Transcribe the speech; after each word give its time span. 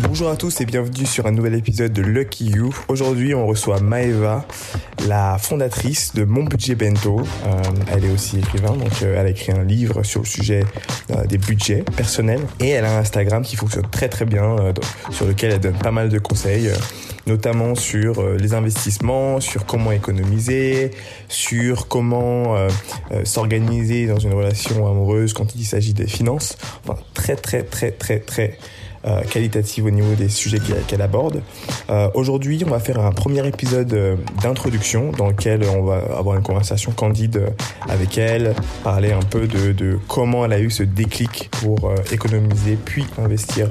Bonjour 0.00 0.28
à 0.28 0.36
tous 0.36 0.60
et 0.60 0.66
bienvenue 0.66 1.06
sur 1.06 1.26
un 1.26 1.30
nouvel 1.30 1.54
épisode 1.54 1.92
de 1.92 2.02
Lucky 2.02 2.50
You. 2.50 2.74
Aujourd'hui, 2.88 3.34
on 3.34 3.46
reçoit 3.46 3.80
Maeva, 3.80 4.44
la 5.08 5.38
fondatrice 5.38 6.14
de 6.14 6.24
Mon 6.24 6.44
Budget 6.44 6.74
Bento. 6.74 7.20
Euh, 7.20 7.62
elle 7.90 8.04
est 8.04 8.10
aussi 8.10 8.38
écrivain, 8.38 8.76
donc 8.76 8.90
euh, 9.02 9.16
elle 9.18 9.26
a 9.26 9.30
écrit 9.30 9.52
un 9.52 9.64
livre 9.64 10.02
sur 10.02 10.20
le 10.20 10.26
sujet 10.26 10.64
euh, 11.10 11.24
des 11.24 11.38
budgets 11.38 11.82
personnels 11.96 12.42
et 12.60 12.70
elle 12.70 12.84
a 12.84 12.94
un 12.94 12.98
Instagram 12.98 13.42
qui 13.42 13.56
fonctionne 13.56 13.88
très 13.90 14.10
très 14.10 14.26
bien, 14.26 14.56
sur 15.10 15.26
lequel 15.26 15.52
elle 15.52 15.60
donne 15.60 15.78
pas 15.78 15.92
mal 15.92 16.10
de 16.10 16.18
conseils 16.18 16.70
notamment 17.26 17.74
sur 17.74 18.22
les 18.22 18.54
investissements, 18.54 19.40
sur 19.40 19.66
comment 19.66 19.90
économiser, 19.90 20.92
sur 21.28 21.88
comment 21.88 22.56
s'organiser 23.24 24.06
dans 24.06 24.18
une 24.18 24.32
relation 24.32 24.86
amoureuse 24.86 25.32
quand 25.32 25.56
il 25.56 25.64
s'agit 25.64 25.92
des 25.92 26.06
finances. 26.06 26.56
Enfin, 26.84 27.00
très 27.14 27.34
très 27.34 27.64
très 27.64 27.90
très 27.90 28.20
très 28.20 28.58
euh, 29.06 29.22
qualitative 29.22 29.86
au 29.86 29.90
niveau 29.90 30.14
des 30.14 30.28
sujets 30.28 30.58
qu'elle 30.86 31.02
aborde. 31.02 31.42
Euh, 31.90 32.08
Aujourd'hui, 32.14 32.62
on 32.66 32.70
va 32.70 32.80
faire 32.80 32.98
un 33.00 33.12
premier 33.12 33.46
épisode 33.46 33.92
euh, 33.92 34.16
d'introduction 34.42 35.12
dans 35.12 35.28
lequel 35.28 35.62
on 35.64 35.82
va 35.82 36.00
avoir 36.16 36.36
une 36.36 36.42
conversation 36.42 36.92
candide 36.92 37.52
avec 37.88 38.18
elle, 38.18 38.54
parler 38.82 39.12
un 39.12 39.20
peu 39.20 39.46
de, 39.46 39.72
de 39.72 39.98
comment 40.08 40.44
elle 40.44 40.52
a 40.52 40.60
eu 40.60 40.70
ce 40.70 40.82
déclic 40.82 41.50
pour 41.52 41.88
euh, 41.88 41.94
économiser 42.12 42.76
puis 42.84 43.06
investir 43.18 43.68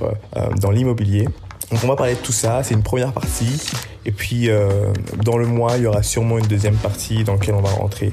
dans 0.59 0.71
l'immobilier. 0.71 1.27
Donc 1.71 1.83
on 1.83 1.87
va 1.87 1.95
parler 1.95 2.13
de 2.13 2.19
tout 2.19 2.31
ça, 2.31 2.61
c'est 2.63 2.73
une 2.73 2.83
première 2.83 3.11
partie. 3.11 3.59
Et 4.05 4.11
puis 4.11 4.49
euh, 4.49 4.93
dans 5.23 5.37
le 5.37 5.47
mois, 5.47 5.77
il 5.77 5.83
y 5.83 5.87
aura 5.87 6.03
sûrement 6.03 6.37
une 6.37 6.45
deuxième 6.45 6.75
partie 6.75 7.23
dans 7.23 7.33
laquelle 7.33 7.55
on 7.55 7.61
va 7.61 7.71
rentrer 7.71 8.11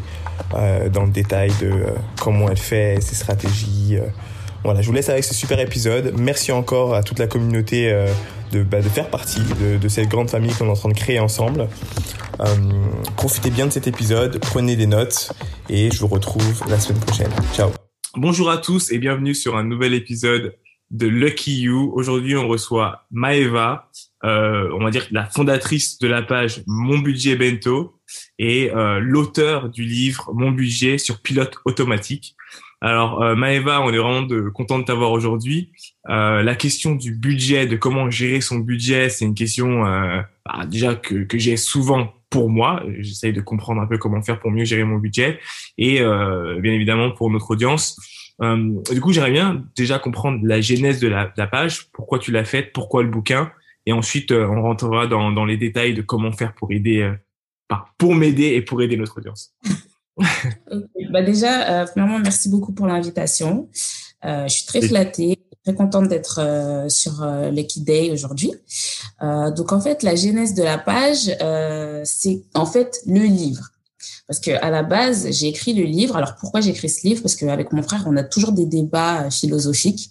euh, 0.54 0.88
dans 0.88 1.04
le 1.04 1.10
détail 1.10 1.52
de 1.60 1.70
euh, 1.70 1.90
comment 2.20 2.48
elle 2.48 2.56
fait, 2.56 3.00
ses 3.00 3.14
stratégies, 3.14 3.98
voilà, 4.64 4.80
je 4.80 4.86
vous 4.86 4.92
laisse 4.92 5.08
avec 5.08 5.24
ce 5.24 5.34
super 5.34 5.58
épisode. 5.58 6.14
Merci 6.16 6.52
encore 6.52 6.94
à 6.94 7.02
toute 7.02 7.18
la 7.18 7.26
communauté 7.26 7.92
euh, 7.92 8.06
de, 8.52 8.62
bah, 8.62 8.80
de 8.80 8.88
faire 8.88 9.10
partie 9.10 9.40
de, 9.60 9.88
cette 9.88 10.08
grande 10.08 10.30
famille 10.30 10.52
qu'on 10.52 10.66
est 10.66 10.70
en 10.70 10.74
train 10.74 10.88
de 10.88 10.94
créer 10.94 11.18
ensemble. 11.18 11.68
Euh, 12.40 12.46
profitez 13.16 13.50
bien 13.50 13.66
de 13.66 13.72
cet 13.72 13.88
épisode, 13.88 14.38
prenez 14.38 14.76
des 14.76 14.86
notes 14.86 15.32
et 15.68 15.90
je 15.90 15.98
vous 15.98 16.06
retrouve 16.06 16.62
la 16.68 16.78
semaine 16.78 17.00
prochaine. 17.00 17.30
Ciao. 17.54 17.70
Bonjour 18.14 18.50
à 18.50 18.58
tous 18.58 18.92
et 18.92 18.98
bienvenue 18.98 19.34
sur 19.34 19.56
un 19.56 19.64
nouvel 19.64 19.94
épisode 19.94 20.56
de 20.90 21.08
Lucky 21.08 21.62
You. 21.62 21.92
Aujourd'hui, 21.96 22.36
on 22.36 22.46
reçoit 22.46 23.06
Maeva, 23.10 23.90
euh, 24.24 24.70
on 24.78 24.84
va 24.84 24.90
dire 24.90 25.08
la 25.10 25.26
fondatrice 25.26 25.98
de 25.98 26.06
la 26.06 26.22
page 26.22 26.62
Mon 26.66 26.98
Budget 26.98 27.34
Bento 27.34 27.98
et 28.38 28.70
l'auteur 29.00 29.70
du 29.70 29.84
livre 29.84 30.30
Mon 30.34 30.50
Budget 30.50 30.98
sur 30.98 31.20
pilote 31.20 31.56
automatique. 31.64 32.36
Alors 32.82 33.22
euh, 33.22 33.36
Maëva, 33.36 33.80
on 33.80 33.92
est 33.92 33.96
vraiment 33.96 34.22
de, 34.22 34.48
content 34.48 34.80
de 34.80 34.84
t'avoir 34.84 35.12
aujourd'hui. 35.12 35.70
Euh, 36.10 36.42
la 36.42 36.56
question 36.56 36.96
du 36.96 37.14
budget, 37.14 37.68
de 37.68 37.76
comment 37.76 38.10
gérer 38.10 38.40
son 38.40 38.58
budget, 38.58 39.08
c'est 39.08 39.24
une 39.24 39.34
question 39.34 39.86
euh, 39.86 40.20
bah, 40.44 40.66
déjà 40.66 40.96
que, 40.96 41.22
que 41.22 41.38
j'ai 41.38 41.56
souvent 41.56 42.12
pour 42.28 42.50
moi. 42.50 42.82
J'essaye 42.98 43.32
de 43.32 43.40
comprendre 43.40 43.80
un 43.80 43.86
peu 43.86 43.98
comment 43.98 44.20
faire 44.20 44.40
pour 44.40 44.50
mieux 44.50 44.64
gérer 44.64 44.82
mon 44.82 44.98
budget 44.98 45.38
et 45.78 46.00
euh, 46.00 46.58
bien 46.58 46.72
évidemment 46.72 47.12
pour 47.12 47.30
notre 47.30 47.52
audience. 47.52 47.96
Euh, 48.42 48.74
du 48.90 49.00
coup, 49.00 49.12
j'aimerais 49.12 49.30
bien 49.30 49.64
déjà 49.76 50.00
comprendre 50.00 50.40
la 50.42 50.60
genèse 50.60 50.98
de 50.98 51.06
la, 51.06 51.26
de 51.26 51.32
la 51.36 51.46
page, 51.46 51.86
pourquoi 51.92 52.18
tu 52.18 52.32
l'as 52.32 52.44
faite, 52.44 52.72
pourquoi 52.72 53.04
le 53.04 53.10
bouquin, 53.10 53.52
et 53.86 53.92
ensuite 53.92 54.32
on 54.32 54.60
rentrera 54.60 55.06
dans, 55.06 55.30
dans 55.30 55.44
les 55.44 55.56
détails 55.56 55.94
de 55.94 56.02
comment 56.02 56.32
faire 56.32 56.52
pour 56.52 56.72
aider, 56.72 57.12
pour 57.96 58.16
m'aider 58.16 58.46
et 58.54 58.62
pour 58.62 58.82
aider 58.82 58.96
notre 58.96 59.18
audience. 59.18 59.54
Bah 61.10 61.22
déjà, 61.22 61.82
euh, 61.82 61.84
vraiment, 61.96 62.18
merci 62.18 62.48
beaucoup 62.48 62.72
pour 62.72 62.86
l'invitation. 62.86 63.68
Euh, 64.24 64.46
je 64.46 64.54
suis 64.54 64.66
très 64.66 64.82
flattée, 64.82 65.38
très 65.64 65.74
contente 65.74 66.08
d'être 66.08 66.40
euh, 66.40 66.88
sur 66.88 67.22
euh, 67.22 67.50
Lucky 67.50 67.80
Day 67.80 68.10
aujourd'hui. 68.12 68.52
Euh, 69.22 69.50
donc 69.50 69.72
en 69.72 69.80
fait, 69.80 70.02
la 70.02 70.14
genèse 70.14 70.54
de 70.54 70.62
la 70.62 70.78
page, 70.78 71.30
euh, 71.40 72.02
c'est 72.04 72.42
en 72.54 72.66
fait 72.66 73.00
le 73.06 73.20
livre. 73.20 73.68
Parce 74.26 74.40
que 74.40 74.50
à 74.62 74.70
la 74.70 74.82
base, 74.82 75.28
j'ai 75.30 75.48
écrit 75.48 75.74
le 75.74 75.84
livre. 75.84 76.16
Alors 76.16 76.36
pourquoi 76.36 76.60
j'ai 76.60 76.70
écrit 76.70 76.88
ce 76.88 77.06
livre? 77.06 77.22
Parce 77.22 77.36
qu'avec 77.36 77.72
mon 77.72 77.82
frère, 77.82 78.04
on 78.06 78.16
a 78.16 78.24
toujours 78.24 78.52
des 78.52 78.66
débats 78.66 79.30
philosophiques 79.30 80.10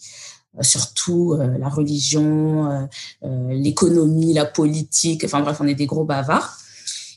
surtout 0.60 1.38
la 1.60 1.70
religion, 1.70 2.90
l'économie, 3.22 4.34
la 4.34 4.44
politique. 4.46 5.24
Enfin 5.24 5.40
bref, 5.40 5.58
on 5.62 5.68
est 5.68 5.76
des 5.76 5.86
gros 5.86 6.04
bavards. 6.04 6.58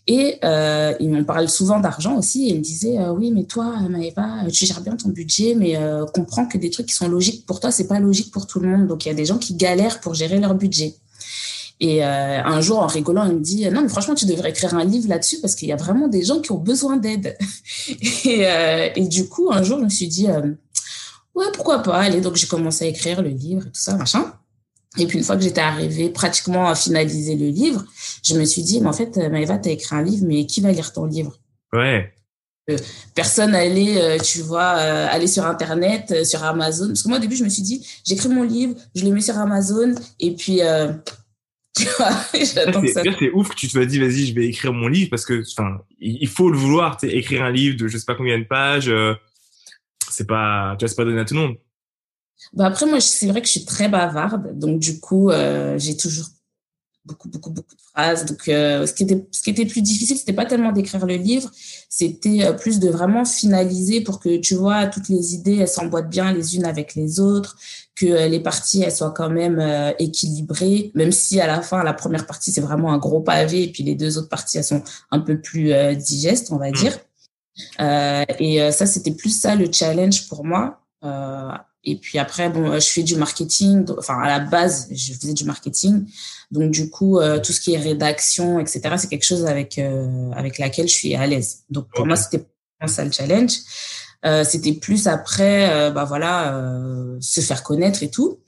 Et 0.06 0.38
euh, 0.44 0.92
il 1.00 1.10
m'en 1.10 1.24
parle 1.24 1.48
souvent 1.48 1.80
d'argent 1.80 2.16
aussi. 2.16 2.50
Et 2.50 2.54
me 2.54 2.60
disait 2.60 2.98
euh, 2.98 3.12
oui, 3.12 3.30
mais 3.30 3.44
toi, 3.44 3.74
Maëva, 3.88 4.48
tu 4.52 4.66
gères 4.66 4.82
bien 4.82 4.96
ton 4.96 5.08
budget, 5.08 5.54
mais 5.54 5.76
euh, 5.76 6.04
comprends 6.06 6.46
que 6.46 6.58
des 6.58 6.70
trucs 6.70 6.86
qui 6.86 6.94
sont 6.94 7.08
logiques 7.08 7.46
pour 7.46 7.60
toi, 7.60 7.70
c'est 7.70 7.86
pas 7.86 8.00
logique 8.00 8.30
pour 8.30 8.46
tout 8.46 8.60
le 8.60 8.68
monde. 8.68 8.86
Donc 8.86 9.06
il 9.06 9.08
y 9.08 9.12
a 9.12 9.14
des 9.14 9.24
gens 9.24 9.38
qui 9.38 9.54
galèrent 9.54 10.00
pour 10.00 10.14
gérer 10.14 10.38
leur 10.38 10.54
budget. 10.54 10.94
Et 11.80 12.04
euh, 12.04 12.42
un 12.42 12.60
jour, 12.60 12.78
en 12.78 12.86
rigolant, 12.86 13.24
il 13.26 13.34
me 13.34 13.40
dit 13.40 13.68
non, 13.70 13.82
mais 13.82 13.88
franchement, 13.88 14.14
tu 14.14 14.26
devrais 14.26 14.50
écrire 14.50 14.74
un 14.74 14.84
livre 14.84 15.08
là-dessus 15.08 15.40
parce 15.40 15.54
qu'il 15.54 15.68
y 15.68 15.72
a 15.72 15.76
vraiment 15.76 16.08
des 16.08 16.22
gens 16.22 16.40
qui 16.40 16.52
ont 16.52 16.58
besoin 16.58 16.96
d'aide. 16.96 17.36
et, 18.24 18.46
euh, 18.46 18.88
et, 18.94 19.06
du 19.08 19.28
coup, 19.28 19.50
un 19.52 19.62
jour, 19.62 19.78
je 19.80 19.84
me 19.84 19.88
suis 19.90 20.08
dit 20.08 20.28
euh, 20.28 20.52
ouais, 21.34 21.46
pourquoi 21.52 21.80
pas. 21.82 21.96
Allez, 21.96 22.20
donc 22.20 22.36
j'ai 22.36 22.46
commencé 22.46 22.84
à 22.84 22.88
écrire 22.88 23.22
le 23.22 23.30
livre 23.30 23.62
et 23.66 23.70
tout 23.70 23.80
ça, 23.80 23.96
machin. 23.96 24.32
Et 24.98 25.06
puis 25.06 25.18
une 25.18 25.24
fois 25.24 25.36
que 25.36 25.42
j'étais 25.42 25.60
arrivée 25.60 26.08
pratiquement 26.08 26.68
à 26.68 26.74
finaliser 26.74 27.34
le 27.34 27.48
livre, 27.48 27.84
je 28.22 28.34
me 28.34 28.44
suis 28.44 28.62
dit, 28.62 28.80
mais 28.80 28.88
en 28.88 28.92
fait, 28.92 29.16
Maëva, 29.16 29.58
tu 29.58 29.68
as 29.68 29.72
écrit 29.72 29.96
un 29.96 30.02
livre, 30.02 30.24
mais 30.26 30.46
qui 30.46 30.60
va 30.60 30.70
lire 30.70 30.92
ton 30.92 31.06
livre? 31.06 31.36
Ouais. 31.72 32.12
Euh, 32.70 32.78
personne 33.14 33.50
n'allait, 33.50 34.00
euh, 34.00 34.18
tu 34.18 34.40
vois, 34.40 34.76
euh, 34.78 35.06
aller 35.10 35.26
sur 35.26 35.44
Internet, 35.44 36.24
sur 36.24 36.42
Amazon. 36.44 36.88
Parce 36.88 37.02
que 37.02 37.08
moi, 37.08 37.18
au 37.18 37.20
début, 37.20 37.36
je 37.36 37.44
me 37.44 37.48
suis 37.48 37.62
dit, 37.62 37.86
j'écris 38.06 38.28
mon 38.28 38.42
livre, 38.42 38.74
je 38.94 39.04
le 39.04 39.10
mets 39.10 39.20
sur 39.20 39.36
Amazon, 39.36 39.94
et 40.20 40.34
puis, 40.34 40.60
tu 41.76 41.84
vois, 41.98 42.10
j'attends 42.32 42.86
ça. 42.86 43.02
C'est 43.18 43.30
ouf 43.32 43.50
que 43.50 43.54
tu 43.54 43.66
te 43.66 43.72
sois 43.72 43.86
dit, 43.86 43.98
vas-y, 43.98 44.26
je 44.26 44.34
vais 44.34 44.46
écrire 44.46 44.72
mon 44.72 44.88
livre, 44.88 45.10
parce 45.10 45.26
que, 45.26 45.42
enfin, 45.58 45.78
il 46.00 46.28
faut 46.28 46.50
le 46.50 46.56
vouloir, 46.56 46.96
tu 46.96 47.10
écrire 47.10 47.42
un 47.42 47.50
livre 47.50 47.76
de 47.76 47.88
je 47.88 47.98
sais 47.98 48.04
pas 48.06 48.14
combien 48.14 48.38
de 48.38 48.44
pages, 48.44 48.90
c'est 50.08 50.26
pas, 50.26 50.76
tu 50.78 50.84
vois, 50.84 50.88
c'est 50.88 50.96
pas 50.96 51.04
donné 51.04 51.20
à 51.20 51.24
tout 51.24 51.34
le 51.34 51.40
monde. 51.40 51.56
Bah 52.52 52.66
après, 52.66 52.86
moi, 52.86 53.00
c'est 53.00 53.26
vrai 53.26 53.40
que 53.40 53.46
je 53.46 53.52
suis 53.52 53.64
très 53.64 53.88
bavarde. 53.88 54.58
Donc, 54.58 54.78
du 54.78 55.00
coup, 55.00 55.30
euh, 55.30 55.78
j'ai 55.78 55.96
toujours 55.96 56.28
beaucoup, 57.04 57.28
beaucoup, 57.28 57.50
beaucoup 57.50 57.74
de 57.74 57.80
phrases. 57.92 58.24
Donc, 58.24 58.48
euh, 58.48 58.86
ce, 58.86 58.94
qui 58.94 59.02
était, 59.02 59.26
ce 59.30 59.42
qui 59.42 59.50
était 59.50 59.66
plus 59.66 59.82
difficile, 59.82 60.16
c'était 60.16 60.32
pas 60.32 60.46
tellement 60.46 60.72
d'écrire 60.72 61.04
le 61.06 61.16
livre, 61.16 61.50
c'était 61.88 62.44
euh, 62.44 62.52
plus 62.52 62.80
de 62.80 62.88
vraiment 62.88 63.24
finaliser 63.24 64.00
pour 64.00 64.20
que, 64.20 64.38
tu 64.38 64.54
vois, 64.54 64.86
toutes 64.86 65.08
les 65.08 65.34
idées, 65.34 65.56
elles 65.56 65.68
s'emboîtent 65.68 66.08
bien 66.08 66.32
les 66.32 66.56
unes 66.56 66.64
avec 66.64 66.94
les 66.94 67.20
autres, 67.20 67.56
que 67.94 68.06
euh, 68.06 68.28
les 68.28 68.40
parties, 68.40 68.82
elles 68.82 68.92
soient 68.92 69.12
quand 69.12 69.30
même 69.30 69.58
euh, 69.58 69.92
équilibrées, 69.98 70.92
même 70.94 71.12
si 71.12 71.40
à 71.40 71.46
la 71.46 71.60
fin, 71.62 71.82
la 71.84 71.92
première 71.92 72.26
partie, 72.26 72.52
c'est 72.52 72.60
vraiment 72.60 72.92
un 72.92 72.98
gros 72.98 73.20
pavé, 73.20 73.64
et 73.64 73.72
puis 73.72 73.82
les 73.82 73.94
deux 73.94 74.18
autres 74.18 74.28
parties, 74.28 74.58
elles 74.58 74.64
sont 74.64 74.82
un 75.10 75.20
peu 75.20 75.40
plus 75.40 75.72
digestes, 75.96 76.50
on 76.50 76.56
va 76.56 76.70
mmh. 76.70 76.72
dire. 76.72 76.98
et 78.38 78.72
ça, 78.72 78.86
c'était 78.86 79.12
plus 79.12 79.38
ça 79.38 79.54
le 79.54 79.70
challenge 79.70 80.28
pour 80.28 80.44
moi. 80.44 80.80
Et 81.84 81.96
puis 81.96 82.18
après, 82.18 82.48
bon, 82.48 82.74
je 82.74 82.86
fais 82.86 83.02
du 83.02 83.16
marketing. 83.16 83.84
Enfin, 83.98 84.18
à 84.20 84.26
la 84.26 84.40
base, 84.40 84.88
je 84.90 85.12
faisais 85.12 85.34
du 85.34 85.44
marketing. 85.44 86.06
Donc, 86.50 86.70
du 86.70 86.90
coup, 86.90 87.18
euh, 87.18 87.38
tout 87.40 87.52
ce 87.52 87.60
qui 87.60 87.74
est 87.74 87.78
rédaction, 87.78 88.58
etc., 88.58 88.80
c'est 88.96 89.08
quelque 89.08 89.24
chose 89.26 89.46
avec 89.46 89.78
euh, 89.78 90.30
avec 90.32 90.58
laquelle 90.58 90.88
je 90.88 90.94
suis 90.94 91.14
à 91.14 91.26
l'aise. 91.26 91.64
Donc, 91.70 91.88
pour 91.88 92.00
okay. 92.00 92.08
moi, 92.08 92.16
c'était 92.16 92.46
pas 92.80 92.86
ça 92.86 93.04
le 93.04 93.12
challenge. 93.12 93.52
Euh, 94.24 94.42
c'était 94.42 94.72
plus 94.72 95.06
après, 95.06 95.70
euh, 95.70 95.90
bah 95.90 96.04
voilà, 96.04 96.54
euh, 96.54 97.18
se 97.20 97.42
faire 97.42 97.62
connaître 97.62 98.02
et 98.02 98.10
tout. 98.10 98.40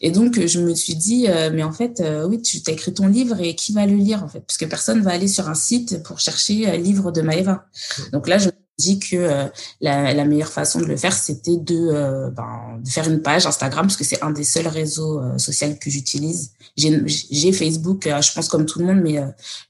Et 0.00 0.10
donc, 0.10 0.38
je 0.46 0.60
me 0.60 0.74
suis 0.74 0.94
dit, 0.94 1.26
euh, 1.28 1.50
mais 1.52 1.64
en 1.64 1.72
fait, 1.72 2.02
oui, 2.28 2.40
tu 2.40 2.60
as 2.68 2.70
écrit 2.70 2.94
ton 2.94 3.08
livre 3.08 3.40
et 3.40 3.54
qui 3.56 3.72
va 3.72 3.86
le 3.86 3.96
lire, 3.96 4.22
en 4.22 4.28
fait? 4.28 4.40
Parce 4.40 4.58
que 4.58 4.64
personne 4.64 5.00
va 5.00 5.10
aller 5.12 5.28
sur 5.28 5.48
un 5.48 5.54
site 5.54 6.02
pour 6.04 6.20
chercher 6.20 6.76
livre 6.78 7.10
de 7.10 7.22
Maëva. 7.22 7.66
Donc 8.12 8.28
là, 8.28 8.38
je 8.38 8.50
dit 8.78 8.98
que 8.98 9.16
euh, 9.16 9.46
la, 9.80 10.12
la, 10.14 10.24
meilleure 10.24 10.50
façon 10.50 10.80
de 10.80 10.86
le 10.86 10.96
faire, 10.96 11.12
c'était 11.12 11.56
de, 11.56 11.88
euh, 11.92 12.30
ben, 12.30 12.80
de 12.82 12.88
faire 12.88 13.08
une 13.08 13.22
page 13.22 13.46
Instagram, 13.46 13.86
parce 13.86 13.96
que 13.96 14.04
c'est 14.04 14.22
un 14.22 14.30
des 14.30 14.44
seuls 14.44 14.66
réseaux 14.66 15.20
euh, 15.20 15.38
sociaux 15.38 15.68
que 15.80 15.90
j'utilise. 15.90 16.52
J'ai 16.76 17.52
Facebook, 17.52 18.04
je 18.04 18.32
pense 18.32 18.48
comme 18.48 18.66
tout 18.66 18.80
le 18.80 18.86
monde, 18.86 19.00
mais 19.02 19.20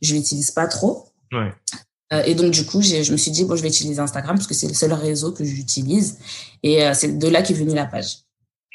je 0.01 0.15
l'utilise 0.15 0.51
pas 0.51 0.67
trop. 0.67 1.09
Ouais. 1.33 1.53
et 2.27 2.35
donc, 2.35 2.53
du 2.53 2.65
coup, 2.65 2.81
je 2.81 3.13
me 3.13 3.17
suis 3.17 3.31
dit, 3.31 3.45
bon, 3.45 3.57
je 3.57 3.63
vais 3.63 3.69
utiliser 3.69 4.01
Instagram, 4.01 4.37
parce 4.37 4.47
que 4.47 4.55
c'est 4.55 4.69
le 4.69 4.75
seul 4.75 4.93
réseau 4.93 5.33
que 5.33 5.45
j'utilise. 5.45 6.19
Et 6.63 6.83
c'est 6.95 7.19
de 7.19 7.29
là 7.29 7.43
qu'est 7.43 7.55
venue 7.55 7.75
la 7.75 7.85
page. 7.85 8.21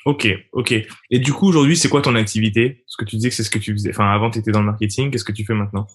Ok, 0.06 0.28
ok. 0.54 0.74
Et 1.10 1.20
du 1.20 1.34
coup, 1.34 1.48
aujourd'hui, 1.48 1.76
c'est 1.76 1.90
quoi 1.90 2.02
ton 2.02 2.16
activité? 2.16 2.84
Parce 2.86 2.96
que 2.98 3.06
tu 3.06 3.16
disais 3.16 3.30
que 3.30 3.36
c'est 3.36 3.44
ce 3.44 3.50
que 3.50 3.60
tu 3.60 3.74
faisais. 3.74 3.90
Enfin, 3.90 4.12
avant, 4.12 4.30
tu 4.30 4.40
étais 4.40 4.52
dans 4.52 4.60
le 4.60 4.68
marketing. 4.68 5.10
Qu'est-ce 5.10 5.24
que 5.26 5.32
tu 5.32 5.44
fais 5.44 5.56
maintenant? 5.56 5.88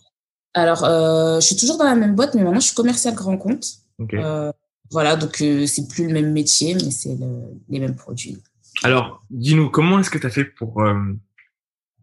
Alors, 0.54 0.84
je 0.84 1.46
suis 1.46 1.56
toujours 1.56 1.78
dans 1.78 1.84
la 1.84 1.94
même 1.94 2.16
boîte, 2.16 2.34
mais 2.34 2.42
maintenant, 2.42 2.60
je 2.60 2.66
suis 2.66 2.74
commercial 2.74 3.14
grand 3.14 3.36
compte. 3.36 3.83
Okay. 3.98 4.18
Euh, 4.18 4.52
voilà, 4.90 5.16
donc 5.16 5.40
euh, 5.40 5.66
c'est 5.66 5.88
plus 5.88 6.06
le 6.06 6.12
même 6.12 6.32
métier, 6.32 6.74
mais 6.74 6.90
c'est 6.90 7.14
le, 7.14 7.60
les 7.68 7.80
mêmes 7.80 7.96
produits. 7.96 8.38
Alors, 8.82 9.22
dis-nous, 9.30 9.70
comment 9.70 9.98
est-ce 10.00 10.10
que 10.10 10.18
tu 10.18 10.26
as 10.26 10.30
fait 10.30 10.44
pour... 10.44 10.82
Euh, 10.82 10.94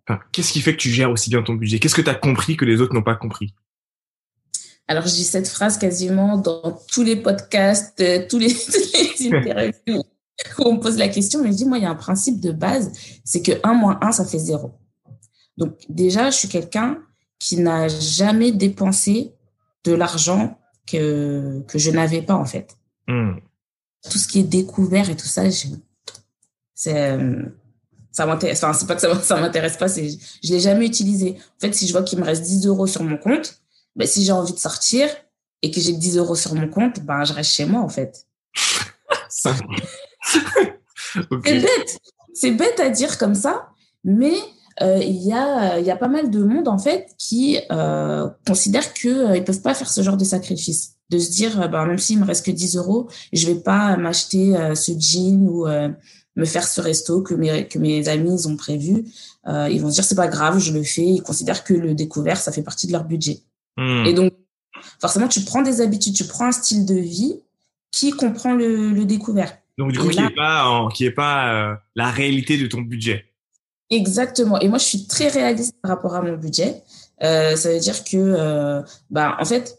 enfin, 0.07 0.19
qu'est-ce 0.31 0.53
qui 0.53 0.61
fait 0.61 0.73
que 0.73 0.81
tu 0.81 0.89
gères 0.89 1.11
aussi 1.11 1.29
bien 1.29 1.43
ton 1.43 1.53
budget? 1.53 1.79
Qu'est-ce 1.79 1.95
que 1.95 2.01
tu 2.01 2.09
as 2.09 2.15
compris 2.15 2.57
que 2.57 2.65
les 2.65 2.81
autres 2.81 2.93
n'ont 2.93 3.03
pas 3.03 3.15
compris? 3.15 3.53
Alors, 4.87 5.05
je 5.05 5.13
dis 5.13 5.23
cette 5.23 5.47
phrase 5.47 5.77
quasiment 5.77 6.37
dans 6.37 6.79
tous 6.91 7.03
les 7.03 7.15
podcasts, 7.15 8.03
tous 8.29 8.39
les 8.39 8.53
interviews 9.33 10.03
où 10.57 10.63
on 10.63 10.73
me 10.75 10.79
pose 10.79 10.97
la 10.97 11.07
question, 11.07 11.41
mais 11.41 11.51
je 11.51 11.57
dis, 11.57 11.65
moi, 11.65 11.77
il 11.77 11.83
y 11.83 11.85
a 11.85 11.91
un 11.91 11.95
principe 11.95 12.39
de 12.39 12.51
base, 12.51 12.91
c'est 13.23 13.41
que 13.41 13.51
1 13.63 13.73
moins 13.73 13.99
1, 14.01 14.11
ça 14.11 14.25
fait 14.25 14.39
0. 14.39 14.71
Donc 15.57 15.77
déjà, 15.89 16.29
je 16.29 16.37
suis 16.37 16.47
quelqu'un 16.47 16.97
qui 17.39 17.57
n'a 17.57 17.87
jamais 17.87 18.51
dépensé 18.51 19.33
de 19.83 19.93
l'argent 19.93 20.57
que, 20.87 21.61
que 21.67 21.79
je 21.79 21.91
n'avais 21.91 22.21
pas 22.21 22.35
en 22.35 22.45
fait. 22.45 22.77
Hmm. 23.07 23.33
Tout 24.09 24.17
ce 24.17 24.27
qui 24.27 24.39
est 24.39 24.43
découvert 24.43 25.09
et 25.09 25.15
tout 25.15 25.27
ça, 25.27 25.49
c'est 25.51 25.69
ça 28.11 28.25
m'intéresse. 28.25 28.63
Enfin, 28.63 28.73
c'est 28.73 28.87
pas 28.87 28.95
que 28.95 29.01
ça, 29.01 29.19
ça 29.21 29.39
m'intéresse 29.39 29.77
pas, 29.77 29.87
c'est 29.87 30.09
je 30.09 30.51
l'ai 30.51 30.59
jamais 30.59 30.85
utilisé. 30.85 31.37
En 31.39 31.59
fait, 31.59 31.73
si 31.73 31.87
je 31.87 31.93
vois 31.93 32.03
qu'il 32.03 32.19
me 32.19 32.25
reste 32.25 32.43
10 32.43 32.67
euros 32.67 32.87
sur 32.87 33.03
mon 33.03 33.17
compte, 33.17 33.61
ben, 33.95 34.07
si 34.07 34.25
j'ai 34.25 34.31
envie 34.31 34.53
de 34.53 34.59
sortir 34.59 35.09
et 35.61 35.71
que 35.71 35.79
j'ai 35.79 35.93
10 35.93 36.17
euros 36.17 36.35
sur 36.35 36.55
mon 36.55 36.67
compte, 36.67 36.99
ben, 37.01 37.23
je 37.23 37.33
reste 37.33 37.51
chez 37.51 37.65
moi 37.65 37.81
en 37.81 37.89
fait. 37.89 38.25
C'est 39.29 39.53
bête. 41.41 41.99
C'est 42.33 42.51
bête 42.51 42.79
à 42.79 42.89
dire 42.89 43.17
comme 43.17 43.35
ça, 43.35 43.69
mais 44.03 44.33
euh, 44.81 44.99
il 45.01 45.21
y, 45.21 45.33
a, 45.33 45.79
y 45.79 45.91
a 45.91 45.95
pas 45.95 46.07
mal 46.07 46.31
de 46.31 46.43
monde 46.43 46.67
en 46.67 46.77
fait 46.77 47.13
qui 47.17 47.59
euh, 47.71 48.27
considèrent 48.47 48.93
qu'ils 48.93 49.11
euh, 49.11 49.35
ne 49.35 49.41
peuvent 49.41 49.61
pas 49.61 49.73
faire 49.73 49.89
ce 49.89 50.01
genre 50.01 50.17
de 50.17 50.23
sacrifice. 50.23 50.95
De 51.09 51.19
se 51.19 51.29
dire, 51.31 51.69
ben, 51.69 51.85
même 51.85 51.97
s'il 51.97 52.19
me 52.19 52.25
reste 52.25 52.45
que 52.45 52.51
10 52.51 52.77
euros, 52.77 53.09
je 53.33 53.45
vais 53.45 53.59
pas 53.59 53.97
m'acheter 53.97 54.55
ce 54.75 54.93
jean 54.97 55.45
ou 55.45 55.67
me 56.37 56.45
faire 56.45 56.65
ce 56.65 56.79
resto 56.79 57.21
que 57.21 57.33
mes, 57.33 57.67
que 57.67 57.77
mes 57.79 58.07
amis 58.07 58.47
ont 58.47 58.55
prévu. 58.55 59.03
ils 59.45 59.81
vont 59.81 59.89
se 59.89 59.95
dire, 59.95 60.05
c'est 60.05 60.15
pas 60.15 60.29
grave, 60.29 60.59
je 60.59 60.71
le 60.71 60.83
fais. 60.83 61.05
Ils 61.05 61.21
considèrent 61.21 61.65
que 61.65 61.73
le 61.73 61.95
découvert, 61.95 62.37
ça 62.37 62.53
fait 62.53 62.63
partie 62.63 62.87
de 62.87 62.93
leur 62.93 63.03
budget. 63.03 63.41
Hmm. 63.75 64.05
Et 64.05 64.13
donc, 64.13 64.31
forcément, 65.01 65.27
tu 65.27 65.41
prends 65.41 65.61
des 65.61 65.81
habitudes, 65.81 66.15
tu 66.15 66.23
prends 66.23 66.45
un 66.45 66.53
style 66.53 66.85
de 66.85 66.95
vie 66.95 67.41
qui 67.91 68.11
comprend 68.11 68.53
le, 68.53 68.91
le 68.91 69.03
découvert. 69.03 69.57
Donc, 69.77 69.91
du 69.91 69.99
coup, 69.99 70.07
qui 70.07 70.21
n'est 70.21 70.29
pas, 70.29 70.87
qui 70.93 71.03
est 71.03 71.11
pas 71.11 71.77
la 71.97 72.09
réalité 72.09 72.57
de 72.57 72.67
ton 72.67 72.79
budget. 72.79 73.30
Exactement. 73.91 74.59
Et 74.59 74.69
moi, 74.69 74.77
je 74.77 74.85
suis 74.85 75.05
très 75.05 75.27
réaliste 75.27 75.75
par 75.81 75.91
rapport 75.91 76.15
à 76.15 76.21
mon 76.21 76.37
budget. 76.37 76.81
Euh, 77.23 77.55
ça 77.55 77.71
veut 77.71 77.79
dire 77.79 78.03
que, 78.03 78.17
euh, 78.17 78.81
bah, 79.09 79.37
en 79.39 79.45
fait, 79.45 79.77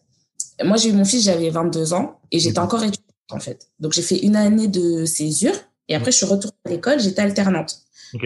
moi, 0.62 0.76
j'ai 0.76 0.90
eu 0.90 0.92
mon 0.92 1.04
fils, 1.04 1.24
j'avais 1.24 1.50
22 1.50 1.94
ans 1.94 2.20
et 2.30 2.38
j'étais 2.38 2.58
encore 2.58 2.82
étudiante, 2.84 3.02
en 3.30 3.40
fait. 3.40 3.68
Donc, 3.80 3.92
j'ai 3.92 4.02
fait 4.02 4.18
une 4.18 4.36
année 4.36 4.68
de 4.68 5.04
césure 5.06 5.54
et 5.88 5.94
après, 5.94 6.12
je 6.12 6.18
suis 6.18 6.26
retournée 6.26 6.56
à 6.66 6.70
l'école, 6.70 7.00
j'étais 7.00 7.22
alternante. 7.22 7.82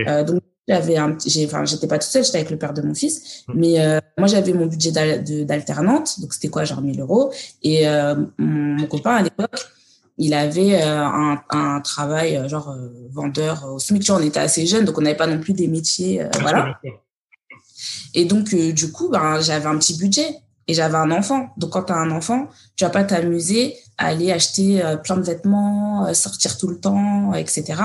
Euh, 0.07 0.25
donc, 0.25 0.41
j'avais 0.69 0.97
un, 0.97 1.17
j'ai, 1.25 1.47
enfin, 1.47 1.65
j'étais 1.65 1.87
pas 1.87 1.99
toute 1.99 2.11
seule, 2.11 2.25
j'étais 2.25 2.39
avec 2.39 2.51
le 2.51 2.59
père 2.59 2.75
de 2.75 2.83
mon 2.83 2.95
fils, 2.95 3.45
mmh. 3.47 3.53
mais 3.55 3.81
euh, 3.81 4.01
moi, 4.19 4.27
j'avais 4.27 4.53
mon 4.53 4.67
budget 4.67 4.91
d'alternante. 4.91 6.21
Donc, 6.21 6.35
c'était 6.35 6.49
quoi, 6.49 6.65
genre 6.65 6.83
1000 6.83 7.01
euros? 7.01 7.33
Et 7.63 7.89
euh, 7.89 8.17
mon 8.39 8.87
copain, 8.87 9.17
à 9.17 9.23
l'époque, 9.23 9.67
il 10.19 10.35
avait 10.35 10.83
euh, 10.83 11.05
un, 11.05 11.43
un, 11.51 11.81
travail 11.81 12.37
euh, 12.37 12.49
genre 12.49 12.71
euh, 12.71 12.89
vendeur 13.11 13.67
au 13.71 13.79
SMIC. 13.79 14.03
Tu 14.03 14.11
on 14.13 14.21
était 14.21 14.41
assez 14.41 14.67
jeunes, 14.67 14.85
donc 14.85 14.99
on 14.99 15.03
n'avait 15.03 15.17
pas 15.17 15.27
non 15.27 15.39
plus 15.39 15.53
des 15.53 15.69
métiers, 15.69 16.27
voilà. 16.41 16.79
Et 18.15 18.25
donc 18.25 18.55
du 18.55 18.93
coup, 18.93 19.11
ben 19.11 19.41
j'avais 19.41 19.67
un 19.67 19.77
petit 19.79 19.99
budget 19.99 20.27
et 20.69 20.75
j'avais 20.75 20.97
un 20.97 21.11
enfant. 21.11 21.51
Donc 21.59 21.71
quand 21.71 21.85
tu 21.85 21.93
as 21.93 21.97
un 21.97 22.11
enfant, 22.11 22.49
tu 22.77 22.85
vas 22.85 22.91
pas 22.91 23.05
t'amuser 23.05 23.77
à 23.99 24.09
aller 24.09 24.33
acheter 24.33 24.83
plein 25.05 25.17
de 25.17 25.23
vêtements, 25.23 26.13
sortir 26.15 26.57
tout 26.57 26.69
le 26.69 26.81
temps, 26.81 27.35
etc. 27.35 27.83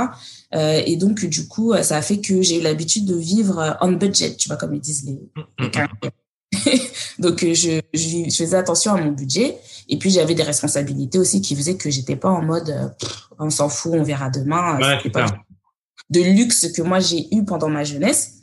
et 0.54 0.95
donc 0.95 1.25
du 1.25 1.48
coup, 1.48 1.74
ça 1.81 1.98
a 1.98 2.01
fait 2.01 2.22
que 2.22 2.42
j'ai 2.42 2.60
eu 2.60 2.62
l'habitude 2.62 3.06
de 3.06 3.16
vivre 3.16 3.78
on 3.81 3.92
budget, 3.92 4.36
tu 4.36 4.48
vois 4.48 4.57
comme 4.57 4.74
ils 4.74 4.81
disent 4.81 5.06
les, 5.06 5.19
les 5.60 5.69
donc 7.19 7.39
je, 7.41 7.81
je 7.93 8.35
faisais 8.35 8.57
attention 8.57 8.93
à 8.93 9.01
mon 9.01 9.11
budget 9.11 9.57
et 9.89 9.97
puis 9.97 10.09
j'avais 10.09 10.35
des 10.35 10.43
responsabilités 10.43 11.19
aussi 11.19 11.41
qui 11.41 11.55
faisaient 11.55 11.75
que 11.75 11.89
j'étais 11.89 12.15
pas 12.15 12.29
en 12.29 12.41
mode 12.41 12.69
euh, 12.69 12.87
on 13.39 13.49
s'en 13.49 13.69
fout, 13.69 13.93
on 13.95 14.03
verra 14.03 14.29
demain. 14.29 14.77
Ouais, 14.79 15.09
pas 15.09 15.25
de 16.11 16.21
luxe 16.21 16.71
que 16.71 16.81
moi 16.83 16.99
j'ai 16.99 17.33
eu 17.33 17.43
pendant 17.43 17.69
ma 17.69 17.83
jeunesse. 17.83 18.33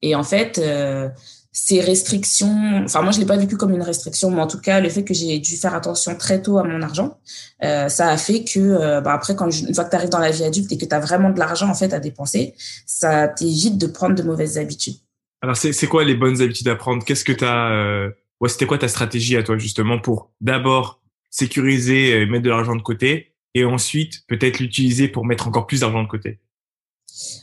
Et 0.00 0.14
en 0.14 0.22
fait, 0.22 0.58
euh, 0.58 1.08
ces 1.52 1.80
restrictions, 1.80 2.82
enfin 2.84 3.02
moi 3.02 3.12
je 3.12 3.18
l'ai 3.18 3.26
pas 3.26 3.36
vécu 3.36 3.56
comme 3.56 3.74
une 3.74 3.82
restriction, 3.82 4.30
mais 4.30 4.40
en 4.40 4.46
tout 4.46 4.60
cas 4.60 4.80
le 4.80 4.88
fait 4.88 5.04
que 5.04 5.12
j'ai 5.12 5.38
dû 5.38 5.56
faire 5.56 5.74
attention 5.74 6.16
très 6.16 6.40
tôt 6.40 6.58
à 6.58 6.64
mon 6.64 6.82
argent, 6.82 7.18
euh, 7.64 7.88
ça 7.88 8.08
a 8.08 8.16
fait 8.16 8.44
que 8.44 8.58
euh, 8.58 9.00
bah, 9.00 9.12
après 9.12 9.36
quand 9.36 9.50
une 9.50 9.74
fois 9.74 9.84
que 9.84 9.90
tu 9.90 9.96
arrives 9.96 10.08
dans 10.08 10.18
la 10.18 10.30
vie 10.30 10.44
adulte 10.44 10.72
et 10.72 10.78
que 10.78 10.84
tu 10.84 10.94
as 10.94 11.00
vraiment 11.00 11.30
de 11.30 11.38
l'argent 11.38 11.68
en 11.68 11.74
fait 11.74 11.92
à 11.92 12.00
dépenser, 12.00 12.54
ça 12.86 13.28
t'évite 13.28 13.76
de 13.76 13.86
prendre 13.86 14.14
de 14.14 14.22
mauvaises 14.22 14.56
habitudes. 14.56 14.96
Alors 15.40 15.56
c'est 15.56 15.86
quoi 15.86 16.04
les 16.04 16.14
bonnes 16.14 16.40
habitudes 16.42 16.68
à 16.68 16.76
prendre? 16.76 17.04
Qu'est-ce 17.04 17.24
que 17.24 17.32
tu 17.32 17.44
as 17.44 17.70
euh, 17.70 18.10
ouais, 18.40 18.48
c'était 18.48 18.66
quoi 18.66 18.78
ta 18.78 18.88
stratégie 18.88 19.36
à 19.36 19.42
toi 19.42 19.56
justement 19.56 19.98
pour 19.98 20.32
d'abord 20.40 21.00
sécuriser 21.30 22.20
et 22.20 22.26
mettre 22.26 22.44
de 22.44 22.50
l'argent 22.50 22.74
de 22.74 22.82
côté 22.82 23.34
et 23.54 23.64
ensuite 23.64 24.26
peut-être 24.26 24.58
l'utiliser 24.58 25.08
pour 25.08 25.24
mettre 25.24 25.46
encore 25.46 25.66
plus 25.66 25.80
d'argent 25.80 26.02
de 26.02 26.08
côté? 26.08 26.40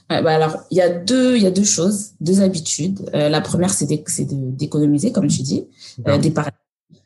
Bah 0.10 0.22
alors 0.34 0.58
il 0.72 0.78
y 0.78 0.82
a 0.82 0.90
deux 0.90 1.36
il 1.36 1.44
y 1.44 1.48
a 1.48 1.52
deux 1.52 1.64
choses 1.64 2.12
deux 2.22 2.42
habitudes. 2.42 3.10
Euh, 3.14 3.30
la 3.30 3.42
première 3.42 3.72
c'est 3.72 3.88
d'économiser 3.88 5.12
comme 5.12 5.28
tu 5.28 5.42
dis 5.42 5.68
euh, 6.08 6.18
d'épargner. 6.18 6.52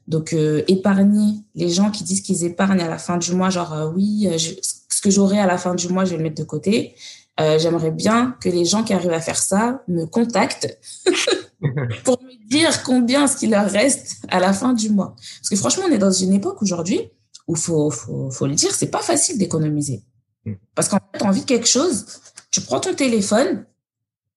Donc 0.08 0.34
euh, 0.34 0.64
épargner 0.68 1.36
les 1.56 1.70
gens 1.70 1.92
qui 1.92 2.04
disent 2.04 2.22
qu'ils 2.22 2.44
épargnent 2.44 2.82
à 2.82 2.90
la 2.90 2.98
fin 2.98 3.18
du 3.18 3.34
mois 3.34 3.50
genre 3.50 3.74
euh, 3.74 3.92
oui 3.96 4.28
ce 4.38 5.02
que 5.02 5.10
j'aurai 5.10 5.40
à 5.40 5.46
la 5.46 5.58
fin 5.58 5.76
du 5.76 5.88
mois 5.88 6.04
je 6.06 6.12
vais 6.12 6.18
le 6.18 6.24
mettre 6.24 6.42
de 6.42 6.44
côté 6.44 6.96
j'aimerais 7.40 7.92
bien 7.92 8.36
que 8.42 8.50
les 8.50 8.66
gens 8.66 8.84
qui 8.84 8.94
arrivent 8.94 9.14
à 9.14 9.22
faire 9.22 9.38
ça 9.38 9.82
me 9.88 10.06
contactent 10.06 10.78
pour 12.04 12.22
me 12.22 12.50
dire 12.50 12.84
combien 12.84 13.28
ce 13.28 13.38
qu'il 13.38 13.52
leur 13.52 13.70
reste 13.70 14.18
à 14.30 14.40
la 14.40 14.54
fin 14.54 14.74
du 14.74 14.90
mois. 14.90 15.16
Parce 15.40 15.50
que 15.50 15.56
franchement, 15.56 15.86
on 15.88 15.92
est 15.92 15.98
dans 15.98 16.12
une 16.12 16.34
époque 16.34 16.62
aujourd'hui 16.62 17.10
où 17.48 17.56
faut, 17.56 17.90
faut, 17.90 18.30
faut 18.30 18.46
le 18.46 18.56
dire, 18.56 18.74
c'est 18.74 18.92
pas 18.92 19.02
facile 19.02 19.38
d'économiser. 19.38 20.04
Mm. 20.46 20.54
Parce 20.76 20.88
qu'en 20.88 20.98
fait, 20.98 21.20
tu 21.20 21.26
as 21.26 21.28
envie 21.28 21.42
de 21.42 21.46
quelque 21.46 21.68
chose, 21.68 22.06
tu 22.52 22.62
prends 22.62 22.80
ton 22.80 22.94
téléphone, 22.94 23.66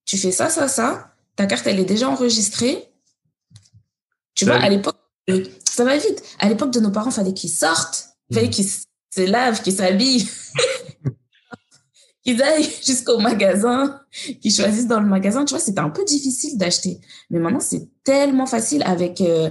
tu 0.05 0.17
fais 0.17 0.33
ça, 0.33 0.49
ça, 0.49 0.69
ça, 0.69 1.13
ta 1.37 1.47
carte, 1.47 1.67
elle 1.67 1.79
est 1.79 1.85
déjà 1.85 2.09
enregistrée. 2.09 2.89
Tu 4.35 4.45
vois, 4.45 4.57
à 4.57 4.69
l'époque, 4.69 4.97
euh, 5.31 5.45
ça 5.65 5.85
va 5.85 5.97
vite. 5.97 6.23
À 6.39 6.49
l'époque 6.49 6.73
de 6.73 6.81
nos 6.81 6.91
parents, 6.91 7.11
il 7.11 7.15
fallait 7.15 7.35
qu'ils 7.35 7.51
sortent, 7.51 8.17
il 8.31 8.35
fallait 8.35 8.49
mm. 8.49 8.51
qu'ils 8.51 8.69
se 8.71 9.21
lavent, 9.27 9.63
qu'ils 9.63 9.75
s'habillent. 9.75 10.29
qu'ils 12.23 12.43
aillent 12.43 12.69
jusqu'au 12.85 13.19
magasin, 13.19 14.01
qu'ils 14.41 14.53
choisissent 14.53 14.87
dans 14.87 15.01
le 15.01 15.07
magasin. 15.07 15.45
Tu 15.45 15.55
vois, 15.55 15.63
c'était 15.63 15.81
un 15.81 15.91
peu 15.91 16.05
difficile 16.05 16.59
d'acheter. 16.59 17.01
Mais 17.31 17.39
maintenant, 17.39 17.61
c'est 17.61 17.89
tellement 18.05 18.47
facile 18.47 18.83
avec 18.85 19.21
euh, 19.21 19.51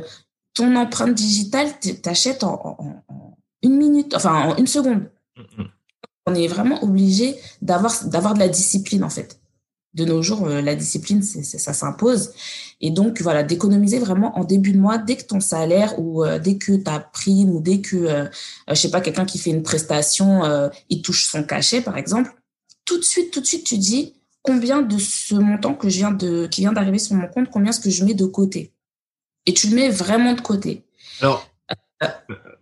ton 0.54 0.76
empreinte 0.76 1.14
digitale, 1.14 1.68
t'achètes 2.02 2.44
en, 2.44 2.54
en, 2.54 3.04
en, 3.08 3.38
une 3.62 3.78
minute, 3.78 4.14
enfin 4.16 4.50
en 4.50 4.56
une 4.58 4.68
seconde. 4.68 5.10
On 6.26 6.36
est 6.36 6.48
vraiment 6.48 6.84
obligé 6.84 7.36
d'avoir 7.62 8.06
d'avoir 8.06 8.34
de 8.34 8.40
la 8.40 8.48
discipline 8.48 9.04
en 9.04 9.10
fait. 9.10 9.40
De 9.94 10.06
nos 10.06 10.22
jours, 10.22 10.48
euh, 10.48 10.62
la 10.62 10.74
discipline, 10.74 11.22
ça 11.22 11.74
s'impose. 11.74 12.32
Et 12.80 12.92
donc, 12.92 13.22
voilà, 13.22 13.44
d'économiser 13.44 14.00
vraiment 14.00 14.38
en 14.38 14.46
début 14.46 14.72
de 14.72 14.80
mois, 14.80 14.98
dès 14.98 15.18
que 15.18 15.24
ton 15.26 15.42
salaire 15.42 16.00
ou 16.00 16.24
euh, 16.24 16.40
dès 16.40 16.58
que 16.58 16.78
ta 16.78 17.02
prime 17.02 17.50
ou 17.50 17.60
dès 17.60 17.82
que, 17.82 18.30
je 18.70 18.74
sais 18.74 18.90
pas, 18.90 19.02
quelqu'un 19.02 19.26
qui 19.26 19.38
fait 19.38 19.50
une 19.50 19.64
prestation, 19.64 20.44
il 20.90 21.02
touche 21.02 21.30
son 21.30 21.44
cachet, 21.44 21.82
par 21.82 21.98
exemple, 21.98 22.34
tout 22.92 22.98
de 22.98 23.04
suite, 23.04 23.32
tout 23.32 23.40
de 23.40 23.46
suite, 23.46 23.66
tu 23.66 23.78
dis 23.78 24.14
combien 24.42 24.82
de 24.82 24.98
ce 24.98 25.36
montant 25.36 25.74
que 25.76 25.88
je 25.88 25.98
viens 25.98 26.12
de, 26.12 26.48
qui 26.48 26.62
vient 26.62 26.74
d'arriver 26.74 27.00
sur 27.00 27.16
mon 27.16 27.28
compte, 27.28 27.50
combien 27.50 27.70
est-ce 27.70 27.80
que 27.80 27.90
je 27.90 28.04
mets 28.04 28.14
de 28.14 28.26
côté? 28.26 28.74
Et 29.46 29.54
tu 29.54 29.70
le 29.70 29.76
mets 29.76 29.90
vraiment 29.90 30.34
de 30.34 30.42
côté. 30.42 30.84
Alors, 31.22 31.50
euh, 32.04 32.08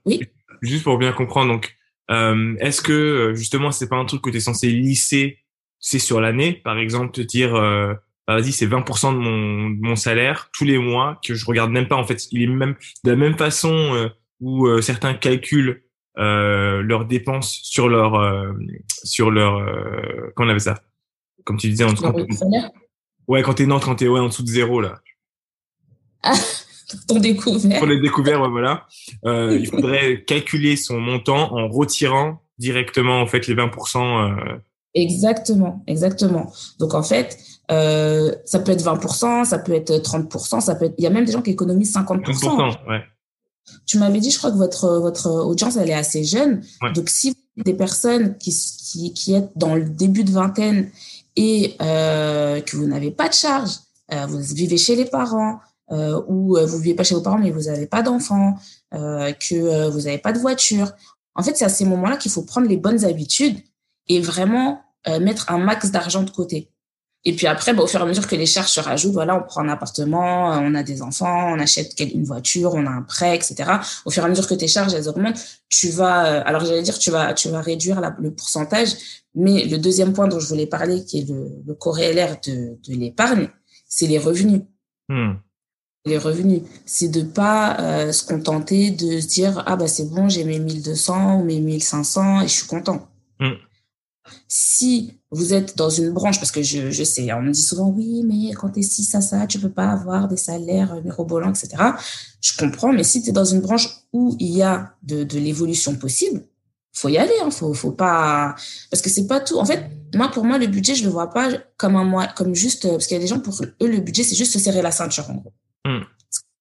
oui. 0.05 0.21
Juste 0.61 0.83
pour 0.83 0.99
bien 0.99 1.13
comprendre, 1.13 1.51
donc, 1.51 1.75
euh, 2.11 2.55
est-ce 2.59 2.81
que 2.81 3.33
justement, 3.35 3.71
c'est 3.71 3.89
pas 3.89 3.95
un 3.95 4.05
truc 4.05 4.21
que 4.21 4.29
tu 4.29 4.37
es 4.37 4.41
censé 4.41 4.67
lisser, 4.67 5.39
c'est 5.79 5.99
sur 5.99 6.21
l'année, 6.21 6.53
par 6.53 6.77
exemple, 6.77 7.11
te 7.11 7.21
dire, 7.21 7.55
euh, 7.55 7.93
bah, 8.27 8.39
vas-y, 8.39 8.51
c'est 8.51 8.67
20% 8.67 9.13
de 9.13 9.17
mon, 9.17 9.69
de 9.71 9.81
mon 9.81 9.95
salaire 9.95 10.49
tous 10.53 10.65
les 10.65 10.77
mois 10.77 11.19
que 11.25 11.33
je 11.33 11.45
regarde 11.45 11.71
même 11.71 11.87
pas. 11.87 11.95
En 11.95 12.05
fait, 12.05 12.27
il 12.31 12.43
est 12.43 12.47
même 12.47 12.75
de 13.03 13.09
la 13.09 13.17
même 13.17 13.37
façon 13.37 14.11
où 14.41 14.81
certains 14.81 15.15
calculent 15.15 15.83
euh, 16.19 16.81
leurs 16.81 17.05
dépenses 17.05 17.59
sur 17.63 17.87
leur 17.87 18.15
euh, 18.15 18.51
sur 19.03 19.31
leur 19.31 19.57
euh, 19.57 20.31
comment 20.35 20.47
on 20.47 20.51
avait 20.51 20.59
ça? 20.59 20.81
Comme 21.45 21.55
tu 21.57 21.69
disais 21.69 21.85
en 21.85 21.93
quand 21.93 22.13
ouais 23.27 23.41
quand 23.41 23.53
t'es 23.53 23.65
non 23.65 23.79
quand 23.79 23.95
t'es 23.95 24.07
ouais 24.07 24.19
en 24.19 24.27
dessous 24.27 24.43
de 24.43 24.49
zéro 24.49 24.81
là. 24.81 24.99
Ah, 26.23 26.33
ton 27.07 27.19
découvert. 27.19 27.79
Pour 27.79 27.87
les 27.87 28.01
découvertes 28.01 28.41
ouais, 28.41 28.49
voilà. 28.49 28.85
Euh, 29.25 29.57
il 29.57 29.67
faudrait 29.71 30.25
calculer 30.25 30.75
son 30.75 30.99
montant 30.99 31.53
en 31.55 31.69
retirant 31.69 32.41
directement 32.57 33.21
en 33.21 33.25
fait 33.25 33.47
les 33.47 33.55
20% 33.55 34.59
exactement 34.95 35.83
exactement. 35.87 36.51
Donc 36.79 36.95
en 36.95 37.03
fait 37.03 37.37
ça 37.69 38.59
peut 38.59 38.71
être 38.73 38.83
20%, 38.83 39.45
ça 39.45 39.59
peut 39.59 39.73
être 39.73 39.93
30%, 39.93 40.59
ça 40.59 40.75
peut 40.75 40.85
être... 40.85 40.95
il 40.97 41.03
y 41.05 41.07
a 41.07 41.11
même 41.11 41.23
des 41.23 41.31
gens 41.31 41.41
qui 41.41 41.51
économisent 41.51 41.95
50%. 41.95 42.25
50% 42.25 42.89
ouais. 42.89 43.03
Tu 43.85 43.97
m'avais 43.97 44.19
dit, 44.19 44.31
je 44.31 44.37
crois 44.37 44.51
que 44.51 44.57
votre, 44.57 44.99
votre 44.99 45.29
audience, 45.29 45.77
elle 45.77 45.89
est 45.89 45.93
assez 45.93 46.23
jeune. 46.23 46.61
Donc, 46.95 47.09
si 47.09 47.35
des 47.57 47.73
personnes 47.73 48.37
qui, 48.37 48.51
qui, 48.51 49.13
qui 49.13 49.33
êtes 49.33 49.51
dans 49.55 49.75
le 49.75 49.89
début 49.89 50.23
de 50.23 50.31
vingtaine 50.31 50.89
et 51.35 51.75
euh, 51.81 52.61
que 52.61 52.77
vous 52.77 52.85
n'avez 52.85 53.11
pas 53.11 53.27
de 53.27 53.33
charge, 53.33 53.71
euh, 54.11 54.25
vous 54.25 54.39
vivez 54.39 54.77
chez 54.77 54.95
les 54.95 55.05
parents, 55.05 55.59
euh, 55.91 56.21
ou 56.27 56.57
vous 56.57 56.77
vivez 56.77 56.95
pas 56.95 57.03
chez 57.03 57.15
vos 57.15 57.21
parents 57.21 57.39
mais 57.39 57.49
vous 57.49 57.63
n'avez 57.63 57.87
pas 57.87 58.03
d'enfants, 58.03 58.57
que 58.91 59.89
vous 59.89 60.01
n'avez 60.01 60.17
pas 60.17 60.33
de 60.33 60.39
voiture. 60.39 60.91
En 61.35 61.43
fait, 61.43 61.55
c'est 61.55 61.65
à 61.65 61.69
ces 61.69 61.85
moments-là 61.85 62.17
qu'il 62.17 62.31
faut 62.31 62.43
prendre 62.43 62.67
les 62.67 62.77
bonnes 62.77 63.05
habitudes 63.05 63.57
et 64.07 64.19
vraiment 64.19 64.81
mettre 65.19 65.51
un 65.51 65.57
max 65.57 65.91
d'argent 65.91 66.23
de 66.23 66.31
côté. 66.31 66.69
Et 67.25 67.35
puis 67.35 67.47
après, 67.47 67.73
bah, 67.73 67.83
au 67.83 67.87
fur 67.87 67.99
et 67.99 68.03
à 68.03 68.05
mesure 68.05 68.27
que 68.27 68.35
les 68.35 68.45
charges 68.45 68.69
se 68.69 68.79
rajoutent, 68.79 69.11
voilà, 69.11 69.35
on 69.35 69.43
prend 69.43 69.61
un 69.61 69.69
appartement, 69.69 70.51
on 70.51 70.73
a 70.73 70.83
des 70.83 71.01
enfants, 71.01 71.53
on 71.53 71.59
achète 71.59 71.99
une 71.99 72.23
voiture, 72.23 72.73
on 72.75 72.85
a 72.85 72.89
un 72.89 73.01
prêt, 73.01 73.35
etc. 73.35 73.71
Au 74.05 74.09
fur 74.09 74.23
et 74.23 74.25
à 74.25 74.29
mesure 74.29 74.47
que 74.47 74.53
tes 74.53 74.69
charges 74.69 74.93
elles 74.93 75.09
augmentent, 75.09 75.39
tu 75.67 75.89
vas, 75.89 76.25
euh, 76.25 76.41
alors 76.45 76.63
j'allais 76.63 76.81
dire, 76.81 76.97
tu 76.97 77.11
vas, 77.11 77.33
tu 77.33 77.49
vas 77.49 77.61
réduire 77.61 78.01
le 78.19 78.31
pourcentage. 78.31 78.89
Mais 79.35 79.65
le 79.65 79.77
deuxième 79.77 80.13
point 80.13 80.27
dont 80.27 80.39
je 80.39 80.47
voulais 80.47 80.65
parler, 80.65 81.03
qui 81.03 81.19
est 81.19 81.29
le, 81.29 81.49
le 81.67 81.73
corrélaire 81.73 82.37
de, 82.45 82.77
de 82.87 82.95
l'épargne, 82.95 83.49
c'est 83.85 84.07
les 84.07 84.17
revenus. 84.17 84.61
Hmm. 85.09 85.33
Les 86.05 86.17
revenus, 86.17 86.61
c'est 86.85 87.09
de 87.09 87.21
pas 87.21 87.77
euh, 87.79 88.11
se 88.13 88.25
contenter 88.25 88.91
de 88.91 89.19
se 89.19 89.27
dire 89.27 89.63
ah 89.65 89.75
bah 89.75 89.87
c'est 89.87 90.09
bon, 90.09 90.29
j'ai 90.29 90.45
mes 90.45 90.59
1200 90.59 91.41
ou 91.41 91.43
mes 91.43 91.59
1500 91.59 92.41
et 92.41 92.47
je 92.47 92.53
suis 92.53 92.67
content. 92.67 93.09
Hmm. 93.39 93.55
Si 94.47 95.18
vous 95.31 95.53
êtes 95.53 95.77
dans 95.77 95.89
une 95.89 96.11
branche, 96.11 96.39
parce 96.39 96.51
que 96.51 96.63
je, 96.63 96.89
je 96.89 97.03
sais, 97.03 97.31
on 97.33 97.41
me 97.41 97.51
dit 97.51 97.61
souvent, 97.61 97.89
oui, 97.89 98.23
mais 98.25 98.53
quand 98.53 98.69
tu 98.69 98.79
es 98.79 98.83
ci, 98.83 99.03
ça, 99.03 99.21
ça, 99.21 99.45
tu 99.45 99.59
peux 99.59 99.69
pas 99.69 99.89
avoir 99.91 100.27
des 100.27 100.37
salaires 100.37 100.95
mirobolants, 101.03 101.49
etc. 101.49 101.75
Je 102.41 102.53
comprends, 102.57 102.91
mais 102.91 103.03
si 103.03 103.21
tu 103.21 103.29
es 103.29 103.31
dans 103.31 103.45
une 103.45 103.61
branche 103.61 103.89
où 104.11 104.35
il 104.39 104.55
y 104.55 104.63
a 104.63 104.95
de, 105.03 105.23
de 105.23 105.37
l'évolution 105.37 105.95
possible, 105.95 106.41
faut 106.93 107.09
y 107.09 107.17
aller, 107.17 107.33
hein, 107.43 107.51
faut, 107.51 107.73
faut 107.73 107.91
pas, 107.91 108.55
parce 108.89 109.01
que 109.01 109.09
c'est 109.09 109.27
pas 109.27 109.39
tout. 109.39 109.59
En 109.59 109.65
fait, 109.65 109.85
moi, 110.15 110.29
pour 110.29 110.43
moi, 110.45 110.57
le 110.57 110.67
budget, 110.67 110.95
je 110.95 111.03
le 111.03 111.09
vois 111.09 111.29
pas 111.29 111.49
comme 111.77 111.95
un 111.95 112.03
mois, 112.03 112.27
comme 112.27 112.55
juste, 112.55 112.89
parce 112.89 113.05
qu'il 113.05 113.15
y 113.15 113.19
a 113.19 113.21
des 113.21 113.27
gens, 113.27 113.39
pour 113.39 113.61
eux, 113.61 113.87
le 113.87 113.99
budget, 113.99 114.23
c'est 114.23 114.35
juste 114.35 114.53
se 114.53 114.59
serrer 114.59 114.81
la 114.81 114.91
ceinture, 114.91 115.29
en 115.29 115.35
gros. 115.35 115.53
Mm. 115.85 116.03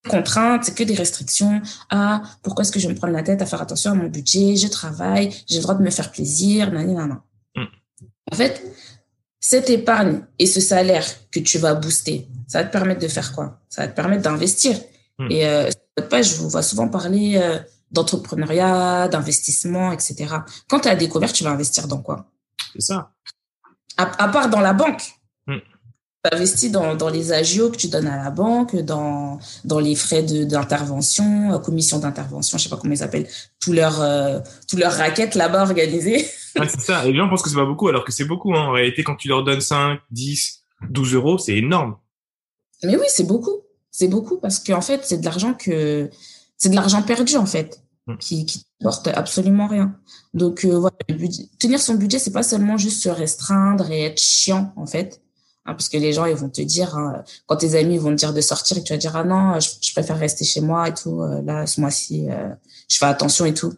Contraintes, 0.09 0.65
c'est 0.65 0.75
que 0.75 0.85
des 0.85 0.95
restrictions. 0.95 1.61
Ah, 1.91 2.23
pourquoi 2.43 2.63
est-ce 2.63 2.73
que 2.73 2.79
je 2.79 2.87
vais 2.87 2.95
me 2.95 2.99
prendre 2.99 3.13
la 3.13 3.23
tête 3.23 3.43
à 3.43 3.47
faire 3.47 3.61
attention 3.61 3.93
à 3.93 3.95
mon 3.95 4.09
budget? 4.09 4.57
Je 4.57 4.69
travaille, 4.69 5.35
j'ai 5.47 5.57
le 5.57 5.63
droit 5.63 5.75
de 5.75 5.83
me 5.83 5.91
faire 5.91 6.11
plaisir, 6.11 6.73
nan, 6.73 6.87
nan, 6.95 7.09
nan. 7.09 7.21
En 8.33 8.37
fait, 8.37 8.63
cette 9.41 9.71
épargne 9.71 10.23
et 10.39 10.47
ce 10.47 10.61
salaire 10.61 11.07
que 11.31 11.41
tu 11.41 11.59
vas 11.59 11.75
booster, 11.75 12.29
ça 12.47 12.61
va 12.61 12.65
te 12.65 12.73
permettre 12.73 13.01
de 13.01 13.09
faire 13.09 13.33
quoi? 13.33 13.61
Ça 13.69 13.83
va 13.83 13.89
te 13.89 13.95
permettre 13.95 14.23
d'investir. 14.23 14.79
Hmm. 15.19 15.31
Et 15.31 15.47
euh, 15.47 15.71
sur 15.71 15.81
votre 15.97 16.09
page, 16.09 16.31
je 16.31 16.37
vous 16.37 16.49
vois 16.49 16.63
souvent 16.63 16.89
parler 16.89 17.37
euh, 17.37 17.59
d'entrepreneuriat, 17.91 19.09
d'investissement, 19.09 19.93
etc. 19.93 20.27
Quand 20.69 20.81
tu 20.81 20.89
as 20.89 20.97
découvert, 20.97 21.33
tu 21.33 21.45
vas 21.45 21.51
investir 21.51 21.89
dans 21.89 22.03
quoi? 22.03 22.27
C'est 22.75 22.83
ça. 22.83 23.13
À, 23.97 24.29
part 24.29 24.49
dans 24.49 24.61
la 24.61 24.73
banque. 24.73 25.03
Tu 26.25 26.35
investis 26.35 26.73
dans, 26.73 26.97
dans 26.97 27.11
les 27.11 27.33
agios 27.33 27.71
que 27.71 27.77
tu 27.77 27.87
donnes 27.87 28.09
à 28.09 28.23
la 28.25 28.31
banque, 28.31 28.75
dans, 28.75 29.39
dans 29.65 29.79
les 29.79 29.95
frais 29.95 30.23
d'intervention, 30.23 31.53
euh, 31.53 31.59
commission 31.59 32.01
d'intervention, 32.01 32.59
je 32.59 32.65
sais 32.65 32.69
pas 32.69 32.77
comment 32.77 32.93
ils 32.93 33.05
appellent, 33.05 33.29
tous 33.61 33.73
leurs 33.73 34.01
euh, 34.01 34.41
là-bas 34.73 35.63
organisées. 35.63 36.27
c'est 36.57 36.81
ça. 36.81 37.07
Et 37.07 37.13
les 37.13 37.19
gens 37.19 37.29
pensent 37.29 37.43
que 37.43 37.51
c'est 37.51 37.55
pas 37.55 37.65
beaucoup, 37.65 37.87
alors 37.87 38.05
que 38.05 38.11
c'est 38.11 38.25
beaucoup. 38.25 38.53
Hein. 38.53 38.63
En 38.63 38.73
réalité, 38.73 39.05
quand 39.05 39.15
tu 39.15 39.29
leur 39.29 39.45
donnes 39.45 39.61
5, 39.61 40.01
10, 40.11 40.65
12 40.91 41.15
euros, 41.15 41.39
c'est 41.39 41.57
énorme. 41.57 41.97
Mais 42.83 42.97
oui, 42.97 43.07
c'est 43.09 43.27
beaucoup. 43.27 43.63
C'est 43.91 44.09
beaucoup 44.09 44.39
parce 44.39 44.59
qu'en 44.59 44.81
fait, 44.81 45.03
c'est 45.05 45.19
de 45.19 45.25
l'argent 45.25 45.55
que 45.55 46.11
c'est 46.57 46.69
de 46.69 46.75
l'argent 46.75 47.03
perdu 47.03 47.37
en 47.37 47.47
fait, 47.47 47.83
hmm. 48.07 48.17
qui 48.19 48.45
qui 48.47 48.65
porte 48.81 49.09
absolument 49.09 49.67
rien. 49.67 49.97
Donc 50.35 50.65
euh, 50.65 50.79
voilà, 50.79 50.97
tenir 51.59 51.81
son 51.81 51.95
budget, 51.95 52.19
c'est 52.19 52.33
pas 52.33 52.43
seulement 52.43 52.77
juste 52.77 53.03
se 53.03 53.09
restreindre 53.09 53.91
et 53.91 54.03
être 54.05 54.21
chiant 54.21 54.73
en 54.77 54.87
fait. 54.87 55.21
Hein, 55.69 55.75
parce 55.75 55.91
que 55.91 55.99
les 55.99 56.15
gens 56.15 56.25
ils 56.25 56.35
vont 56.35 56.49
te 56.49 56.63
dire 56.63 56.97
hein, 56.97 57.23
quand 57.45 57.57
tes 57.57 57.75
amis 57.75 57.99
vont 57.99 58.09
te 58.09 58.15
dire 58.15 58.33
de 58.33 58.41
sortir 58.41 58.79
et 58.79 58.83
tu 58.83 58.95
vas 58.95 58.97
dire 58.97 59.15
ah 59.15 59.23
non 59.23 59.61
je, 59.61 59.93
préfère 59.93 60.19
rester 60.19 60.43
chez 60.43 60.63
moi 60.63 60.89
et 60.89 60.95
tout 60.95 61.21
euh, 61.21 61.43
là 61.43 61.67
ce 61.67 61.79
mois-ci 61.79 62.27
euh, 62.31 62.49
je 62.89 62.97
fais 62.97 63.05
attention 63.05 63.45
et 63.45 63.53
tout 63.53 63.75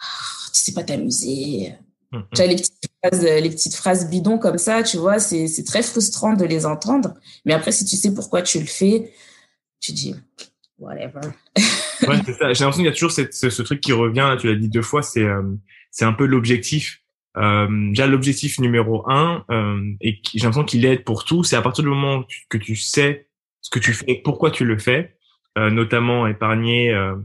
ah, 0.00 0.04
tu 0.52 0.60
sais 0.60 0.72
pas 0.72 0.82
t'amuser 0.82 1.76
tu 2.34 2.42
as 2.42 2.46
les 2.46 2.56
petites 2.56 2.90
phrases, 3.02 3.24
les 3.24 3.50
petites 3.50 3.74
phrases 3.74 4.10
bidons 4.10 4.38
comme 4.38 4.58
ça, 4.58 4.82
tu 4.82 4.96
vois, 4.98 5.18
c'est, 5.18 5.48
c'est 5.48 5.64
très 5.64 5.82
frustrant 5.82 6.34
de 6.34 6.44
les 6.44 6.64
entendre. 6.66 7.14
Mais 7.44 7.52
après, 7.52 7.72
si 7.72 7.84
tu 7.84 7.96
sais 7.96 8.14
pourquoi 8.14 8.42
tu 8.42 8.60
le 8.60 8.66
fais, 8.66 9.12
tu 9.80 9.92
dis, 9.92 10.14
whatever. 10.78 11.20
ouais, 12.06 12.20
c'est 12.24 12.34
ça. 12.34 12.52
J'ai 12.52 12.64
l'impression 12.64 12.70
qu'il 12.70 12.84
y 12.84 12.88
a 12.88 12.92
toujours 12.92 13.10
cette, 13.10 13.34
ce, 13.34 13.62
truc 13.62 13.80
qui 13.80 13.92
revient, 13.92 14.36
tu 14.38 14.46
l'as 14.46 14.58
dit 14.58 14.68
deux 14.68 14.82
fois, 14.82 15.02
c'est, 15.02 15.24
euh, 15.24 15.42
c'est 15.90 16.04
un 16.04 16.12
peu 16.12 16.26
l'objectif. 16.26 17.00
Euh, 17.36 17.88
déjà, 17.88 18.06
l'objectif 18.06 18.60
numéro 18.60 19.08
un, 19.10 19.44
euh, 19.50 19.92
et 20.00 20.20
j'ai 20.34 20.40
l'impression 20.40 20.64
qu'il 20.64 20.84
aide 20.84 21.04
pour 21.04 21.24
tout, 21.24 21.42
c'est 21.42 21.56
à 21.56 21.62
partir 21.62 21.82
du 21.82 21.90
moment 21.90 22.24
que 22.48 22.58
tu 22.58 22.76
sais 22.76 23.28
ce 23.60 23.70
que 23.70 23.78
tu 23.78 23.92
fais 23.92 24.04
et 24.08 24.22
pourquoi 24.22 24.50
tu 24.50 24.64
le 24.64 24.78
fais, 24.78 25.16
euh, 25.58 25.70
notamment 25.70 26.26
épargner, 26.26 26.92
euh, 26.92 27.16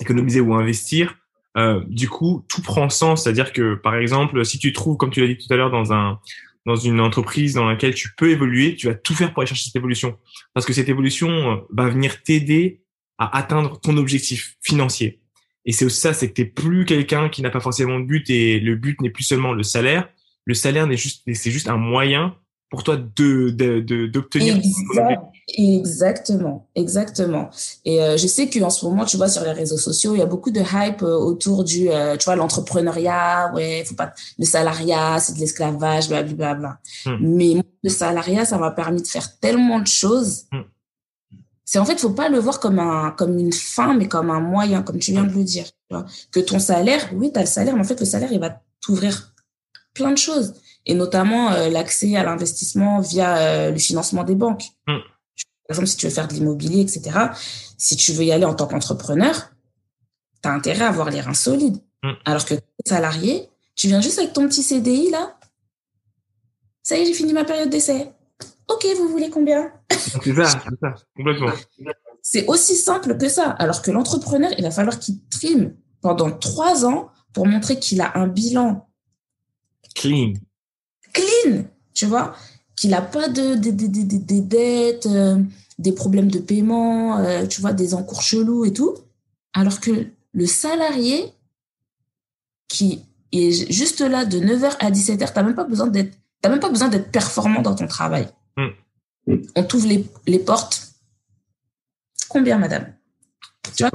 économiser 0.00 0.40
ou 0.40 0.54
investir, 0.54 1.16
euh, 1.56 1.82
du 1.88 2.08
coup, 2.08 2.44
tout 2.48 2.62
prend 2.62 2.88
sens. 2.88 3.24
C'est-à-dire 3.24 3.52
que, 3.52 3.74
par 3.74 3.96
exemple, 3.96 4.44
si 4.44 4.58
tu 4.58 4.72
trouves, 4.72 4.96
comme 4.96 5.10
tu 5.10 5.20
l'as 5.20 5.26
dit 5.26 5.36
tout 5.36 5.52
à 5.52 5.56
l'heure, 5.56 5.70
dans 5.70 5.92
un 5.92 6.20
dans 6.66 6.76
une 6.76 7.00
entreprise 7.00 7.54
dans 7.54 7.66
laquelle 7.66 7.94
tu 7.94 8.14
peux 8.16 8.30
évoluer, 8.30 8.76
tu 8.76 8.86
vas 8.86 8.94
tout 8.94 9.14
faire 9.14 9.32
pour 9.32 9.40
aller 9.40 9.48
chercher 9.48 9.64
cette 9.64 9.76
évolution. 9.76 10.18
Parce 10.52 10.66
que 10.66 10.72
cette 10.72 10.88
évolution 10.88 11.28
euh, 11.28 11.56
va 11.70 11.88
venir 11.88 12.22
t'aider 12.22 12.82
à 13.18 13.36
atteindre 13.36 13.80
ton 13.80 13.96
objectif 13.96 14.56
financier. 14.62 15.19
Et 15.64 15.72
c'est 15.72 15.84
aussi 15.84 16.00
ça, 16.00 16.14
c'est 16.14 16.28
que 16.28 16.34
tu 16.34 16.50
plus 16.50 16.84
quelqu'un 16.84 17.28
qui 17.28 17.42
n'a 17.42 17.50
pas 17.50 17.60
forcément 17.60 18.00
de 18.00 18.04
but 18.04 18.28
et 18.30 18.60
le 18.60 18.76
but 18.76 19.00
n'est 19.00 19.10
plus 19.10 19.24
seulement 19.24 19.52
le 19.52 19.62
salaire. 19.62 20.08
Le 20.46 20.54
salaire 20.54 20.86
n'est 20.86 20.96
juste, 20.96 21.22
c'est 21.32 21.50
juste 21.50 21.68
un 21.68 21.76
moyen 21.76 22.34
pour 22.70 22.84
toi 22.84 22.96
de 22.96 23.50
d'obtenir 24.06 24.56
exactement 25.58 26.68
exactement 26.76 27.50
et 27.84 28.00
euh, 28.00 28.16
je 28.16 28.28
sais 28.28 28.48
qu'en 28.48 28.70
ce 28.70 28.86
moment 28.86 29.04
tu 29.04 29.16
vois 29.16 29.28
sur 29.28 29.42
les 29.42 29.50
réseaux 29.50 29.76
sociaux 29.76 30.14
il 30.14 30.20
y 30.20 30.22
a 30.22 30.26
beaucoup 30.26 30.52
de 30.52 30.60
hype 30.60 31.02
euh, 31.02 31.16
autour 31.16 31.64
du 31.64 31.90
euh, 31.90 32.16
tu 32.16 32.26
vois 32.26 32.36
l'entrepreneuriat 32.36 33.52
ouais 33.54 33.84
faut 33.84 33.96
pas 33.96 34.12
le 34.38 34.44
salariat 34.44 35.18
c'est 35.18 35.34
de 35.34 35.40
l'esclavage 35.40 36.08
blablabla 36.08 36.54
bla, 36.54 36.78
bla. 37.04 37.12
Hmm. 37.12 37.18
mais 37.20 37.56
le 37.82 37.90
salariat 37.90 38.44
ça 38.44 38.56
m'a 38.56 38.70
permis 38.70 39.02
de 39.02 39.08
faire 39.08 39.38
tellement 39.40 39.80
de 39.80 39.88
choses 39.88 40.44
hmm. 40.52 40.60
C'est 41.70 41.78
en 41.78 41.84
fait 41.84 42.00
faut 42.00 42.10
pas 42.10 42.28
le 42.28 42.40
voir 42.40 42.58
comme 42.58 42.80
un 42.80 43.12
comme 43.12 43.38
une 43.38 43.52
fin 43.52 43.94
mais 43.94 44.08
comme 44.08 44.28
un 44.30 44.40
moyen 44.40 44.82
comme 44.82 44.98
tu 44.98 45.12
viens 45.12 45.22
de 45.22 45.32
le 45.32 45.44
dire 45.44 45.66
tu 45.66 45.94
vois 45.94 46.04
que 46.32 46.40
ton 46.40 46.58
salaire 46.58 47.08
oui 47.14 47.30
tu 47.32 47.38
as 47.38 47.42
le 47.42 47.46
salaire 47.46 47.74
mais 47.74 47.82
en 47.82 47.84
fait 47.84 48.00
le 48.00 48.06
salaire 48.06 48.32
il 48.32 48.40
va 48.40 48.60
t'ouvrir 48.80 49.32
plein 49.94 50.10
de 50.10 50.18
choses 50.18 50.54
et 50.86 50.94
notamment 50.94 51.52
euh, 51.52 51.68
l'accès 51.68 52.16
à 52.16 52.24
l'investissement 52.24 52.98
via 52.98 53.36
euh, 53.36 53.70
le 53.70 53.78
financement 53.78 54.24
des 54.24 54.34
banques. 54.34 54.64
Mm. 54.88 54.98
Par 55.68 55.76
exemple, 55.76 55.86
si 55.86 55.96
tu 55.96 56.06
veux 56.06 56.12
faire 56.12 56.26
de 56.26 56.34
l'immobilier, 56.34 56.80
etc., 56.80 57.16
si 57.78 57.96
tu 57.96 58.12
veux 58.12 58.24
y 58.24 58.32
aller 58.32 58.44
en 58.44 58.54
tant 58.54 58.66
qu'entrepreneur, 58.66 59.50
tu 60.42 60.48
as 60.48 60.52
intérêt 60.52 60.84
à 60.84 60.88
avoir 60.88 61.10
les 61.10 61.20
reins 61.20 61.34
solides. 61.34 61.78
Mm. 62.02 62.12
Alors 62.24 62.44
que 62.44 62.54
salarié, 62.86 63.48
tu 63.76 63.88
viens 63.88 64.00
juste 64.00 64.18
avec 64.18 64.32
ton 64.32 64.48
petit 64.48 64.62
CDI 64.62 65.10
là. 65.10 65.36
Ça 66.82 66.96
y 66.96 67.02
est, 67.02 67.06
j'ai 67.06 67.14
fini 67.14 67.32
ma 67.32 67.44
période 67.44 67.70
d'essai. 67.70 68.10
Ok, 68.68 68.86
vous 68.96 69.08
voulez 69.08 69.30
combien? 69.30 69.70
C'est 69.90 70.34
ça, 70.34 70.46
c'est 70.46 70.80
ça, 70.80 70.94
complètement. 71.16 71.52
C'est 72.22 72.46
aussi 72.46 72.76
simple 72.76 73.16
que 73.16 73.28
ça. 73.28 73.50
Alors 73.50 73.82
que 73.82 73.90
l'entrepreneur, 73.90 74.50
il 74.56 74.62
va 74.64 74.70
falloir 74.70 74.98
qu'il 74.98 75.20
trime 75.28 75.74
pendant 76.00 76.30
trois 76.30 76.84
ans 76.84 77.10
pour 77.32 77.46
montrer 77.46 77.78
qu'il 77.78 78.00
a 78.00 78.16
un 78.18 78.26
bilan 78.26 78.86
clean 79.94 80.34
clean, 81.12 81.64
tu 81.94 82.06
vois, 82.06 82.34
qu'il 82.76 82.90
n'a 82.90 83.02
pas 83.02 83.28
de, 83.28 83.54
dettes, 83.54 85.06
euh, 85.06 85.42
des 85.78 85.92
problèmes 85.92 86.30
de 86.30 86.38
paiement, 86.38 87.18
euh, 87.18 87.46
tu 87.46 87.60
vois, 87.60 87.72
des 87.72 87.94
encours 87.94 88.22
chelous 88.22 88.64
et 88.64 88.72
tout. 88.72 88.94
Alors 89.52 89.80
que 89.80 90.06
le 90.32 90.46
salarié 90.46 91.32
qui 92.68 93.04
est 93.32 93.72
juste 93.72 94.00
là 94.00 94.24
de 94.24 94.38
9h 94.38 94.76
à 94.78 94.90
17h, 94.90 95.32
tu 95.32 95.42
même 95.42 95.54
pas 95.54 95.64
besoin 95.64 95.88
d'être 95.88 96.16
même 96.48 96.60
pas 96.60 96.70
besoin 96.70 96.88
d'être 96.88 97.10
performant 97.10 97.60
dans 97.60 97.74
ton 97.74 97.86
travail. 97.86 98.28
Mm. 98.56 98.68
On 99.26 99.64
t'ouvre 99.64 99.86
les, 99.86 100.06
les 100.26 100.38
portes. 100.38 100.92
Combien, 102.28 102.58
madame? 102.58 102.94
Tu 103.76 103.84
vois, 103.84 103.90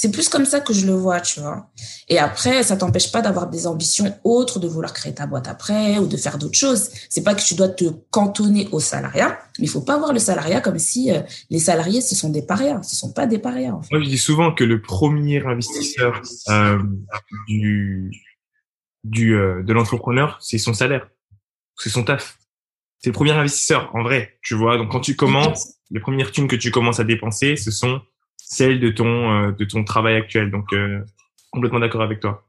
c'est 0.00 0.12
plus 0.12 0.28
comme 0.28 0.44
ça 0.44 0.60
que 0.60 0.72
je 0.72 0.86
le 0.86 0.92
vois, 0.92 1.20
tu 1.20 1.40
vois. 1.40 1.70
Et 2.08 2.20
après, 2.20 2.62
ça 2.62 2.76
t'empêche 2.76 3.10
pas 3.10 3.20
d'avoir 3.20 3.48
des 3.48 3.66
ambitions 3.66 4.16
autres, 4.22 4.60
de 4.60 4.68
vouloir 4.68 4.92
créer 4.92 5.12
ta 5.12 5.26
boîte 5.26 5.48
après 5.48 5.98
ou 5.98 6.06
de 6.06 6.16
faire 6.16 6.38
d'autres 6.38 6.56
choses. 6.56 6.90
C'est 7.08 7.24
pas 7.24 7.34
que 7.34 7.42
tu 7.42 7.56
dois 7.56 7.68
te 7.68 7.84
cantonner 8.10 8.68
au 8.70 8.78
salariat, 8.78 9.40
mais 9.58 9.64
il 9.64 9.68
faut 9.68 9.80
pas 9.80 9.98
voir 9.98 10.12
le 10.12 10.20
salariat 10.20 10.60
comme 10.60 10.78
si 10.78 11.10
euh, 11.10 11.22
les 11.50 11.58
salariés 11.58 12.00
ce 12.00 12.14
sont 12.14 12.30
des 12.30 12.42
parias. 12.42 12.80
Ce 12.84 12.94
sont 12.94 13.12
pas 13.12 13.26
des 13.26 13.40
parias. 13.40 13.72
En 13.72 13.82
fait. 13.82 13.88
Moi, 13.90 14.04
je 14.04 14.08
dis 14.08 14.18
souvent 14.18 14.54
que 14.54 14.62
le 14.62 14.80
premier 14.80 15.44
investisseur 15.44 16.22
euh, 16.48 16.78
du 17.48 18.12
du 19.02 19.34
euh, 19.34 19.64
de 19.64 19.72
l'entrepreneur, 19.72 20.38
c'est 20.40 20.58
son 20.58 20.74
salaire, 20.74 21.08
c'est 21.76 21.90
son 21.90 22.04
taf. 22.04 22.37
C'est 22.98 23.10
le 23.10 23.14
premier 23.14 23.32
investisseur 23.32 23.90
en 23.94 24.02
vrai, 24.02 24.38
tu 24.42 24.54
vois. 24.54 24.76
Donc 24.76 24.90
quand 24.90 25.00
tu 25.00 25.14
commences, 25.14 25.74
les 25.90 26.00
premières 26.00 26.32
thunes 26.32 26.48
que 26.48 26.56
tu 26.56 26.70
commences 26.70 27.00
à 27.00 27.04
dépenser, 27.04 27.56
ce 27.56 27.70
sont 27.70 28.00
celle 28.36 28.80
de 28.80 28.90
ton 28.90 29.30
euh, 29.30 29.52
de 29.52 29.64
ton 29.64 29.84
travail 29.84 30.16
actuel. 30.16 30.50
Donc 30.50 30.72
euh, 30.72 31.00
complètement 31.50 31.80
d'accord 31.80 32.02
avec 32.02 32.20
toi. 32.20 32.44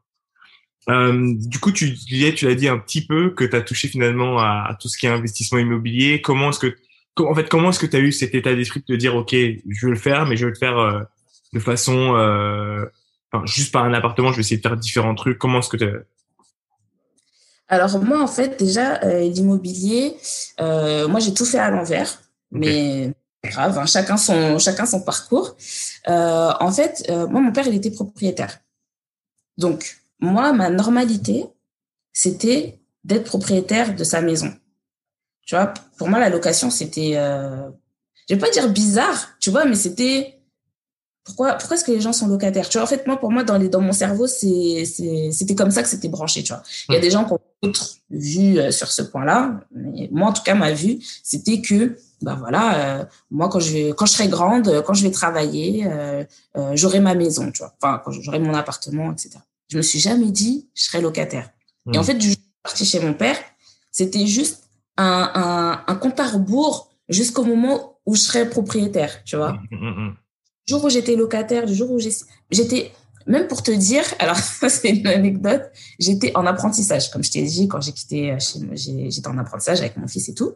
Euh, 0.89 1.33
du 1.35 1.59
coup, 1.59 1.71
tu 1.71 1.91
disais, 1.91 2.33
tu 2.33 2.47
l'as 2.47 2.55
dit 2.55 2.67
un 2.67 2.79
petit 2.79 3.05
peu 3.05 3.29
que 3.31 3.43
tu 3.43 3.55
as 3.55 3.61
touché 3.61 3.87
finalement 3.87 4.39
à, 4.39 4.75
tout 4.79 4.87
ce 4.87 4.97
qui 4.97 5.05
est 5.05 5.09
investissement 5.09 5.59
immobilier. 5.59 6.21
Comment 6.21 6.49
est-ce 6.49 6.59
que 6.59 6.75
en 7.19 7.35
fait 7.35 7.49
comment 7.49 7.69
est-ce 7.69 7.79
que 7.79 7.85
tu 7.85 7.97
as 7.97 7.99
eu 7.99 8.11
cet 8.11 8.33
état 8.33 8.55
d'esprit 8.55 8.81
de 8.87 8.95
dire 8.95 9.15
OK, 9.15 9.33
je 9.33 9.85
veux 9.85 9.91
le 9.91 9.99
faire 9.99 10.25
mais 10.25 10.37
je 10.37 10.45
veux 10.45 10.51
le 10.51 10.57
faire 10.57 11.05
de 11.51 11.59
façon 11.59 12.15
enfin, 13.31 13.45
juste 13.45 13.73
par 13.73 13.83
un 13.83 13.93
appartement, 13.93 14.31
je 14.31 14.37
vais 14.37 14.41
essayer 14.41 14.55
de 14.55 14.61
faire 14.61 14.77
différents 14.77 15.15
trucs. 15.15 15.37
Comment 15.37 15.59
est-ce 15.59 15.69
que 15.69 16.05
Alors 17.69 18.03
moi, 18.03 18.21
en 18.21 18.27
fait, 18.27 18.59
déjà, 18.59 18.99
l'immobilier, 19.19 20.17
moi, 20.59 21.19
j'ai 21.19 21.33
tout 21.33 21.45
fait 21.45 21.59
à 21.59 21.69
l'envers, 21.69 22.21
mais 22.51 23.13
grave, 23.43 23.77
hein, 23.77 23.85
chacun 23.85 24.17
son 24.17 24.59
chacun 24.59 24.85
son 24.85 25.01
parcours. 25.01 25.55
en 26.07 26.71
fait, 26.71 27.09
moi, 27.29 27.41
mon 27.41 27.51
père, 27.51 27.67
il 27.67 27.75
était 27.75 27.91
propriétaire. 27.91 28.59
Donc, 29.57 29.97
moi, 30.19 30.51
ma 30.53 30.69
normalité, 30.69 31.45
c'était 32.13 32.79
d'être 33.03 33.25
propriétaire 33.25 33.95
de 33.95 34.03
sa 34.03 34.21
maison. 34.21 34.53
Tu 35.45 35.55
vois, 35.55 35.73
pour 35.97 36.09
moi, 36.09 36.19
la 36.19 36.29
location, 36.29 36.69
c'était, 36.69 37.13
euh, 37.15 37.69
je 38.27 38.35
vais 38.35 38.39
pas 38.39 38.49
dire 38.49 38.69
bizarre, 38.69 39.29
tu 39.39 39.49
vois, 39.49 39.65
mais 39.65 39.75
c'était, 39.75 40.38
pourquoi, 41.29 41.53
pourquoi 41.53 41.77
est-ce 41.77 41.85
que 41.85 41.91
les 41.91 42.01
gens 42.01 42.11
sont 42.11 42.27
locataires? 42.27 42.67
Tu 42.67 42.77
vois, 42.77 42.83
en 42.83 42.87
fait, 42.87 43.05
moi, 43.05 43.17
pour 43.17 43.31
moi, 43.31 43.43
dans 43.43 43.57
les, 43.57 43.69
dans 43.69 43.81
mon 43.81 43.91
cerveau, 43.91 44.25
c'était 44.25 45.55
comme 45.55 45.69
ça 45.69 45.83
que 45.83 45.87
c'était 45.87 46.07
branché, 46.07 46.41
tu 46.41 46.51
vois. 46.51 46.63
Il 46.89 46.95
y 46.95 46.97
a 46.97 46.99
des 46.99 47.11
gens 47.11 47.23
qui 47.23 47.33
ont 47.33 47.39
d'autres 47.61 47.97
vues 48.09 48.57
euh, 48.57 48.71
sur 48.71 48.91
ce 48.91 49.03
point-là, 49.03 49.59
moi, 50.11 50.29
en 50.29 50.33
tout 50.33 50.41
cas, 50.41 50.55
ma 50.55 50.71
vue, 50.71 50.97
c'était 51.23 51.61
que, 51.61 51.97
ben 52.23 52.35
voilà, 52.35 53.01
euh, 53.01 53.05
moi, 53.29 53.47
quand 53.47 53.59
je 53.59 53.71
vais, 53.71 53.93
quand 53.95 54.07
je 54.07 54.13
serai 54.13 54.27
grande, 54.27 54.81
quand 54.87 54.95
je 54.95 55.03
vais 55.03 55.11
travailler, 55.11 55.85
euh, 55.85 56.23
euh 56.57 56.71
j'aurai 56.73 56.99
ma 56.99 57.13
maison, 57.13 57.51
tu 57.51 57.59
vois. 57.59 57.75
Enfin, 57.79 58.01
quand 58.03 58.11
j'aurai 58.11 58.39
mon 58.39 58.55
appartement, 58.55 59.11
etc. 59.11 59.37
Je 59.67 59.77
me 59.77 59.83
suis 59.83 59.99
jamais 59.99 60.31
dit, 60.31 60.67
je 60.73 60.83
serai 60.85 60.99
locataire. 60.99 61.51
Et 61.93 61.97
en 61.97 62.01
hmm. 62.01 62.05
fait, 62.05 62.15
du 62.15 62.29
jour 62.29 62.37
où 62.37 62.41
je 62.41 62.41
suis 62.41 62.61
partie 62.63 62.85
chez 62.85 62.99
mon 63.01 63.13
père, 63.13 63.37
c'était 63.91 64.25
juste 64.25 64.63
un, 64.97 65.31
un, 65.35 65.83
un 65.85 65.95
compte 65.95 66.19
à 66.19 66.27
rebours 66.27 66.89
jusqu'au 67.07 67.43
moment 67.43 67.99
où 68.07 68.15
je 68.15 68.21
serais 68.21 68.49
propriétaire, 68.49 69.23
tu 69.23 69.35
vois. 69.35 69.53
Hmm, 69.69 69.75
hmm, 69.75 70.09
du 70.09 70.15
jour 70.69 70.83
où 70.83 70.89
j'étais 70.89 71.15
locataire, 71.15 71.65
du 71.65 71.75
jour 71.75 71.91
où 71.91 71.99
j'étais, 71.99 72.91
même 73.27 73.47
pour 73.47 73.63
te 73.63 73.71
dire, 73.71 74.03
alors 74.19 74.37
c'est 74.69 74.89
une 74.89 75.07
anecdote, 75.07 75.63
j'étais 75.99 76.31
en 76.35 76.45
apprentissage, 76.45 77.11
comme 77.11 77.23
je 77.23 77.31
t'ai 77.31 77.43
dit, 77.43 77.67
quand 77.67 77.81
j'ai 77.81 77.91
quitté 77.91 78.31
euh, 78.31 78.39
chez 78.39 79.09
j'étais 79.09 79.27
en 79.27 79.37
apprentissage 79.37 79.79
avec 79.81 79.97
mon 79.97 80.07
fils 80.07 80.29
et 80.29 80.33
tout. 80.33 80.53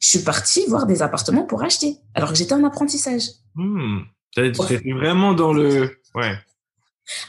Je 0.00 0.08
suis 0.08 0.18
partie 0.18 0.66
voir 0.68 0.86
des 0.86 1.00
appartements 1.02 1.44
pour 1.44 1.62
acheter, 1.62 1.96
alors 2.14 2.30
que 2.30 2.36
j'étais 2.36 2.54
en 2.54 2.64
apprentissage. 2.64 3.22
Mmh. 3.54 4.02
T'étais 4.34 4.92
vraiment 4.92 5.32
dans 5.32 5.52
le, 5.52 5.98
ouais. 6.14 6.34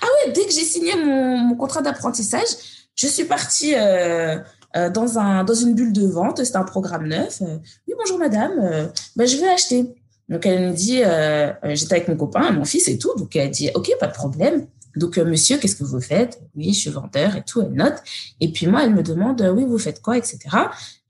Ah 0.01 0.05
ouais, 0.05 0.31
dès 0.31 0.45
que 0.45 0.51
j'ai 0.51 0.63
signé 0.63 0.95
mon, 0.95 1.37
mon 1.37 1.55
contrat 1.55 1.81
d'apprentissage, 1.81 2.47
je 2.95 3.07
suis 3.07 3.25
partie 3.25 3.75
euh, 3.75 4.39
euh, 4.75 4.89
dans, 4.89 5.19
un, 5.19 5.43
dans 5.43 5.53
une 5.53 5.75
bulle 5.75 5.93
de 5.93 6.07
vente. 6.07 6.43
C'était 6.43 6.57
un 6.57 6.63
programme 6.63 7.07
neuf. 7.07 7.41
Euh, 7.41 7.57
oui, 7.87 7.93
bonjour 7.97 8.17
madame, 8.17 8.89
ben, 9.15 9.27
je 9.27 9.37
veux 9.37 9.49
acheter. 9.49 9.85
Donc 10.29 10.45
elle 10.45 10.69
me 10.69 10.73
dit, 10.73 11.03
euh, 11.03 11.53
j'étais 11.75 11.95
avec 11.95 12.07
mon 12.07 12.17
copain, 12.17 12.51
mon 12.51 12.65
fils 12.65 12.87
et 12.87 12.97
tout. 12.97 13.13
Donc 13.17 13.35
elle 13.35 13.51
dit, 13.51 13.69
ok, 13.75 13.91
pas 13.99 14.07
de 14.07 14.13
problème. 14.13 14.67
Donc 14.95 15.17
monsieur, 15.17 15.57
qu'est-ce 15.57 15.75
que 15.75 15.83
vous 15.83 16.01
faites? 16.01 16.41
Oui, 16.55 16.73
je 16.73 16.79
suis 16.79 16.89
vendeur 16.89 17.35
et 17.35 17.43
tout. 17.43 17.61
Elle 17.61 17.73
note. 17.73 18.01
Et 18.39 18.51
puis 18.51 18.67
moi, 18.67 18.83
elle 18.83 18.93
me 18.93 19.03
demande, 19.03 19.41
oui, 19.55 19.65
vous 19.65 19.77
faites 19.77 20.01
quoi, 20.01 20.17
etc. 20.17 20.39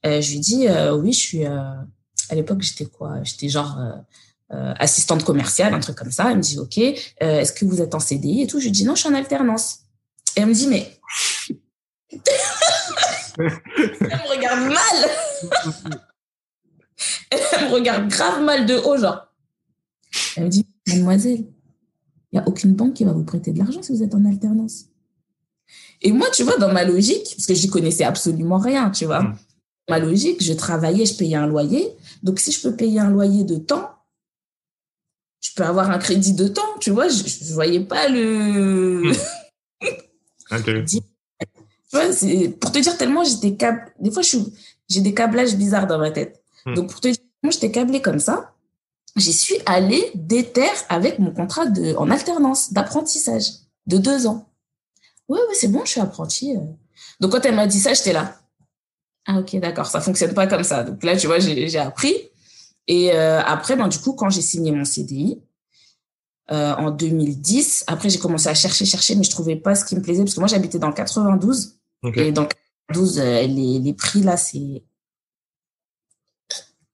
je 0.04 0.32
lui 0.32 0.40
dis, 0.40 0.68
oui, 0.94 1.14
je 1.14 1.20
suis. 1.20 1.46
à 1.46 1.86
l'époque, 2.34 2.62
j'étais 2.62 2.86
quoi? 2.86 3.24
J'étais 3.24 3.48
genre 3.48 3.78
euh, 4.54 4.74
assistante 4.78 5.24
commerciale, 5.24 5.74
un 5.74 5.80
truc 5.80 5.96
comme 5.96 6.12
ça. 6.12 6.30
Elle 6.30 6.38
me 6.38 6.42
dit, 6.42 6.60
OK, 6.60 6.78
euh, 6.78 6.94
est-ce 7.40 7.52
que 7.52 7.66
vous 7.66 7.82
êtes 7.82 7.96
en 7.96 8.00
CDI 8.00 8.44
et 8.44 8.48
tout? 8.48 8.60
Je 8.60 8.66
lui 8.66 8.72
dis, 8.72 8.86
non, 8.86 8.94
je 8.94 9.00
suis 9.00 9.10
en 9.10 9.16
alternance. 9.16 9.80
Et 10.38 10.42
elle 10.42 10.46
me 10.46 10.54
dit, 10.54 10.68
mais... 10.68 11.00
elle 13.40 13.46
me 13.48 14.30
regarde 14.30 14.72
mal. 14.72 16.00
elle 17.30 17.40
me 17.68 17.74
regarde 17.74 18.08
grave 18.08 18.44
mal 18.44 18.66
de 18.66 18.76
haut, 18.76 18.98
genre. 18.98 19.28
Elle 20.36 20.46
me 20.46 20.50
dit, 20.50 20.66
mademoiselle, 20.88 21.46
il 22.32 22.40
n'y 22.40 22.40
a 22.40 22.48
aucune 22.48 22.74
banque 22.74 22.94
qui 22.94 23.06
va 23.06 23.12
vous 23.12 23.24
prêter 23.24 23.52
de 23.52 23.60
l'argent 23.60 23.82
si 23.82 23.92
vous 23.92 24.04
êtes 24.04 24.16
en 24.16 24.26
alternance. 24.26 24.86
Et 26.02 26.12
moi, 26.12 26.28
tu 26.32 26.44
vois, 26.44 26.58
dans 26.58 26.72
ma 26.72 26.84
logique, 26.84 27.34
parce 27.36 27.46
que 27.46 27.54
j'y 27.54 27.70
connaissais 27.70 28.04
absolument 28.04 28.58
rien, 28.58 28.92
tu 28.92 29.06
vois, 29.06 29.22
mm. 29.22 29.38
ma 29.90 30.00
logique, 30.00 30.44
je 30.44 30.54
travaillais, 30.54 31.06
je 31.06 31.16
payais 31.16 31.36
un 31.36 31.48
loyer. 31.48 31.96
Donc, 32.24 32.40
si 32.40 32.52
je 32.52 32.62
peux 32.62 32.76
payer 32.76 33.00
un 33.00 33.10
loyer 33.10 33.44
de 33.44 33.58
temps, 33.58 33.90
je 35.42 35.52
peux 35.56 35.64
avoir 35.64 35.92
un 35.92 36.00
crédit 36.00 36.34
de 36.34 36.48
temps, 36.48 36.62
tu 36.80 36.92
vois, 36.92 37.08
je, 37.08 37.24
je 37.24 37.54
voyais 37.54 37.80
pas 37.80 38.08
le. 38.10 39.12
tu 40.50 41.02
vois, 41.92 42.04
pour 42.60 42.72
te 42.72 42.80
dire 42.80 42.98
tellement 42.98 43.24
j'étais 43.24 43.56
câble. 43.56 43.94
Des 44.00 44.12
fois, 44.12 44.24
j'ai 44.24 45.02
des 45.02 45.14
câblages 45.14 45.56
bizarres 45.56 45.88
dans 45.88 46.00
ma 46.00 46.12
tête. 46.12 46.45
Hmm. 46.66 46.74
Donc, 46.74 46.92
pour 46.92 47.02
te 47.02 47.08
dire, 47.08 47.18
moi, 47.44 47.52
j'étais 47.52 47.72
câblée 47.72 48.02
comme 48.02 48.20
ça. 48.20 48.54
J'y 49.16 49.34
suis 49.34 49.56
allée 49.66 50.12
déter 50.14 50.68
avec 50.90 51.20
mon 51.20 51.32
contrat 51.32 51.66
de, 51.66 51.96
en 51.96 52.12
alternance 52.12 52.74
d'apprentissage 52.74 53.46
de 53.88 53.98
deux 53.98 54.28
ans. 54.28 54.50
Oui, 55.30 55.40
oui, 55.48 55.56
c'est 55.58 55.70
bon, 55.70 55.86
je 55.86 55.92
suis 55.92 56.02
apprentie. 56.02 56.56
Euh. 56.56 56.62
Donc, 57.20 57.32
quand 57.32 57.46
elle 57.46 57.56
m'a 57.56 57.68
dit 57.68 57.80
ça, 57.80 57.94
j'étais 57.94 58.14
là. 58.14 58.36
Ah, 59.26 59.40
ok, 59.40 59.56
d'accord, 59.60 59.88
ça 59.88 60.02
fonctionne 60.02 60.34
pas 60.34 60.48
comme 60.48 60.64
ça. 60.64 60.84
Donc 60.84 61.04
là, 61.04 61.18
tu 61.18 61.28
vois, 61.28 61.40
j'ai 61.40 61.80
appris. 61.80 62.14
Et 62.88 63.12
euh, 63.14 63.42
après, 63.42 63.76
ben, 63.76 63.88
du 63.88 63.98
coup, 63.98 64.14
quand 64.14 64.30
j'ai 64.30 64.42
signé 64.42 64.72
mon 64.72 64.86
CDI 64.86 65.42
euh, 66.52 66.76
en 66.76 66.92
2010, 66.92 67.86
après 67.88 68.10
j'ai 68.10 68.20
commencé 68.20 68.48
à 68.48 68.54
chercher, 68.54 68.86
chercher, 68.86 69.16
mais 69.16 69.24
je 69.24 69.32
trouvais 69.32 69.56
pas 69.56 69.74
ce 69.74 69.84
qui 69.84 69.96
me 69.96 70.02
plaisait 70.02 70.24
parce 70.24 70.36
que 70.36 70.40
moi 70.40 70.48
j'habitais 70.48 70.78
dans 70.78 70.92
92 70.92 71.80
et 72.16 72.32
dans 72.32 72.46
92 72.90 73.20
euh, 73.20 73.42
les, 73.48 73.80
les 73.80 73.94
prix 73.96 74.22
là 74.22 74.38
c'est 74.38 74.84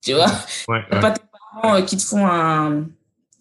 tu 0.02 0.14
vois 0.14 0.32
ouais, 0.68 0.82
pas 0.90 1.12
tes 1.12 1.22
parents 1.32 1.76
euh, 1.76 1.82
qui 1.82 1.98
te 1.98 2.04
font 2.04 2.26
un 2.26 2.86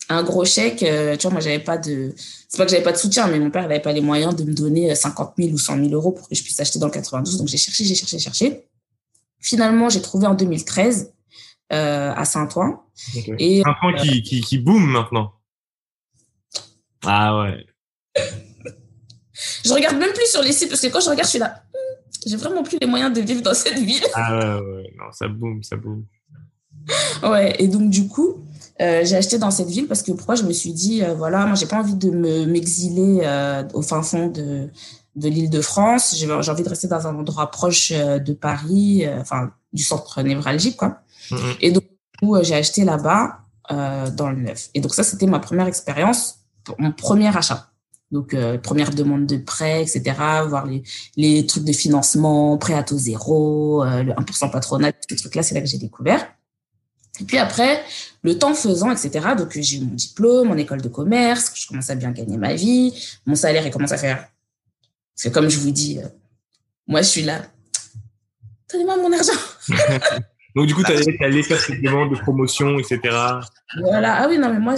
un 0.08 0.22
gros 0.24 0.44
chèque 0.44 0.82
euh, 0.82 1.16
tu 1.16 1.22
vois 1.22 1.32
moi 1.32 1.40
j'avais 1.40 1.60
pas 1.60 1.78
de 1.78 2.14
c'est 2.16 2.58
pas 2.58 2.64
que 2.64 2.70
j'avais 2.70 2.82
pas 2.82 2.92
de 2.92 2.96
soutien 2.96 3.26
mais 3.28 3.38
mon 3.38 3.50
père 3.50 3.62
n'avait 3.62 3.80
pas 3.80 3.92
les 3.92 4.00
moyens 4.00 4.34
de 4.34 4.44
me 4.44 4.52
donner 4.52 4.94
50 4.94 5.34
000 5.38 5.50
ou 5.50 5.58
100 5.58 5.76
000 5.76 5.88
euros 5.90 6.12
pour 6.12 6.28
que 6.28 6.34
je 6.34 6.42
puisse 6.42 6.58
acheter 6.58 6.78
dans 6.78 6.86
le 6.86 6.92
92 6.92 7.38
donc 7.38 7.48
j'ai 7.48 7.58
cherché 7.58 7.84
j'ai 7.84 7.94
cherché 7.94 8.18
cherché 8.18 8.66
finalement 9.40 9.88
j'ai 9.88 10.02
trouvé 10.02 10.26
en 10.26 10.34
2013 10.34 11.12
euh, 11.72 12.12
à 12.16 12.24
Saint-Ouen. 12.24 12.82
Et 13.38 13.62
Saint-Ouen 13.62 13.94
qui, 13.94 14.08
euh, 14.08 14.22
qui, 14.22 14.40
qui 14.40 14.58
boom 14.58 14.90
maintenant. 14.90 15.32
Ah 17.06 17.40
ouais. 17.40 17.64
je 19.64 19.72
regarde 19.72 19.96
même 19.96 20.12
plus 20.12 20.26
sur 20.26 20.42
les 20.42 20.52
sites 20.52 20.68
parce 20.68 20.80
que 20.80 20.88
quand 20.88 21.00
je 21.00 21.10
regarde, 21.10 21.26
je 21.26 21.30
suis 21.30 21.38
là. 21.38 21.62
Hmm, 21.72 22.26
j'ai 22.26 22.36
vraiment 22.36 22.64
plus 22.64 22.76
les 22.80 22.88
moyens 22.88 23.12
de 23.12 23.20
vivre 23.20 23.42
dans 23.42 23.54
cette 23.54 23.78
ville. 23.78 24.02
Ah 24.14 24.36
ouais, 24.36 24.60
ouais. 24.60 24.92
non, 24.98 25.12
ça 25.12 25.28
boom, 25.28 25.62
ça 25.62 25.76
boom. 25.76 26.04
Ouais, 27.22 27.54
et 27.58 27.68
donc 27.68 27.90
du 27.90 28.08
coup, 28.08 28.36
euh, 28.80 29.02
j'ai 29.04 29.16
acheté 29.16 29.38
dans 29.38 29.50
cette 29.50 29.68
ville 29.68 29.86
parce 29.86 30.02
que 30.02 30.12
pourquoi 30.12 30.34
je 30.34 30.44
me 30.44 30.52
suis 30.52 30.72
dit, 30.72 31.02
euh, 31.02 31.14
voilà, 31.14 31.46
moi 31.46 31.54
j'ai 31.54 31.66
pas 31.66 31.78
envie 31.78 31.94
de 31.94 32.10
me 32.10 32.46
m'exiler 32.46 33.20
euh, 33.22 33.62
au 33.74 33.82
fin 33.82 34.02
fond 34.02 34.28
de, 34.28 34.68
de 35.16 35.28
l'île 35.28 35.50
de 35.50 35.60
France. 35.60 36.14
J'ai 36.16 36.30
envie 36.30 36.62
de 36.62 36.68
rester 36.68 36.88
dans 36.88 37.06
un 37.06 37.14
endroit 37.14 37.50
proche 37.50 37.92
euh, 37.94 38.18
de 38.18 38.32
Paris, 38.32 39.04
enfin 39.20 39.50
du 39.72 39.84
centre 39.84 40.22
névralgique, 40.22 40.76
quoi. 40.76 41.00
Mm-hmm. 41.30 41.56
Et 41.60 41.72
donc, 41.72 41.84
j'ai 42.42 42.54
acheté 42.54 42.84
là-bas 42.84 43.38
dans 43.70 44.30
le 44.30 44.40
neuf. 44.40 44.68
Et 44.74 44.80
donc 44.80 44.94
ça, 44.94 45.04
c'était 45.04 45.26
ma 45.26 45.38
première 45.38 45.68
expérience, 45.68 46.40
mon 46.78 46.90
premier 46.90 47.28
achat. 47.28 47.70
Donc, 48.10 48.34
euh, 48.34 48.58
première 48.58 48.90
demande 48.90 49.26
de 49.26 49.36
prêt, 49.36 49.82
etc., 49.82 50.02
voir 50.48 50.66
les, 50.66 50.82
les 51.16 51.46
trucs 51.46 51.64
de 51.64 51.72
financement, 51.72 52.58
prêt 52.58 52.74
à 52.74 52.82
taux 52.82 52.98
zéro, 52.98 53.84
euh, 53.84 54.02
le 54.02 54.12
1% 54.12 54.50
patronat, 54.50 54.92
ces 55.08 55.16
trucs-là, 55.16 55.42
c'est 55.42 55.54
là 55.54 55.60
que 55.60 55.68
j'ai 55.68 55.78
découvert. 55.78 56.26
Et 57.20 57.24
puis 57.24 57.38
après, 57.38 57.82
le 58.22 58.38
temps 58.38 58.54
faisant, 58.54 58.90
etc., 58.90 59.28
donc 59.36 59.50
j'ai 59.52 59.78
eu 59.78 59.80
mon 59.80 59.94
diplôme, 59.94 60.48
mon 60.48 60.56
école 60.56 60.80
de 60.80 60.88
commerce, 60.88 61.52
je 61.54 61.66
commence 61.68 61.90
à 61.90 61.94
bien 61.94 62.10
gagner 62.10 62.36
ma 62.36 62.54
vie, 62.54 62.92
mon 63.26 63.34
salaire, 63.34 63.66
il 63.66 63.72
commence 63.72 63.92
à 63.92 63.98
faire... 63.98 64.28
Parce 65.14 65.28
que 65.28 65.28
comme 65.28 65.50
je 65.50 65.58
vous 65.58 65.70
dis, 65.70 65.98
moi, 66.86 67.02
je 67.02 67.08
suis 67.08 67.22
là. 67.22 67.42
Donnez-moi 68.72 68.96
mon 68.96 69.12
argent 69.12 69.32
Donc, 70.56 70.66
du 70.66 70.74
coup, 70.74 70.82
tu 70.82 70.90
allais, 70.90 71.16
allé 71.20 71.42
faire 71.44 71.60
ces 71.60 71.76
demandes 71.76 72.10
de 72.10 72.16
promotion, 72.16 72.78
etc. 72.78 72.98
Voilà. 73.78 74.16
Ah 74.16 74.26
oui, 74.28 74.38
non, 74.38 74.52
mais 74.52 74.58
moi, 74.58 74.74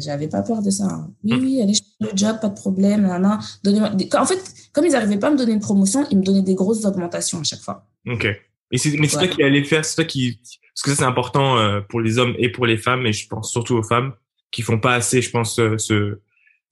j'avais 0.00 0.26
pas 0.26 0.42
peur 0.42 0.62
de 0.62 0.70
ça. 0.70 1.06
Oui, 1.22 1.38
oui, 1.40 1.62
allez 1.62 1.74
chercher 1.74 1.92
le 2.00 2.08
job, 2.14 2.40
pas 2.40 2.48
de 2.48 2.54
problème. 2.54 3.02
Nan, 3.02 3.24
en 3.24 4.26
fait, 4.26 4.42
comme 4.72 4.84
ils 4.84 4.92
n'arrivaient 4.92 5.18
pas 5.18 5.28
à 5.28 5.30
me 5.30 5.36
donner 5.36 5.52
une 5.52 5.60
promotion, 5.60 6.04
ils 6.10 6.18
me 6.18 6.24
donnaient 6.24 6.42
des 6.42 6.56
grosses 6.56 6.84
augmentations 6.84 7.38
à 7.38 7.44
chaque 7.44 7.60
fois. 7.60 7.86
Ok. 8.08 8.26
Mais 8.70 8.78
c'est 8.78 9.18
toi 9.18 9.28
qui 9.28 9.42
allais 9.42 9.64
faire, 9.64 9.84
c'est 9.84 9.96
toi 9.96 10.04
qui, 10.04 10.38
parce 10.74 10.82
que 10.82 10.90
ça, 10.90 10.96
c'est 10.96 11.04
important 11.04 11.58
euh, 11.58 11.80
pour 11.80 12.00
les 12.00 12.18
hommes 12.18 12.34
et 12.38 12.48
pour 12.48 12.66
les 12.66 12.76
femmes, 12.76 13.06
et 13.06 13.12
je 13.12 13.26
pense 13.28 13.50
surtout 13.50 13.76
aux 13.76 13.82
femmes 13.82 14.12
qui 14.50 14.62
font 14.62 14.78
pas 14.78 14.94
assez, 14.94 15.22
je 15.22 15.30
pense, 15.30 15.58
euh, 15.58 15.76
ce, 15.78 16.18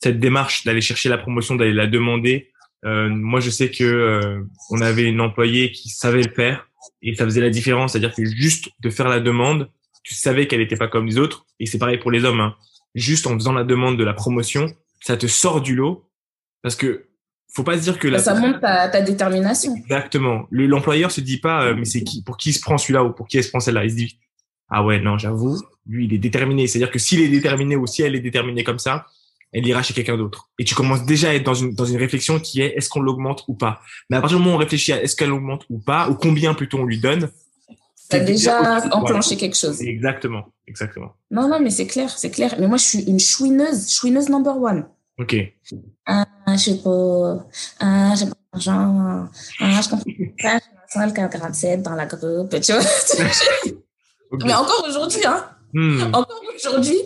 cette 0.02 0.20
démarche 0.20 0.64
d'aller 0.64 0.80
chercher 0.80 1.08
la 1.08 1.18
promotion, 1.18 1.54
d'aller 1.54 1.72
la 1.72 1.86
demander. 1.86 2.50
Euh, 2.84 3.08
moi, 3.08 3.40
je 3.40 3.50
sais 3.50 3.70
que 3.70 3.84
euh, 3.84 4.42
on 4.70 4.80
avait 4.80 5.04
une 5.04 5.20
employée 5.20 5.72
qui 5.72 5.88
savait 5.88 6.22
le 6.22 6.32
faire 6.32 6.68
et 7.02 7.14
ça 7.14 7.24
faisait 7.24 7.40
la 7.40 7.50
différence. 7.50 7.92
C'est-à-dire 7.92 8.14
que 8.14 8.24
juste 8.24 8.68
de 8.80 8.90
faire 8.90 9.08
la 9.08 9.20
demande, 9.20 9.70
tu 10.02 10.14
savais 10.14 10.46
qu'elle 10.46 10.60
n'était 10.60 10.76
pas 10.76 10.88
comme 10.88 11.06
les 11.06 11.18
autres. 11.18 11.46
Et 11.60 11.66
c'est 11.66 11.78
pareil 11.78 11.98
pour 11.98 12.10
les 12.10 12.24
hommes. 12.24 12.40
Hein. 12.40 12.54
Juste 12.94 13.26
en 13.26 13.34
faisant 13.34 13.52
la 13.52 13.64
demande 13.64 13.98
de 13.98 14.04
la 14.04 14.12
promotion, 14.12 14.74
ça 15.00 15.16
te 15.16 15.26
sort 15.26 15.60
du 15.60 15.74
lot 15.74 16.08
parce 16.62 16.76
que 16.76 17.06
faut 17.54 17.62
pas 17.62 17.76
se 17.76 17.82
dire 17.82 17.98
que 17.98 18.18
ça 18.18 18.34
montre 18.34 18.60
ta, 18.60 18.88
ta 18.88 19.00
détermination. 19.00 19.74
Exactement. 19.76 20.46
L'employeur 20.50 21.10
se 21.10 21.20
dit 21.20 21.38
pas 21.38 21.64
euh, 21.64 21.74
mais 21.76 21.84
c'est 21.84 22.02
qui 22.02 22.22
pour 22.22 22.36
qui 22.36 22.52
se 22.52 22.60
prend 22.60 22.78
celui-là 22.78 23.04
ou 23.04 23.12
pour 23.12 23.28
qui 23.28 23.38
elle 23.38 23.44
se 23.44 23.50
prend 23.50 23.60
celle-là. 23.60 23.84
Il 23.84 23.90
se 23.90 23.96
dit 23.96 24.18
ah 24.70 24.84
ouais 24.84 25.00
non 25.00 25.18
j'avoue 25.18 25.60
lui 25.86 26.06
il 26.06 26.14
est 26.14 26.18
déterminé. 26.18 26.66
C'est-à-dire 26.66 26.90
que 26.90 26.98
s'il 26.98 27.20
est 27.20 27.28
déterminé 27.28 27.76
ou 27.76 27.86
si 27.86 28.02
elle 28.02 28.14
est 28.14 28.20
déterminée 28.20 28.64
comme 28.64 28.78
ça, 28.78 29.06
elle 29.52 29.66
ira 29.66 29.82
chez 29.82 29.94
quelqu'un 29.94 30.16
d'autre. 30.16 30.50
Et 30.58 30.64
tu 30.64 30.74
commences 30.74 31.04
déjà 31.04 31.30
à 31.30 31.34
être 31.34 31.44
dans 31.44 31.54
une, 31.54 31.74
dans 31.74 31.84
une 31.84 31.98
réflexion 31.98 32.40
qui 32.40 32.60
est 32.60 32.74
est-ce 32.76 32.88
qu'on 32.88 33.00
l'augmente 33.00 33.44
ou 33.46 33.54
pas? 33.54 33.80
Mais 34.10 34.16
à 34.16 34.20
partir 34.20 34.38
du 34.38 34.44
moment 34.44 34.56
où 34.56 34.58
on 34.58 34.60
réfléchit 34.60 34.92
à 34.92 35.02
est-ce 35.02 35.14
qu'elle 35.14 35.32
augmente 35.32 35.64
ou 35.70 35.78
pas, 35.78 36.08
ou 36.08 36.14
combien 36.14 36.54
plutôt 36.54 36.78
on 36.78 36.84
lui 36.84 36.98
donne, 36.98 37.30
T'as 38.08 38.20
déjà 38.20 38.80
enclenché 38.92 39.36
quelque 39.36 39.56
chose. 39.56 39.80
Exactement, 39.80 40.52
exactement. 40.66 41.14
Non, 41.30 41.48
non, 41.48 41.60
mais 41.60 41.70
c'est 41.70 41.86
clair, 41.86 42.10
c'est 42.10 42.30
clair. 42.30 42.54
Mais 42.60 42.68
moi, 42.68 42.76
je 42.76 42.84
suis 42.84 43.02
une 43.02 43.20
chouineuse, 43.20 43.90
chouineuse 43.90 44.28
number 44.28 44.56
one. 44.60 44.86
Ok. 45.18 45.36
Ah, 46.06 46.24
je 46.48 46.56
sais 46.56 46.76
pas, 46.78 47.46
ah, 47.80 48.14
j'ai 48.16 48.26
pas 48.26 48.32
d'argent, 48.52 49.28
ah, 49.60 49.80
je 49.82 49.88
comprends 49.88 50.04
pas, 50.42 50.58
je 50.58 51.00
suis 51.08 51.14
47 51.14 51.82
dans 51.82 51.94
la 51.94 52.06
groupe, 52.06 52.60
tu 52.60 52.72
vois. 52.72 52.82
Mais 54.44 54.54
encore 54.54 54.84
aujourd'hui, 54.88 55.24
hein, 55.24 55.44
Hmm. 55.76 56.02
encore 56.14 56.40
aujourd'hui, 56.54 56.98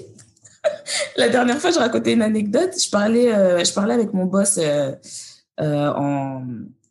la 1.17 1.31
dernière 1.31 1.59
fois, 1.59 1.71
je 1.71 1.79
racontais 1.79 2.13
une 2.13 2.21
anecdote. 2.21 2.71
Je 2.79 2.91
parlais, 2.91 3.33
euh, 3.35 3.65
je 3.65 3.73
parlais 3.73 3.95
avec 3.95 4.13
mon 4.13 4.27
boss 4.27 4.59
euh, 4.59 4.93
euh, 5.61 5.89
en, 5.95 6.43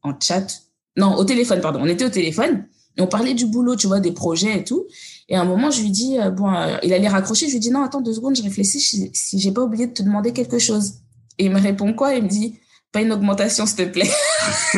en 0.01 0.13
chat. 0.19 0.47
Non, 0.95 1.15
au 1.15 1.23
téléphone, 1.23 1.61
pardon. 1.61 1.79
On 1.83 1.85
était 1.85 2.05
au 2.05 2.09
téléphone 2.09 2.65
et 2.97 3.01
on 3.01 3.07
parlait 3.07 3.35
du 3.35 3.45
boulot, 3.45 3.75
tu 3.75 3.85
vois, 3.85 3.99
des 3.99 4.11
projets 4.11 4.57
et 4.57 4.63
tout. 4.63 4.87
Et 5.29 5.35
à 5.35 5.41
un 5.41 5.45
moment, 5.45 5.69
je 5.69 5.81
lui 5.81 5.91
dis, 5.91 6.19
euh, 6.19 6.31
bon, 6.31 6.51
euh, 6.51 6.77
il 6.81 6.91
allait 6.93 7.07
raccrocher. 7.07 7.45
Je 7.47 7.51
lui 7.53 7.59
dis, 7.59 7.69
non, 7.69 7.83
attends 7.83 8.01
deux 8.01 8.13
secondes, 8.13 8.35
je 8.35 8.41
réfléchis 8.41 8.79
si, 8.79 9.11
si 9.13 9.39
j'ai 9.39 9.51
pas 9.51 9.61
oublié 9.61 9.85
de 9.85 9.93
te 9.93 10.01
demander 10.01 10.33
quelque 10.33 10.57
chose. 10.57 10.95
Et 11.37 11.45
il 11.45 11.51
me 11.51 11.59
répond 11.59 11.93
quoi? 11.93 12.13
Il 12.15 12.23
me 12.23 12.27
dit, 12.29 12.59
pas 12.91 13.01
une 13.01 13.11
augmentation, 13.11 13.65
s'il 13.65 13.77
te 13.77 13.83
plaît. 13.91 14.09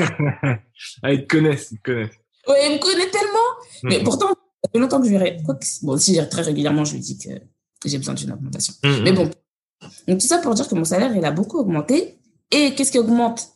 ah, 1.04 1.12
ils 1.14 1.26
te 1.26 1.28
connaissent, 1.36 1.70
ils 1.72 1.78
te 1.80 1.84
connaissent. 1.92 2.16
ouais, 2.48 2.68
il 2.68 2.74
me 2.76 2.80
connaît 2.80 3.10
tellement. 3.10 3.50
Mais 3.84 4.00
Hmm. 4.00 4.04
pourtant, 4.04 4.28
ça 4.30 4.70
fait 4.74 4.80
longtemps 4.80 5.02
que 5.02 5.08
je 5.08 5.16
lui 5.16 5.44
quoi 5.44 5.56
que- 5.56 5.66
Bon, 5.84 5.98
si, 5.98 6.20
très 6.30 6.42
régulièrement, 6.42 6.84
je 6.86 6.94
lui 6.94 7.00
dis 7.00 7.18
que 7.18 7.30
j'ai 7.86 7.98
besoin 7.98 8.14
d'une 8.14 8.32
augmentation. 8.32 8.74
Hmm, 8.84 9.04
Mais 9.04 9.12
hmm. 9.12 9.16
bon, 9.16 9.30
donc 10.08 10.20
tout 10.20 10.28
ça 10.28 10.40
pour 10.40 10.54
dire 10.54 10.68
que 10.68 10.76
mon 10.76 10.84
salaire, 10.84 11.16
il 11.16 11.24
a 11.26 11.32
beaucoup 11.32 11.60
augmenté. 11.60 12.18
Et 12.52 12.74
qu'est-ce 12.76 12.92
qui 12.92 13.00
augmente? 13.00 13.48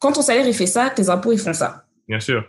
Quand 0.00 0.12
ton 0.12 0.22
salaire, 0.22 0.46
il 0.48 0.54
fait 0.54 0.66
ça, 0.66 0.90
tes 0.90 1.08
impôts, 1.10 1.32
ils 1.32 1.38
font 1.38 1.52
ça. 1.52 1.84
Bien 2.08 2.18
sûr. 2.18 2.42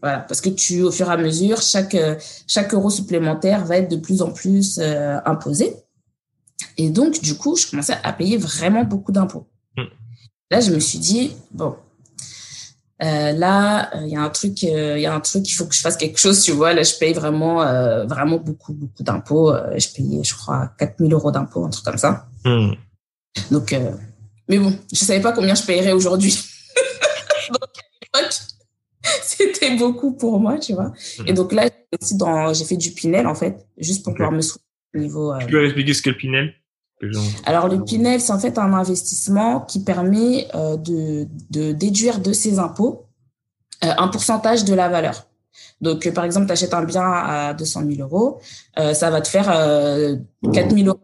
Voilà, 0.00 0.20
parce 0.20 0.40
que 0.40 0.48
tu, 0.50 0.82
au 0.82 0.92
fur 0.92 1.08
et 1.08 1.12
à 1.12 1.16
mesure, 1.16 1.60
chaque, 1.60 1.94
euh, 1.96 2.14
chaque 2.46 2.72
euro 2.72 2.88
supplémentaire 2.90 3.64
va 3.64 3.78
être 3.78 3.90
de 3.90 3.96
plus 3.96 4.22
en 4.22 4.30
plus 4.30 4.78
euh, 4.78 5.18
imposé. 5.24 5.74
Et 6.76 6.90
donc, 6.90 7.20
du 7.20 7.36
coup, 7.36 7.56
je 7.56 7.68
commençais 7.68 7.96
à 8.02 8.12
payer 8.12 8.36
vraiment 8.36 8.84
beaucoup 8.84 9.12
d'impôts. 9.12 9.48
Mm. 9.76 9.82
Là, 10.50 10.60
je 10.60 10.72
me 10.72 10.80
suis 10.80 10.98
dit, 10.98 11.32
bon, 11.50 11.76
euh, 13.02 13.32
là, 13.32 13.90
il 14.02 14.08
y 14.08 14.16
a 14.16 14.22
un 14.22 14.30
truc, 14.30 14.64
euh, 14.64 14.98
il 14.98 15.02
y 15.02 15.06
a 15.06 15.14
un 15.14 15.20
truc, 15.20 15.48
il 15.48 15.54
faut 15.54 15.66
que 15.66 15.74
je 15.74 15.80
fasse 15.80 15.96
quelque 15.96 16.18
chose, 16.18 16.42
tu 16.42 16.50
vois. 16.52 16.74
Là, 16.74 16.82
je 16.82 16.94
paye 16.98 17.12
vraiment, 17.12 17.62
euh, 17.62 18.06
vraiment 18.06 18.38
beaucoup, 18.38 18.72
beaucoup 18.72 19.02
d'impôts. 19.02 19.52
Euh, 19.52 19.78
je 19.78 19.88
payais, 19.88 20.24
je 20.24 20.34
crois, 20.34 20.72
4000 20.78 21.12
euros 21.12 21.30
d'impôts, 21.30 21.64
un 21.64 21.70
truc 21.70 21.84
comme 21.84 21.98
ça. 21.98 22.26
Hmm. 22.44 22.72
Donc, 23.52 23.72
euh, 23.72 23.92
mais 24.48 24.58
bon, 24.58 24.76
je 24.92 25.04
savais 25.04 25.20
pas 25.20 25.32
combien 25.32 25.54
je 25.54 25.62
payerais 25.62 25.92
aujourd'hui. 25.92 26.32
donc, 27.50 27.62
à 27.62 28.20
l'époque, 28.20 28.34
c'était 29.22 29.76
beaucoup 29.76 30.12
pour 30.12 30.40
moi, 30.40 30.58
tu 30.58 30.74
vois. 30.74 30.92
Et 31.24 31.32
donc 31.32 31.52
là, 31.52 31.68
j'ai 32.52 32.64
fait 32.64 32.76
du 32.76 32.90
Pinel, 32.90 33.28
en 33.28 33.34
fait, 33.34 33.64
juste 33.76 34.04
pour 34.04 34.14
pouvoir 34.14 34.32
me 34.32 34.40
soutenir 34.40 34.64
au 34.64 34.67
niveau. 34.94 35.32
euh, 35.32 35.38
Tu 35.40 35.46
peux 35.46 35.64
expliquer 35.64 35.94
ce 35.94 36.02
qu'est 36.02 36.10
le 36.10 36.16
Pinel? 36.16 36.54
Alors, 37.46 37.68
le 37.68 37.82
Pinel, 37.84 38.20
c'est 38.20 38.32
en 38.32 38.38
fait 38.40 38.58
un 38.58 38.72
investissement 38.72 39.60
qui 39.60 39.84
permet 39.84 40.48
euh, 40.54 40.76
de, 40.76 41.28
de 41.50 41.72
déduire 41.72 42.18
de 42.20 42.32
ses 42.32 42.58
impôts 42.58 43.06
euh, 43.84 43.92
un 43.96 44.08
pourcentage 44.08 44.64
de 44.64 44.74
la 44.74 44.88
valeur. 44.88 45.28
Donc, 45.80 46.06
euh, 46.06 46.12
par 46.12 46.24
exemple, 46.24 46.46
tu 46.46 46.52
achètes 46.52 46.74
un 46.74 46.84
bien 46.84 47.08
à 47.08 47.54
200 47.54 47.82
000 47.88 48.00
euros, 48.00 48.40
euh, 48.78 48.94
ça 48.94 49.10
va 49.10 49.20
te 49.20 49.28
faire 49.28 49.48
euh, 49.48 50.16
4 50.52 50.74
000 50.74 50.88
euros 50.88 50.98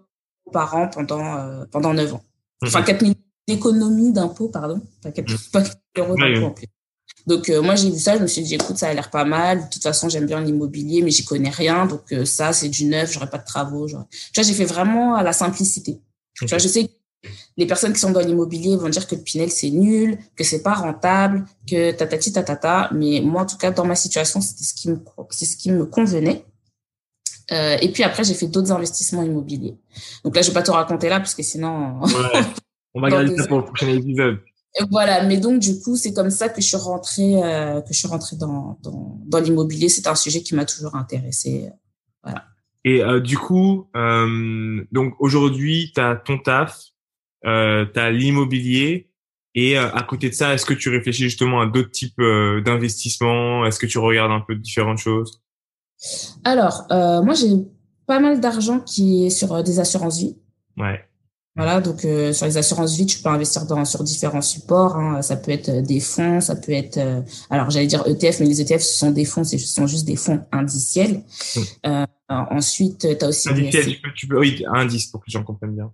par 0.52 0.74
an 0.74 0.88
pendant, 0.88 1.36
euh, 1.38 1.64
pendant 1.70 1.94
9 1.94 2.14
ans. 2.14 2.24
Enfin, 2.64 2.82
4 2.82 3.00
000 3.00 3.12
d'économie 3.46 4.12
d'impôts, 4.12 4.48
pardon. 4.48 4.80
Pas 5.02 5.12
4 5.12 5.28
000 5.28 5.40
pas 5.52 5.62
4 5.62 5.76
000 5.96 6.08
euros 6.08 6.18
ouais. 6.20 6.44
en 6.44 6.50
plus. 6.50 6.66
Donc, 7.26 7.48
euh, 7.48 7.62
moi, 7.62 7.74
j'ai 7.74 7.90
vu 7.90 7.98
ça, 7.98 8.16
je 8.16 8.22
me 8.22 8.26
suis 8.26 8.42
dit, 8.42 8.54
écoute, 8.54 8.76
ça 8.76 8.88
a 8.88 8.94
l'air 8.94 9.08
pas 9.10 9.24
mal. 9.24 9.64
De 9.64 9.68
toute 9.72 9.82
façon, 9.82 10.08
j'aime 10.08 10.26
bien 10.26 10.40
l'immobilier, 10.42 11.00
mais 11.02 11.10
j'y 11.10 11.24
connais 11.24 11.48
rien. 11.50 11.86
Donc, 11.86 12.12
euh, 12.12 12.24
ça, 12.24 12.52
c'est 12.52 12.68
du 12.68 12.84
neuf, 12.84 13.12
j'aurais 13.12 13.30
pas 13.30 13.38
de 13.38 13.44
travaux. 13.44 13.88
j'aurais- 13.88 14.04
Tu 14.10 14.40
vois, 14.40 14.44
j'ai 14.48 14.54
fait 14.54 14.64
vraiment 14.66 15.14
à 15.14 15.22
la 15.22 15.32
simplicité. 15.32 16.00
Tu 16.34 16.46
vois, 16.46 16.58
je 16.58 16.68
sais 16.68 16.84
que 16.86 16.90
les 17.56 17.66
personnes 17.66 17.92
qui 17.94 18.00
sont 18.00 18.10
dans 18.10 18.20
l'immobilier 18.20 18.76
vont 18.76 18.88
dire 18.90 19.06
que 19.06 19.14
le 19.14 19.22
Pinel, 19.22 19.50
c'est 19.50 19.70
nul, 19.70 20.18
que 20.36 20.44
c'est 20.44 20.62
pas 20.62 20.74
rentable, 20.74 21.46
que 21.66 21.92
tatati 21.92 22.32
tatata. 22.32 22.90
Mais 22.92 23.20
moi, 23.22 23.42
en 23.42 23.46
tout 23.46 23.56
cas, 23.56 23.70
dans 23.70 23.86
ma 23.86 23.94
situation, 23.94 24.40
c'était 24.42 24.64
ce 24.64 24.74
qui 24.74 24.90
me, 24.90 24.98
c'est 25.30 25.46
ce 25.46 25.56
qui 25.56 25.70
me 25.72 25.86
convenait. 25.86 26.44
Euh, 27.52 27.76
et 27.80 27.90
puis 27.90 28.02
après, 28.02 28.24
j'ai 28.24 28.34
fait 28.34 28.46
d'autres 28.46 28.72
investissements 28.72 29.22
immobiliers. 29.22 29.76
Donc 30.24 30.34
là, 30.36 30.42
je 30.42 30.48
vais 30.48 30.54
pas 30.54 30.62
te 30.62 30.70
raconter 30.70 31.08
là, 31.08 31.18
parce 31.20 31.34
que 31.34 31.42
sinon, 31.42 32.00
Ouais. 32.02 32.08
On 32.96 33.00
va 33.00 33.08
garder 33.10 33.36
ça 33.36 33.46
pour 33.48 33.58
le 33.58 33.64
prochain 33.64 33.88
épisode. 33.88 34.38
Voilà, 34.90 35.24
mais 35.24 35.36
donc 35.36 35.60
du 35.60 35.80
coup, 35.80 35.96
c'est 35.96 36.12
comme 36.12 36.30
ça 36.30 36.48
que 36.48 36.60
je 36.60 36.66
suis 36.66 36.76
rentrée, 36.76 37.42
euh, 37.42 37.80
que 37.80 37.92
je 37.92 37.98
suis 37.98 38.08
rentrée 38.08 38.36
dans 38.36 38.78
dans, 38.82 39.20
dans 39.24 39.38
l'immobilier. 39.38 39.88
C'est 39.88 40.06
un 40.08 40.16
sujet 40.16 40.42
qui 40.42 40.54
m'a 40.54 40.64
toujours 40.64 40.96
intéressée. 40.96 41.70
Et 42.84 43.02
euh, 43.02 43.20
du 43.20 43.38
coup, 43.38 43.88
euh, 43.96 44.84
donc 44.92 45.14
aujourd'hui, 45.18 45.92
tu 45.94 46.00
as 46.00 46.16
ton 46.16 46.38
taf, 46.38 46.78
euh, 47.46 47.86
tu 47.92 48.00
as 48.00 48.10
l'immobilier. 48.10 49.10
Et 49.54 49.78
euh, 49.78 49.88
à 49.94 50.02
côté 50.02 50.28
de 50.28 50.34
ça, 50.34 50.52
est-ce 50.52 50.66
que 50.66 50.74
tu 50.74 50.90
réfléchis 50.90 51.22
justement 51.22 51.60
à 51.60 51.66
d'autres 51.66 51.92
types 51.92 52.18
euh, 52.18 52.60
d'investissements? 52.60 53.64
Est-ce 53.64 53.78
que 53.78 53.86
tu 53.86 53.98
regardes 53.98 54.32
un 54.32 54.40
peu 54.40 54.56
différentes 54.56 54.98
choses? 54.98 55.40
Alors, 56.42 56.86
euh, 56.90 57.22
moi, 57.22 57.34
j'ai 57.34 57.54
pas 58.06 58.18
mal 58.18 58.40
d'argent 58.40 58.80
qui 58.80 59.26
est 59.26 59.30
sur 59.30 59.54
euh, 59.54 59.62
des 59.62 59.78
assurances 59.78 60.18
vie. 60.18 60.36
Ouais. 60.76 61.08
Voilà, 61.56 61.80
donc 61.80 62.04
euh, 62.04 62.32
sur 62.32 62.46
les 62.46 62.56
assurances 62.56 62.96
vie, 62.96 63.06
tu 63.06 63.20
peux 63.20 63.28
investir 63.28 63.64
dans 63.66 63.84
sur 63.84 64.02
différents 64.02 64.42
supports. 64.42 64.96
hein. 64.96 65.22
Ça 65.22 65.36
peut 65.36 65.52
être 65.52 65.68
euh, 65.68 65.82
des 65.82 66.00
fonds, 66.00 66.40
ça 66.40 66.56
peut 66.56 66.72
être, 66.72 66.96
euh, 66.96 67.20
alors 67.48 67.70
j'allais 67.70 67.86
dire 67.86 68.04
ETF, 68.06 68.40
mais 68.40 68.46
les 68.46 68.60
ETF 68.60 68.82
ce 68.82 68.98
sont 68.98 69.12
des 69.12 69.24
fonds, 69.24 69.44
ce 69.44 69.56
sont 69.58 69.86
juste 69.86 70.04
des 70.04 70.16
fonds 70.16 70.44
indiciels. 70.50 71.22
Mm. 71.54 71.60
Euh, 71.86 72.06
ensuite, 72.28 73.06
tu 73.18 73.24
as 73.24 73.28
aussi 73.28 73.48
des 73.54 73.68
Indiciel, 73.68 73.86
tu 73.86 74.00
peux, 74.00 74.12
tu 74.16 74.26
peux, 74.26 74.40
oui, 74.40 74.64
indice 74.74 75.06
pour 75.06 75.20
que 75.20 75.26
les 75.28 75.32
gens 75.32 75.44
comprennent 75.44 75.76
bien. 75.76 75.92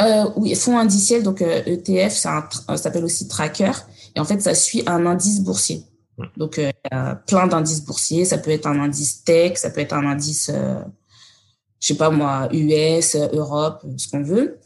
Euh, 0.00 0.30
oui, 0.36 0.54
fonds 0.54 0.78
indiciels, 0.78 1.24
donc 1.24 1.42
euh, 1.42 1.60
ETF, 1.66 2.12
ça, 2.12 2.38
euh, 2.38 2.76
ça 2.76 2.76
s'appelle 2.76 3.04
aussi 3.04 3.26
tracker. 3.26 3.72
Et 4.14 4.20
en 4.20 4.24
fait, 4.24 4.40
ça 4.40 4.54
suit 4.54 4.84
un 4.86 5.06
indice 5.06 5.40
boursier. 5.40 5.82
Mm. 6.18 6.24
Donc, 6.36 6.58
euh, 6.58 7.14
plein 7.26 7.48
d'indices 7.48 7.84
boursiers. 7.84 8.24
Ça 8.24 8.38
peut 8.38 8.52
être 8.52 8.66
un 8.66 8.78
indice 8.78 9.24
tech, 9.24 9.56
ça 9.56 9.70
peut 9.70 9.80
être 9.80 9.94
un 9.94 10.06
indice, 10.06 10.52
euh, 10.54 10.80
je 11.80 11.88
sais 11.88 11.96
pas 11.96 12.10
moi, 12.10 12.48
US, 12.52 13.16
euh, 13.16 13.26
Europe, 13.32 13.80
euh, 13.84 13.92
ce 13.96 14.08
qu'on 14.08 14.22
veut. 14.22 14.60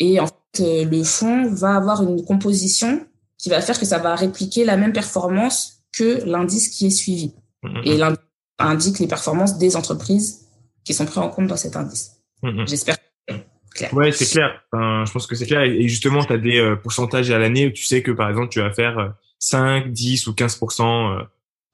Et 0.00 0.20
en 0.20 0.26
fait, 0.26 0.60
euh, 0.60 0.84
le 0.84 1.04
fonds 1.04 1.52
va 1.52 1.76
avoir 1.76 2.02
une 2.02 2.24
composition 2.24 3.06
qui 3.36 3.48
va 3.48 3.60
faire 3.60 3.78
que 3.78 3.86
ça 3.86 3.98
va 3.98 4.14
répliquer 4.14 4.64
la 4.64 4.76
même 4.76 4.92
performance 4.92 5.84
que 5.92 6.24
l'indice 6.24 6.68
qui 6.68 6.86
est 6.86 6.90
suivi. 6.90 7.34
Mhm. 7.62 7.82
Et 7.84 7.96
l'indice 7.96 8.18
indique 8.58 8.98
les 8.98 9.06
performances 9.06 9.58
des 9.58 9.76
entreprises 9.76 10.48
qui 10.84 10.94
sont 10.94 11.04
prises 11.04 11.18
en 11.18 11.28
compte 11.28 11.46
dans 11.46 11.56
cet 11.56 11.76
indice. 11.76 12.12
Mhm. 12.42 12.66
J'espère. 12.66 12.96
Ouais, 13.92 14.10
c'est 14.10 14.26
clair. 14.26 14.60
Enfin, 14.72 15.04
je 15.06 15.12
pense 15.12 15.26
que 15.26 15.36
c'est 15.36 15.46
clair. 15.46 15.62
Et 15.62 15.86
justement, 15.86 16.24
tu 16.24 16.32
as 16.32 16.38
des 16.38 16.58
euh, 16.58 16.76
pourcentages 16.76 17.30
à 17.30 17.38
l'année 17.38 17.68
où 17.68 17.70
tu 17.70 17.84
sais 17.84 18.02
que, 18.02 18.10
par 18.10 18.28
exemple, 18.28 18.48
tu 18.48 18.60
vas 18.60 18.72
faire 18.72 18.98
euh, 18.98 19.08
5, 19.38 19.92
10 19.92 20.26
ou 20.26 20.32
15% 20.32 20.82
euh, 20.82 21.22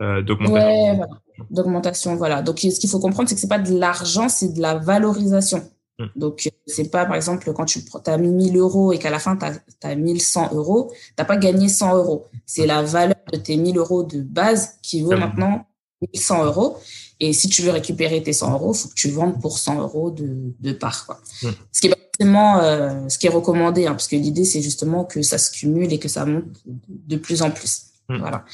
euh, 0.02 0.22
d'augmentation. 0.22 0.54
Ouais, 0.54 0.96
voilà. 0.96 1.12
D'augmentation, 1.50 2.16
voilà. 2.16 2.42
Donc, 2.42 2.58
ce 2.58 2.78
qu'il 2.78 2.90
faut 2.90 3.00
comprendre, 3.00 3.28
c'est 3.28 3.34
que 3.34 3.40
c'est 3.40 3.48
pas 3.48 3.58
de 3.58 3.76
l'argent, 3.78 4.28
c'est 4.28 4.52
de 4.52 4.60
la 4.60 4.74
valorisation. 4.74 5.68
Mm. 5.98 6.04
Donc, 6.16 6.42
euh, 6.46 6.50
c'est 6.66 6.90
pas, 6.90 7.06
par 7.06 7.16
exemple, 7.16 7.52
quand 7.52 7.64
tu 7.64 7.80
as 8.06 8.18
mis 8.18 8.28
1000 8.28 8.56
euros 8.56 8.92
et 8.92 8.98
qu'à 8.98 9.10
la 9.10 9.18
fin, 9.18 9.36
tu 9.36 9.86
as, 9.86 9.94
1100 9.94 10.54
euros, 10.54 10.92
t'as 11.16 11.24
pas 11.24 11.36
gagné 11.36 11.68
100 11.68 11.96
euros. 11.96 12.26
C'est 12.46 12.66
la 12.66 12.82
valeur 12.82 13.16
de 13.32 13.38
tes 13.38 13.56
1000 13.56 13.78
euros 13.78 14.02
de 14.02 14.20
base 14.20 14.78
qui 14.82 15.02
vaut 15.02 15.12
Mm. 15.12 15.20
maintenant 15.20 15.66
1100 16.12 16.44
euros. 16.44 16.78
Et 17.20 17.32
si 17.32 17.48
tu 17.48 17.62
veux 17.62 17.70
récupérer 17.70 18.22
tes 18.22 18.32
100 18.32 18.52
euros, 18.52 18.74
faut 18.74 18.88
que 18.88 18.94
tu 18.94 19.08
vendes 19.10 19.40
pour 19.40 19.58
100 19.58 19.80
euros 19.80 20.10
de, 20.10 20.52
de 20.60 20.72
part, 20.72 21.06
quoi. 21.06 21.20
Mm. 21.42 21.48
Ce 21.72 21.80
qui 21.80 21.86
est 21.86 21.90
pas 21.90 21.96
forcément 22.16 22.58
euh, 22.58 23.08
ce 23.08 23.18
qui 23.18 23.26
est 23.26 23.30
recommandé, 23.30 23.86
hein, 23.86 23.92
parce 23.92 24.08
que 24.08 24.16
l'idée, 24.16 24.44
c'est 24.44 24.62
justement 24.62 25.04
que 25.04 25.22
ça 25.22 25.38
se 25.38 25.50
cumule 25.52 25.92
et 25.92 25.98
que 25.98 26.08
ça 26.08 26.24
monte 26.24 26.44
de, 26.88 27.16
plus 27.16 27.42
en 27.42 27.50
plus. 27.50 27.86
Mm. 28.08 28.18
Voilà. 28.18 28.44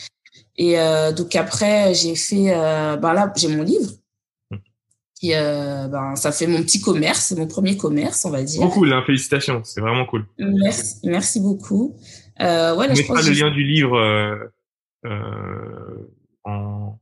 Et 0.57 0.79
euh, 0.79 1.13
donc 1.13 1.35
après, 1.37 1.95
j'ai 1.95 2.15
fait, 2.15 2.55
euh, 2.55 2.97
ben 2.97 3.15
là, 3.15 3.33
j'ai 3.35 3.49
mon 3.49 3.63
livre. 3.63 3.91
Qui, 5.21 5.35
euh, 5.35 5.87
ben, 5.89 6.17
ça 6.17 6.33
fait 6.33 6.47
mon 6.47 6.63
petit 6.63 6.81
commerce, 6.81 7.27
c'est 7.27 7.37
mon 7.37 7.47
premier 7.47 7.77
commerce, 7.77 8.25
on 8.25 8.31
va 8.31 8.43
dire. 8.43 8.63
Trop 8.63 8.71
cool, 8.71 8.91
hein, 8.91 9.03
félicitations. 9.05 9.61
C'est 9.65 9.83
vraiment 9.83 10.07
cool. 10.07 10.27
Merci, 10.39 10.97
merci 11.05 11.41
beaucoup. 11.41 11.95
Euh, 12.41 12.75
ouais, 12.75 12.87
là, 12.87 12.93
On 12.93 12.97
je 12.97 13.03
mettra 13.03 13.21
le 13.21 13.31
lien 13.33 13.51
du 13.51 13.63
livre 13.63 13.99
euh, 13.99 14.37
euh, 15.05 16.09
en, 16.45 16.99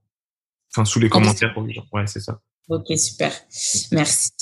enfin, 0.72 0.84
sous 0.84 0.98
les 0.98 1.06
En 1.06 1.10
commentaires 1.10 1.54
pour 1.54 1.62
les 1.62 1.72
gens. 1.74 1.84
Ouais, 1.92 2.08
c'est 2.08 2.18
ça. 2.18 2.40
Ok, 2.68 2.86
super. 2.96 3.32
Merci. 3.92 4.32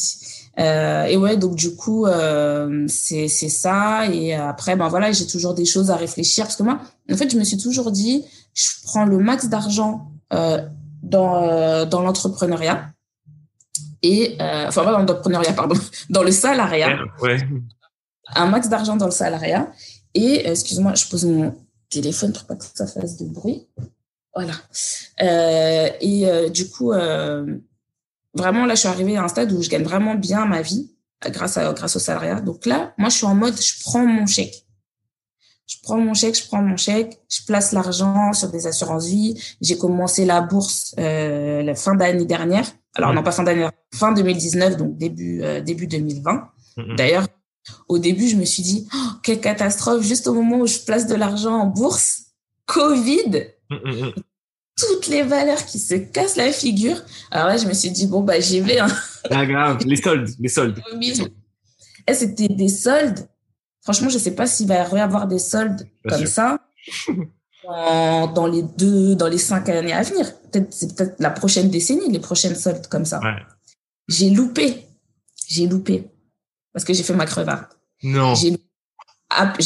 Euh, 0.59 1.05
et 1.05 1.19
ouais, 1.19 1.37
donc 1.37 1.55
du 1.55 1.77
coup, 1.77 2.07
euh, 2.07 2.87
c'est 2.89 3.29
c'est 3.29 3.51
ça. 3.51 4.07
Et 4.11 4.33
après, 4.33 4.75
ben 4.75 4.89
voilà, 4.89 5.13
j'ai 5.13 5.27
toujours 5.27 5.53
des 5.53 5.67
choses 5.67 5.91
à 5.91 5.97
réfléchir 5.97 6.47
parce 6.47 6.57
que 6.57 6.63
moi, 6.63 6.81
en 7.13 7.17
fait, 7.17 7.31
je 7.31 7.39
me 7.39 7.45
suis 7.45 7.59
toujours 7.59 7.93
dit, 7.93 8.25
je 8.55 8.71
prends 8.85 9.05
le 9.05 9.19
max 9.19 9.51
d'argent 9.51 10.11
euh, 10.33 10.67
dans 11.03 11.45
euh, 11.45 11.85
dans 11.85 12.01
l'entrepreneuriat 12.01 12.91
et 14.03 14.37
euh, 14.41 14.69
enfin 14.69 14.85
pas 14.85 14.93
dans 14.93 14.99
l'entrepreneuriat, 14.99 15.53
pardon, 15.53 15.77
dans 16.11 16.23
le 16.23 16.31
salariat. 16.31 16.99
Ouais. 17.21 17.39
un 18.35 18.47
max 18.47 18.69
d'argent 18.69 18.97
dans 18.97 19.07
le 19.07 19.13
salariat. 19.13 19.71
Et, 20.15 20.49
excuse-moi, 20.49 20.95
je 20.95 21.07
pose 21.07 21.27
mon 21.27 21.55
téléphone 21.91 22.33
pour 22.33 22.45
pas 22.45 22.57
que 22.57 22.65
ça 22.75 22.87
fasse 22.87 23.17
de 23.19 23.27
bruit. 23.27 23.69
Voilà. 24.35 24.55
Euh, 25.23 25.91
et 26.01 26.27
euh, 26.27 26.49
du 26.49 26.71
coup, 26.71 26.93
euh, 26.93 27.59
vraiment, 28.35 28.67
là, 28.67 28.75
je 28.75 28.81
suis 28.81 28.89
arrivée 28.89 29.17
à 29.17 29.25
un 29.25 29.29
stade 29.29 29.53
où 29.53 29.63
je 29.63 29.69
gagne 29.69 29.83
vraiment 29.83 30.15
bien 30.15 30.47
ma 30.47 30.63
vie 30.63 30.95
grâce, 31.31 31.57
à, 31.57 31.73
grâce 31.73 31.97
au 31.97 31.99
salariat. 31.99 32.41
Donc 32.41 32.67
là, 32.67 32.95
moi, 32.99 33.09
je 33.09 33.17
suis 33.17 33.27
en 33.27 33.35
mode, 33.35 33.61
je 33.61 33.83
prends 33.83 34.07
mon 34.07 34.27
chèque. 34.27 34.67
Je 35.67 35.77
prends 35.83 35.99
mon 35.99 36.15
chèque, 36.15 36.39
je 36.39 36.47
prends 36.47 36.63
mon 36.63 36.77
chèque, 36.77 37.21
je 37.29 37.45
place 37.45 37.73
l'argent 37.73 38.33
sur 38.33 38.49
des 38.51 38.67
assurances 38.69 39.07
vie. 39.07 39.43
J'ai 39.61 39.77
commencé 39.77 40.25
la 40.25 40.41
bourse 40.41 40.95
euh, 40.99 41.63
la 41.63 41.75
fin 41.75 41.97
d'année 41.97 42.25
dernière. 42.25 42.67
Alors 42.97 43.15
non 43.15 43.23
pas 43.23 43.33
fin 43.33 43.43
d'année, 43.43 43.69
fin 43.95 44.13
2019, 44.13 44.77
donc 44.77 44.97
début 44.97 45.43
début 45.65 45.87
2020. 45.87 46.51
D'ailleurs, 46.97 47.27
au 47.89 47.99
début, 47.99 48.29
je 48.29 48.37
me 48.37 48.45
suis 48.45 48.63
dit, 48.63 48.89
oh, 48.95 49.09
quelle 49.23 49.41
catastrophe, 49.41 50.03
juste 50.03 50.27
au 50.27 50.35
moment 50.35 50.59
où 50.59 50.67
je 50.67 50.79
place 50.79 51.07
de 51.07 51.15
l'argent 51.15 51.55
en 51.55 51.67
bourse, 51.67 52.27
Covid, 52.67 53.47
toutes 54.77 55.07
les 55.09 55.23
valeurs 55.23 55.65
qui 55.65 55.79
se 55.79 55.95
cassent 55.95 56.37
la 56.37 56.53
figure. 56.53 57.01
Alors 57.31 57.49
là, 57.49 57.57
je 57.57 57.67
me 57.67 57.73
suis 57.73 57.91
dit, 57.91 58.07
bon, 58.07 58.23
bah, 58.23 58.41
j'y 58.41 58.61
vais. 58.61 58.79
Hein. 58.79 58.89
Ah, 59.31 59.47
grave, 59.47 59.79
les 59.85 59.97
soldes, 59.97 60.31
les 60.39 60.49
soldes. 60.49 60.81
Et 62.09 62.15
c'était 62.15 62.49
des 62.49 62.69
soldes. 62.69 63.27
Franchement, 63.83 64.09
je 64.09 64.19
sais 64.19 64.35
pas 64.35 64.47
s'il 64.47 64.69
va 64.69 64.75
y 64.75 64.99
avoir 64.99 65.27
des 65.27 65.39
soldes 65.39 65.89
comme 66.09 66.27
ça 66.27 66.61
dans, 67.67 68.47
les 68.47 68.63
deux, 68.63 69.15
dans 69.15 69.29
les 69.29 69.39
cinq 69.39 69.69
années 69.69 69.93
à 69.93 70.03
venir. 70.03 70.33
Peut-être, 70.51 70.73
c'est 70.73 70.95
peut-être 70.95 71.17
la 71.19 71.31
prochaine 71.31 71.71
décennie, 71.71 72.11
les 72.11 72.21
prochaines 72.21 72.57
soldes 72.57 72.87
comme 72.89 73.05
ça. 73.05 73.21
J'ai 74.09 74.31
loupé. 74.31 74.87
J'ai 75.49 75.67
loupé 75.67 76.09
parce 76.77 76.85
que 76.85 76.93
j'ai 76.93 77.03
fait 77.03 77.15
ma 77.15 77.25
crevarde. 77.25 77.65
Non. 78.03 78.35
J'ai 78.35 78.51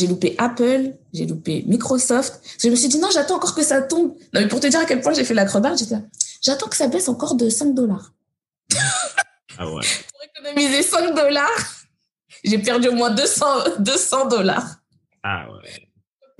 loupé 0.06 0.36
Apple, 0.38 0.92
j'ai 1.12 1.26
loupé 1.26 1.64
Microsoft. 1.66 2.40
Je 2.62 2.68
me 2.68 2.76
suis 2.76 2.86
dit, 2.86 3.00
non, 3.00 3.08
j'attends 3.12 3.34
encore 3.34 3.52
que 3.52 3.64
ça 3.64 3.82
tombe. 3.82 4.14
Non, 4.32 4.40
mais 4.40 4.46
pour 4.46 4.60
te 4.60 4.68
dire 4.68 4.78
à 4.78 4.84
quel 4.84 5.00
point 5.00 5.12
j'ai 5.12 5.24
fait 5.24 5.34
la 5.34 5.44
crevarde, 5.44 5.76
j'étais 5.76 5.96
j'attends 6.40 6.68
que 6.68 6.76
ça 6.76 6.86
baisse 6.86 7.08
encore 7.08 7.34
de 7.34 7.48
5 7.48 7.74
dollars. 7.74 8.12
Ah 9.58 9.70
ouais. 9.70 9.82
pour 9.82 10.22
économiser 10.22 10.82
5 10.82 11.14
dollars, 11.14 11.74
j'ai 12.44 12.56
perdu 12.58 12.88
au 12.88 12.94
moins 12.94 13.10
200, 13.10 13.44
200 13.80 14.28
dollars. 14.28 14.76
Ah 15.22 15.48
ouais. 15.52 15.89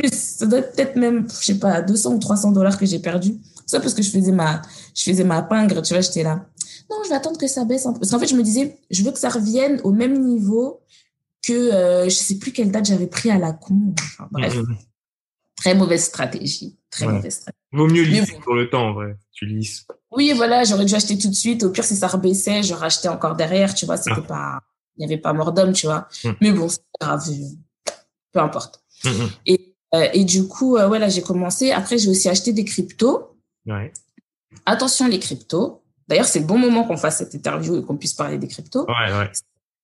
Plus, 0.01 0.13
ça 0.13 0.47
doit 0.47 0.61
être 0.61 0.73
peut-être 0.73 0.97
même, 0.97 1.29
je 1.29 1.45
sais 1.45 1.59
pas, 1.59 1.83
200 1.83 2.15
ou 2.15 2.19
300 2.19 2.53
dollars 2.53 2.79
que 2.79 2.87
j'ai 2.87 2.99
perdu. 2.99 3.37
Ça 3.67 3.79
parce 3.79 3.95
que 3.95 4.03
je 4.03 4.11
faisais 4.11 4.33
ma, 4.33 4.63
je 4.97 5.05
faisais 5.05 5.25
ma 5.25 5.43
pingre, 5.43 5.83
tu 5.83 5.95
vois, 5.95 6.01
j'étais 6.01 6.25
là 6.25 6.47
non, 6.91 6.97
je 7.05 7.09
vais 7.09 7.15
attendre 7.15 7.39
que 7.39 7.47
ça 7.47 7.65
baisse 7.65 7.87
un 7.87 7.93
peu. 7.93 8.01
Parce 8.01 8.11
qu'en 8.11 8.19
fait, 8.19 8.27
je 8.27 8.35
me 8.35 8.43
disais, 8.43 8.79
je 8.91 9.03
veux 9.03 9.13
que 9.13 9.19
ça 9.19 9.29
revienne 9.29 9.81
au 9.85 9.93
même 9.93 10.19
niveau 10.19 10.81
que 11.47 11.53
euh, 11.53 12.05
je 12.05 12.15
sais 12.15 12.39
plus 12.39 12.53
quelle 12.53 12.71
date 12.71 12.87
j'avais 12.87 13.07
pris 13.07 13.31
à 13.31 13.39
la 13.39 13.53
con. 13.53 13.95
Enfin, 13.99 14.29
bref. 14.31 14.57
Mmh. 14.57 14.77
Très 15.57 15.75
mauvaise 15.75 16.05
stratégie. 16.05 16.79
Très 16.91 17.07
mauvaise 17.07 17.35
stratégie. 17.35 17.61
Vaut 17.73 17.87
mieux 17.87 18.03
lisser 18.03 18.39
pour 18.43 18.55
le 18.55 18.69
temps, 18.69 18.89
en 18.89 18.93
vrai. 18.93 19.17
Tu 19.33 19.47
lises. 19.47 19.87
Oui, 20.11 20.33
voilà, 20.35 20.65
j'aurais 20.65 20.85
dû 20.85 20.95
acheter 20.95 21.17
tout 21.17 21.29
de 21.29 21.35
suite. 21.35 21.63
Au 21.63 21.71
pire, 21.71 21.85
si 21.85 21.95
ça 21.95 22.09
rebaissait, 22.09 22.63
je 22.63 22.75
rachetais 22.75 23.09
encore 23.09 23.37
derrière, 23.37 23.73
tu 23.75 23.87
vois. 23.87 23.97
C'était 23.97 24.17
ah. 24.17 24.23
pas, 24.23 24.61
il 24.97 25.07
n'y 25.07 25.13
avait 25.13 25.21
pas 25.21 25.33
mort 25.33 25.53
d'homme, 25.53 25.73
tu 25.73 25.87
vois. 25.87 26.09
Mmh. 26.25 26.31
Mais 26.41 26.51
bon, 26.51 26.69
c'est 26.69 26.81
grave. 27.01 27.23
Peu 28.33 28.41
importe. 28.41 28.83
Et, 29.47 29.70
euh, 29.94 30.09
et 30.12 30.24
du 30.24 30.46
coup, 30.46 30.76
euh, 30.76 30.87
voilà, 30.87 31.09
j'ai 31.09 31.22
commencé. 31.22 31.72
Après, 31.72 31.98
j'ai 31.98 32.09
aussi 32.09 32.29
acheté 32.29 32.53
des 32.53 32.64
cryptos. 32.64 33.37
Ouais. 33.66 33.92
Attention, 34.66 35.09
les 35.09 35.18
cryptos. 35.18 35.83
D'ailleurs, 36.09 36.26
c'est 36.26 36.40
le 36.40 36.46
bon 36.46 36.59
moment 36.59 36.85
qu'on 36.85 36.96
fasse 36.96 37.18
cette 37.18 37.35
interview 37.35 37.76
et 37.76 37.85
qu'on 37.85 37.96
puisse 37.96 38.14
parler 38.14 38.38
des 38.38 38.48
cryptos. 38.48 38.87
Ouais, 38.87 39.12
ouais. 39.18 39.31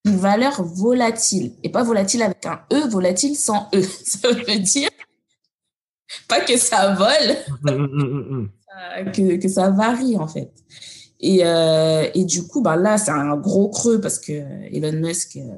Une 0.05 0.17
valeur 0.17 0.63
volatile. 0.63 1.53
Et 1.63 1.71
pas 1.71 1.83
volatile 1.83 2.23
avec 2.23 2.47
un 2.47 2.61
E, 2.73 2.89
volatile 2.89 3.37
sans 3.37 3.69
E. 3.75 3.83
Ça 4.05 4.31
veut 4.31 4.59
dire 4.59 4.91
pas 6.29 6.41
que 6.41 6.57
ça 6.57 6.95
vole, 6.95 7.37
mm, 7.63 7.71
mm, 7.71 8.39
mm, 8.41 8.49
euh, 8.99 9.05
que, 9.11 9.37
que 9.37 9.49
ça 9.49 9.71
varie 9.71 10.17
en 10.17 10.29
fait. 10.29 10.53
Et, 11.21 11.41
euh, 11.43 12.09
et 12.15 12.25
du 12.25 12.47
coup, 12.47 12.61
bah 12.61 12.77
là, 12.77 12.99
c'est 12.99 13.11
un 13.11 13.37
gros 13.37 13.69
creux 13.69 14.01
parce 14.01 14.19
que 14.19 14.33
Elon 14.33 14.93
Musk, 15.01 15.37
euh, 15.37 15.57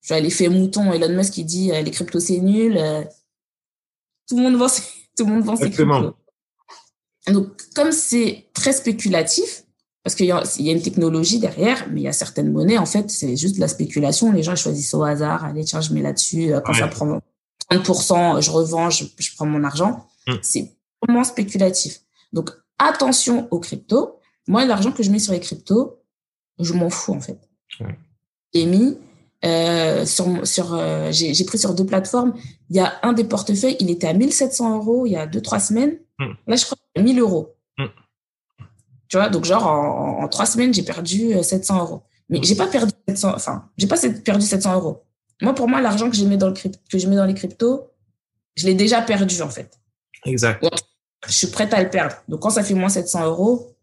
je 0.00 0.08
vois 0.08 0.20
l'effet 0.20 0.48
mouton, 0.48 0.92
Elon 0.92 1.14
Musk, 1.14 1.36
il 1.38 1.44
dit 1.44 1.70
les 1.70 1.90
cryptos, 1.90 2.20
c'est 2.20 2.38
nul. 2.38 2.78
Tout 4.28 4.36
le 4.36 4.42
monde 4.42 4.56
vend, 4.56 4.66
tout 5.16 5.24
le 5.24 5.32
monde 5.32 5.44
vend 5.44 5.56
ses 5.56 5.70
cryptos. 5.70 6.14
Donc, 7.28 7.48
comme 7.74 7.92
c'est 7.92 8.46
très 8.54 8.72
spéculatif, 8.72 9.64
parce 10.06 10.14
qu'il 10.14 10.26
y, 10.26 10.30
a 10.30 10.72
une 10.72 10.82
technologie 10.82 11.40
derrière, 11.40 11.88
mais 11.90 12.02
il 12.02 12.04
y 12.04 12.08
a 12.08 12.12
certaines 12.12 12.52
monnaies, 12.52 12.78
en 12.78 12.86
fait, 12.86 13.10
c'est 13.10 13.36
juste 13.36 13.56
de 13.56 13.60
la 13.60 13.66
spéculation. 13.66 14.30
Les 14.30 14.44
gens 14.44 14.54
choisissent 14.54 14.94
au 14.94 15.02
hasard. 15.02 15.44
Allez, 15.44 15.64
tiens, 15.64 15.80
je 15.80 15.92
mets 15.92 16.00
là-dessus. 16.00 16.54
Euh, 16.54 16.60
quand 16.60 16.74
ça 16.74 16.86
prend 16.86 17.20
30%, 17.72 18.40
je 18.40 18.50
revends, 18.52 18.88
je, 18.88 19.04
prends 19.34 19.46
mon 19.46 19.64
argent. 19.64 20.06
Mm. 20.28 20.34
C'est 20.42 20.70
vraiment 21.02 21.24
spéculatif. 21.24 22.02
Donc, 22.32 22.52
attention 22.78 23.48
aux 23.50 23.58
cryptos. 23.58 24.20
Moi, 24.46 24.64
l'argent 24.64 24.92
que 24.92 25.02
je 25.02 25.10
mets 25.10 25.18
sur 25.18 25.32
les 25.32 25.40
cryptos, 25.40 25.98
je 26.60 26.72
m'en 26.72 26.88
fous, 26.88 27.12
en 27.12 27.20
fait. 27.20 27.40
J'ai 28.54 28.64
mis 28.64 28.96
euh, 29.46 30.04
sur, 30.04 30.46
sur 30.46 30.74
euh, 30.74 31.10
j'ai 31.12 31.44
pris 31.44 31.58
sur 31.58 31.74
deux 31.74 31.86
plateformes. 31.86 32.34
Il 32.70 32.76
y 32.76 32.80
a 32.80 32.94
un 33.02 33.12
des 33.12 33.24
portefeuilles, 33.24 33.76
il 33.80 33.90
était 33.90 34.08
à 34.08 34.12
1700 34.12 34.76
euros 34.76 35.06
il 35.06 35.12
y 35.12 35.16
a 35.16 35.26
deux, 35.26 35.40
trois 35.40 35.60
semaines. 35.60 35.98
Mm. 36.18 36.32
Là, 36.46 36.56
je 36.56 36.64
crois 36.64 36.78
1000 36.98 37.20
euros. 37.20 37.52
Tu 39.08 39.16
vois, 39.16 39.28
donc 39.28 39.44
genre 39.44 39.66
en, 39.66 40.26
trois 40.26 40.46
semaines, 40.46 40.74
j'ai 40.74 40.82
perdu 40.82 41.32
700 41.40 41.76
euh, 41.76 41.80
euros. 41.80 42.02
Mais 42.28 42.40
j'ai 42.42 42.56
pas 42.56 42.66
perdu 42.66 42.92
700, 43.08 43.32
enfin, 43.36 43.68
j'ai 43.78 43.86
pas 43.86 43.96
perdu 44.24 44.44
700 44.44 44.74
euros. 44.74 45.04
Moi, 45.40 45.54
pour 45.54 45.68
moi, 45.68 45.80
l'argent 45.80 46.10
que 46.10 46.16
je 46.16 46.24
mets 46.24 46.36
dans 46.36 46.48
le 46.48 46.54
que 46.54 46.98
je 46.98 47.06
mets 47.06 47.14
dans 47.14 47.24
les 47.24 47.34
cryptos, 47.34 47.88
je 48.56 48.66
l'ai 48.66 48.74
déjà 48.74 49.02
perdu 49.02 49.40
en 49.42 49.50
fait. 49.50 49.78
Exact. 50.24 50.64
je 51.26 51.32
suis 51.32 51.46
prête 51.46 51.72
à 51.72 51.82
le 51.82 51.88
perdre. 51.88 52.16
Donc 52.26 52.40
quand 52.40 52.50
ça 52.50 52.64
fait 52.64 52.74
moins 52.74 52.88
700 52.88 53.26
euros, 53.26 53.76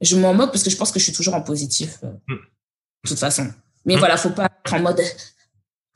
je 0.00 0.16
m'en 0.16 0.32
moque 0.32 0.50
parce 0.50 0.62
que 0.62 0.70
je 0.70 0.76
pense 0.76 0.92
que 0.92 0.98
je 0.98 1.04
suis 1.04 1.12
toujours 1.12 1.34
en 1.34 1.42
positif 1.42 1.98
euh, 2.04 2.12
hmm. 2.28 2.38
de 3.04 3.08
toute 3.08 3.18
façon. 3.18 3.48
Mais 3.84 3.96
hmm. 3.96 3.98
voilà, 3.98 4.16
faut 4.16 4.30
pas 4.30 4.46
être 4.46 4.74
en 4.74 4.80
mode. 4.80 5.00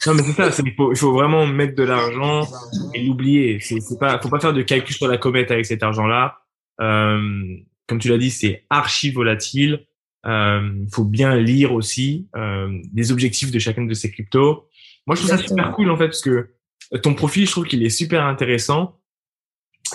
Non, 0.06 0.14
mais 0.14 0.22
c'est 0.22 0.32
ça, 0.32 0.62
il 0.64 0.96
faut, 0.96 1.12
vraiment 1.12 1.46
mettre 1.46 1.76
de 1.76 1.84
l'argent 1.84 2.48
et 2.92 3.04
l'oublier. 3.04 3.60
C'est, 3.60 3.80
c'est 3.80 3.98
pas, 3.98 4.18
faut 4.20 4.28
pas 4.28 4.40
faire 4.40 4.52
de 4.52 4.62
calcul 4.62 4.94
sur 4.94 5.06
la 5.06 5.16
comète 5.16 5.50
avec 5.50 5.64
cet 5.64 5.82
argent-là. 5.82 6.38
Euh, 6.80 7.56
comme 7.86 7.98
tu 7.98 8.08
l'as 8.08 8.18
dit, 8.18 8.30
c'est 8.30 8.64
archi 8.68 9.12
volatile. 9.12 9.86
Il 10.24 10.30
euh, 10.30 10.84
faut 10.92 11.04
bien 11.04 11.36
lire 11.36 11.72
aussi 11.72 12.28
euh, 12.36 12.80
les 12.94 13.12
objectifs 13.12 13.52
de 13.52 13.58
chacune 13.58 13.86
de 13.86 13.94
ces 13.94 14.10
cryptos. 14.10 14.68
Moi, 15.06 15.16
je 15.16 15.22
trouve 15.22 15.36
ça 15.36 15.38
super 15.38 15.72
cool 15.72 15.90
en 15.90 15.96
fait 15.96 16.06
parce 16.06 16.20
que 16.20 16.50
ton 17.02 17.14
profil, 17.14 17.46
je 17.46 17.52
trouve 17.52 17.66
qu'il 17.66 17.84
est 17.84 17.90
super 17.90 18.24
intéressant 18.24 18.98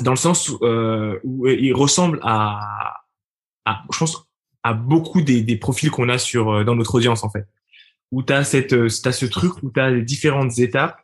dans 0.01 0.11
le 0.11 0.17
sens 0.17 0.49
où, 0.49 0.59
euh, 0.63 1.19
où 1.23 1.47
il 1.47 1.73
ressemble 1.73 2.19
à, 2.23 3.03
à, 3.65 3.83
je 3.91 3.97
pense, 3.97 4.27
à 4.63 4.73
beaucoup 4.73 5.21
des, 5.21 5.41
des 5.41 5.55
profils 5.57 5.89
qu'on 5.89 6.09
a 6.09 6.17
sur 6.17 6.51
euh, 6.51 6.63
dans 6.63 6.75
notre 6.75 6.95
audience 6.95 7.23
en 7.23 7.29
fait. 7.29 7.47
Où 8.11 8.23
tu 8.23 8.33
as 8.33 8.43
cette, 8.43 8.73
euh, 8.73 8.87
as 9.05 9.11
ce 9.11 9.25
truc 9.25 9.61
où 9.63 9.71
tu 9.71 9.79
as 9.79 9.89
les 9.89 10.01
différentes 10.01 10.59
étapes 10.59 10.97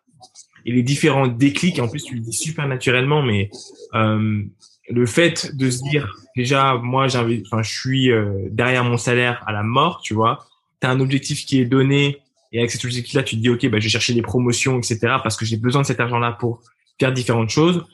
et 0.66 0.72
les 0.72 0.84
différents 0.84 1.28
déclics. 1.28 1.80
En 1.80 1.88
plus, 1.88 2.04
tu 2.04 2.16
le 2.16 2.22
dis 2.22 2.34
super 2.34 2.68
naturellement, 2.68 3.22
mais 3.22 3.50
euh, 3.96 4.44
le 4.90 5.06
fait 5.06 5.56
de 5.56 5.70
se 5.70 5.82
dire 5.90 6.16
déjà 6.36 6.76
moi 6.76 7.06
enfin 7.06 7.62
je 7.62 7.72
suis 7.72 8.12
euh, 8.12 8.48
derrière 8.50 8.84
mon 8.84 8.98
salaire 8.98 9.44
à 9.48 9.52
la 9.52 9.64
mort 9.64 10.02
tu 10.04 10.14
vois. 10.14 10.46
Tu 10.82 10.88
as 10.88 10.92
un 10.92 11.00
objectif 11.00 11.46
qui 11.46 11.60
est 11.60 11.66
donné 11.66 12.18
et 12.52 12.60
avec 12.60 12.72
cet 12.72 12.84
objectif 12.84 13.14
là 13.14 13.24
tu 13.24 13.38
te 13.38 13.42
dis 13.42 13.50
ok 13.50 13.70
bah 13.70 13.80
je 13.80 13.86
vais 13.86 13.90
chercher 13.90 14.14
des 14.14 14.22
promotions 14.22 14.78
etc 14.78 14.98
parce 15.24 15.38
que 15.38 15.46
j'ai 15.46 15.58
besoin 15.58 15.82
de 15.82 15.88
cet 15.88 16.00
argent 16.00 16.20
là 16.20 16.34
pour 16.34 16.62
faire 17.00 17.14
différentes 17.14 17.50
choses. 17.50 17.86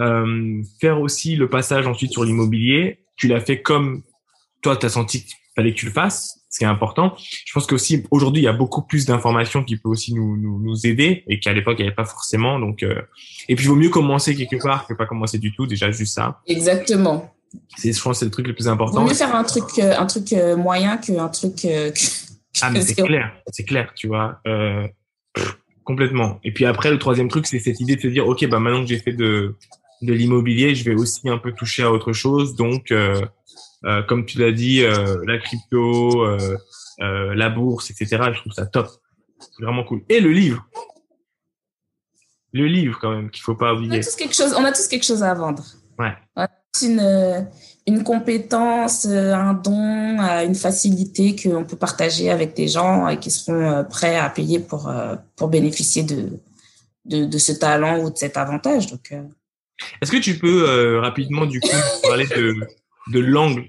Euh, 0.00 0.62
faire 0.80 1.00
aussi 1.00 1.34
le 1.34 1.48
passage 1.48 1.86
ensuite 1.86 2.12
sur 2.12 2.24
l'immobilier. 2.24 3.00
Tu 3.16 3.26
l'as 3.26 3.40
fait 3.40 3.60
comme 3.60 4.02
toi 4.62 4.76
tu 4.76 4.86
as 4.86 4.90
senti 4.90 5.26
fallait 5.58 5.72
que 5.74 5.78
tu 5.78 5.86
le 5.86 5.92
fasses 5.92 6.38
ce 6.48 6.58
qui 6.58 6.64
est 6.64 6.68
important. 6.68 7.14
Je 7.18 7.52
pense 7.52 7.66
qu'aussi 7.66 8.04
aujourd'hui 8.12 8.42
il 8.42 8.44
y 8.44 8.48
a 8.48 8.52
beaucoup 8.52 8.82
plus 8.82 9.06
d'informations 9.06 9.64
qui 9.64 9.76
peuvent 9.76 9.90
aussi 9.90 10.14
nous, 10.14 10.36
nous, 10.36 10.60
nous 10.60 10.86
aider 10.86 11.24
et 11.26 11.40
qu'à 11.40 11.52
l'époque 11.52 11.76
il 11.78 11.82
n'y 11.82 11.88
avait 11.88 11.96
pas 11.96 12.04
forcément. 12.04 12.60
Donc 12.60 12.82
euh... 12.82 13.02
et 13.48 13.56
puis 13.56 13.64
il 13.66 13.68
vaut 13.68 13.74
mieux 13.74 13.90
commencer 13.90 14.36
quelque 14.36 14.62
part 14.62 14.86
que 14.86 14.94
pas 14.94 15.06
commencer 15.06 15.38
du 15.38 15.52
tout. 15.52 15.66
Déjà 15.66 15.90
juste 15.90 16.14
ça. 16.14 16.40
Exactement. 16.46 17.34
C'est 17.76 17.92
je 17.92 18.00
pense 18.00 18.20
c'est 18.20 18.24
le 18.24 18.30
truc 18.30 18.46
le 18.46 18.54
plus 18.54 18.68
important. 18.68 19.02
Vaut 19.02 19.08
mieux 19.08 19.14
faire 19.14 19.34
un 19.34 19.44
truc 19.44 19.64
euh, 19.78 19.98
un 19.98 20.06
truc 20.06 20.32
euh, 20.32 20.56
moyen 20.56 20.96
qu'un 20.96 21.28
truc. 21.28 21.66
Ah 22.60 22.70
mais 22.70 22.80
c'est 22.80 22.94
clair, 22.94 23.32
c'est 23.52 23.64
clair, 23.64 23.92
tu 23.94 24.06
vois. 24.06 24.40
Complètement. 25.84 26.38
Et 26.44 26.52
puis 26.52 26.66
après 26.66 26.90
le 26.90 26.98
troisième 26.98 27.28
truc 27.28 27.46
c'est 27.46 27.58
cette 27.58 27.80
idée 27.80 27.96
de 27.96 28.00
se 28.00 28.08
dire 28.08 28.28
ok 28.28 28.46
bah 28.48 28.60
maintenant 28.60 28.82
que 28.82 28.88
j'ai 28.88 28.98
fait 28.98 29.12
de 29.12 29.56
de 30.02 30.12
l'immobilier, 30.12 30.76
je 30.76 30.84
vais 30.84 30.94
aussi 30.94 31.28
un 31.28 31.38
peu 31.38 31.52
toucher 31.52 31.82
à 31.82 31.90
autre 31.90 32.12
chose. 32.12 32.54
Donc 32.54 32.92
euh, 32.92 33.20
euh, 33.84 34.02
comme 34.02 34.26
tu 34.26 34.38
l'as 34.38 34.52
dit, 34.52 34.82
euh, 34.82 35.22
la 35.26 35.38
crypto, 35.38 36.22
euh, 36.24 36.56
la 36.98 37.48
bourse, 37.48 37.90
etc. 37.90 38.22
Je 38.34 38.40
trouve 38.40 38.52
ça 38.52 38.66
top. 38.66 38.88
C'est 39.38 39.62
vraiment 39.62 39.84
cool. 39.84 40.02
Et 40.08 40.20
le 40.20 40.32
livre. 40.32 40.66
Le 42.52 42.66
livre, 42.66 42.98
quand 43.00 43.10
même, 43.10 43.30
qu'il 43.30 43.42
faut 43.42 43.54
pas 43.54 43.74
oublier. 43.74 43.98
On 43.98 44.00
a 44.00 44.04
tous 44.04 44.16
quelque 44.16 44.34
chose, 44.34 44.54
on 44.58 44.64
a 44.64 44.72
tous 44.72 44.88
quelque 44.88 45.04
chose 45.04 45.22
à 45.22 45.34
vendre. 45.34 45.64
Ouais. 45.98 46.14
On 46.34 46.42
a 46.42 46.48
une, 46.82 47.48
une 47.86 48.02
compétence, 48.02 49.06
un 49.06 49.52
don, 49.52 50.18
une 50.18 50.54
facilité 50.54 51.36
qu'on 51.36 51.64
peut 51.64 51.76
partager 51.76 52.30
avec 52.30 52.54
des 52.54 52.66
gens 52.66 53.14
qui 53.16 53.30
seront 53.30 53.84
prêts 53.84 54.16
à 54.16 54.28
payer 54.30 54.58
pour, 54.58 54.90
pour 55.36 55.48
bénéficier 55.48 56.02
de, 56.02 56.30
de, 57.04 57.26
de 57.26 57.38
ce 57.38 57.52
talent 57.52 58.00
ou 58.02 58.10
de 58.10 58.16
cet 58.16 58.36
avantage. 58.36 58.86
Donc, 58.86 59.14
Est-ce 60.00 60.10
que 60.10 60.16
tu 60.16 60.38
peux 60.38 60.98
rapidement, 60.98 61.44
du 61.44 61.60
coup, 61.60 61.68
parler 62.02 62.26
de, 62.26 62.66
de 63.12 63.20
l'angle 63.20 63.64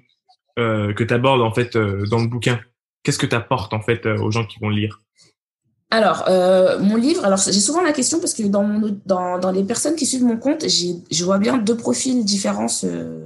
que 0.57 1.03
tu 1.03 1.13
abordes 1.13 1.41
en 1.41 1.53
fait 1.53 1.77
dans 1.77 2.19
le 2.19 2.27
bouquin 2.27 2.59
Qu'est-ce 3.03 3.17
que 3.17 3.25
tu 3.25 3.35
apportes 3.35 3.73
en 3.73 3.81
fait 3.81 4.05
aux 4.05 4.29
gens 4.29 4.45
qui 4.45 4.59
vont 4.59 4.69
lire? 4.69 5.01
Alors, 5.91 6.25
euh, 6.27 6.77
mon 6.79 6.95
livre, 6.97 7.25
alors 7.25 7.39
j'ai 7.39 7.53
souvent 7.53 7.81
la 7.81 7.93
question 7.93 8.19
parce 8.19 8.35
que 8.35 8.43
dans, 8.43 8.63
mon, 8.63 8.99
dans, 9.05 9.39
dans 9.39 9.51
les 9.51 9.63
personnes 9.63 9.95
qui 9.95 10.05
suivent 10.05 10.23
mon 10.23 10.37
compte, 10.37 10.65
je 10.67 11.25
vois 11.25 11.39
bien 11.39 11.57
deux 11.57 11.75
profils 11.75 12.23
différents 12.23 12.67
se, 12.67 13.23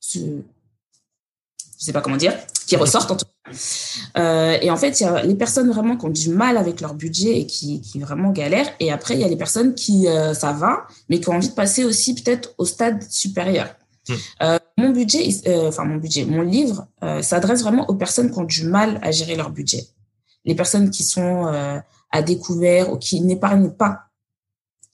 se, 0.00 0.18
je 0.18 1.84
sais 1.84 1.92
pas 1.92 2.00
comment 2.00 2.16
dire, 2.16 2.34
qui 2.66 2.74
ressortent 2.76 3.12
en 3.12 3.16
tout 3.16 3.26
cas. 3.26 3.52
Euh, 4.18 4.58
et 4.60 4.68
en 4.72 4.76
fait, 4.76 5.00
il 5.00 5.04
y 5.04 5.06
a 5.06 5.22
les 5.22 5.36
personnes 5.36 5.70
vraiment 5.70 5.96
qui 5.96 6.06
ont 6.06 6.10
du 6.10 6.30
mal 6.30 6.56
avec 6.56 6.80
leur 6.80 6.94
budget 6.94 7.38
et 7.38 7.46
qui, 7.46 7.80
qui 7.80 8.00
vraiment 8.00 8.32
galèrent. 8.32 8.74
Et 8.80 8.90
après, 8.90 9.14
il 9.14 9.20
y 9.20 9.24
a 9.24 9.28
les 9.28 9.36
personnes 9.36 9.76
qui, 9.76 10.08
euh, 10.08 10.34
ça 10.34 10.50
va, 10.50 10.88
mais 11.08 11.20
qui 11.20 11.28
ont 11.28 11.34
envie 11.34 11.50
de 11.50 11.54
passer 11.54 11.84
aussi 11.84 12.16
peut-être 12.16 12.52
au 12.58 12.64
stade 12.64 13.04
supérieur. 13.08 13.68
Hmm. 14.08 14.14
Euh, 14.42 14.58
mon 14.76 14.90
budget, 14.90 15.28
euh, 15.46 15.68
enfin 15.68 15.84
mon 15.84 15.96
budget, 15.96 16.24
mon 16.24 16.42
livre 16.42 16.86
euh, 17.02 17.22
s'adresse 17.22 17.62
vraiment 17.62 17.88
aux 17.88 17.94
personnes 17.94 18.30
qui 18.30 18.38
ont 18.38 18.44
du 18.44 18.64
mal 18.64 19.00
à 19.02 19.10
gérer 19.10 19.36
leur 19.36 19.50
budget 19.50 19.86
les 20.44 20.54
personnes 20.54 20.90
qui 20.90 21.02
sont 21.02 21.46
à 22.12 22.22
découvert 22.22 22.92
ou 22.92 22.98
qui 22.98 23.20
n'épargnent 23.20 23.72
pas. 23.72 24.04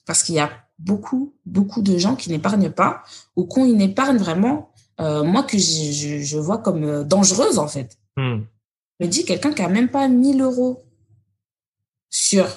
Parce 0.07 0.23
qu'il 0.23 0.33
y 0.33 0.39
a 0.39 0.49
beaucoup, 0.79 1.35
beaucoup 1.45 1.83
de 1.83 1.95
gens 1.99 2.15
qui 2.15 2.31
n'épargnent 2.31 2.71
pas 2.71 3.03
ou 3.35 3.45
qui 3.45 3.59
ont 3.59 3.65
une 3.65 3.79
épargne 3.79 4.17
vraiment, 4.17 4.71
moi, 4.97 5.43
que 5.43 5.59
je, 5.59 6.23
je, 6.23 6.37
vois 6.39 6.57
comme 6.57 7.03
dangereuse, 7.03 7.59
en 7.59 7.67
fait. 7.67 7.99
Hmm. 8.17 8.39
Je 8.99 9.05
me 9.05 9.11
dis, 9.11 9.25
quelqu'un 9.25 9.53
qui 9.53 9.61
a 9.61 9.67
même 9.67 9.89
pas 9.89 10.07
1000 10.07 10.41
euros 10.41 10.83
sur 12.09 12.47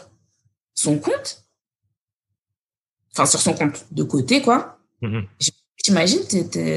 son 0.75 0.99
compte, 0.99 1.45
enfin, 3.13 3.27
sur 3.27 3.41
son 3.41 3.53
compte 3.53 3.85
de 3.91 4.05
côté, 4.05 4.41
quoi. 4.41 4.79
Hmm. 5.03 5.21
J'imagine, 5.87 6.21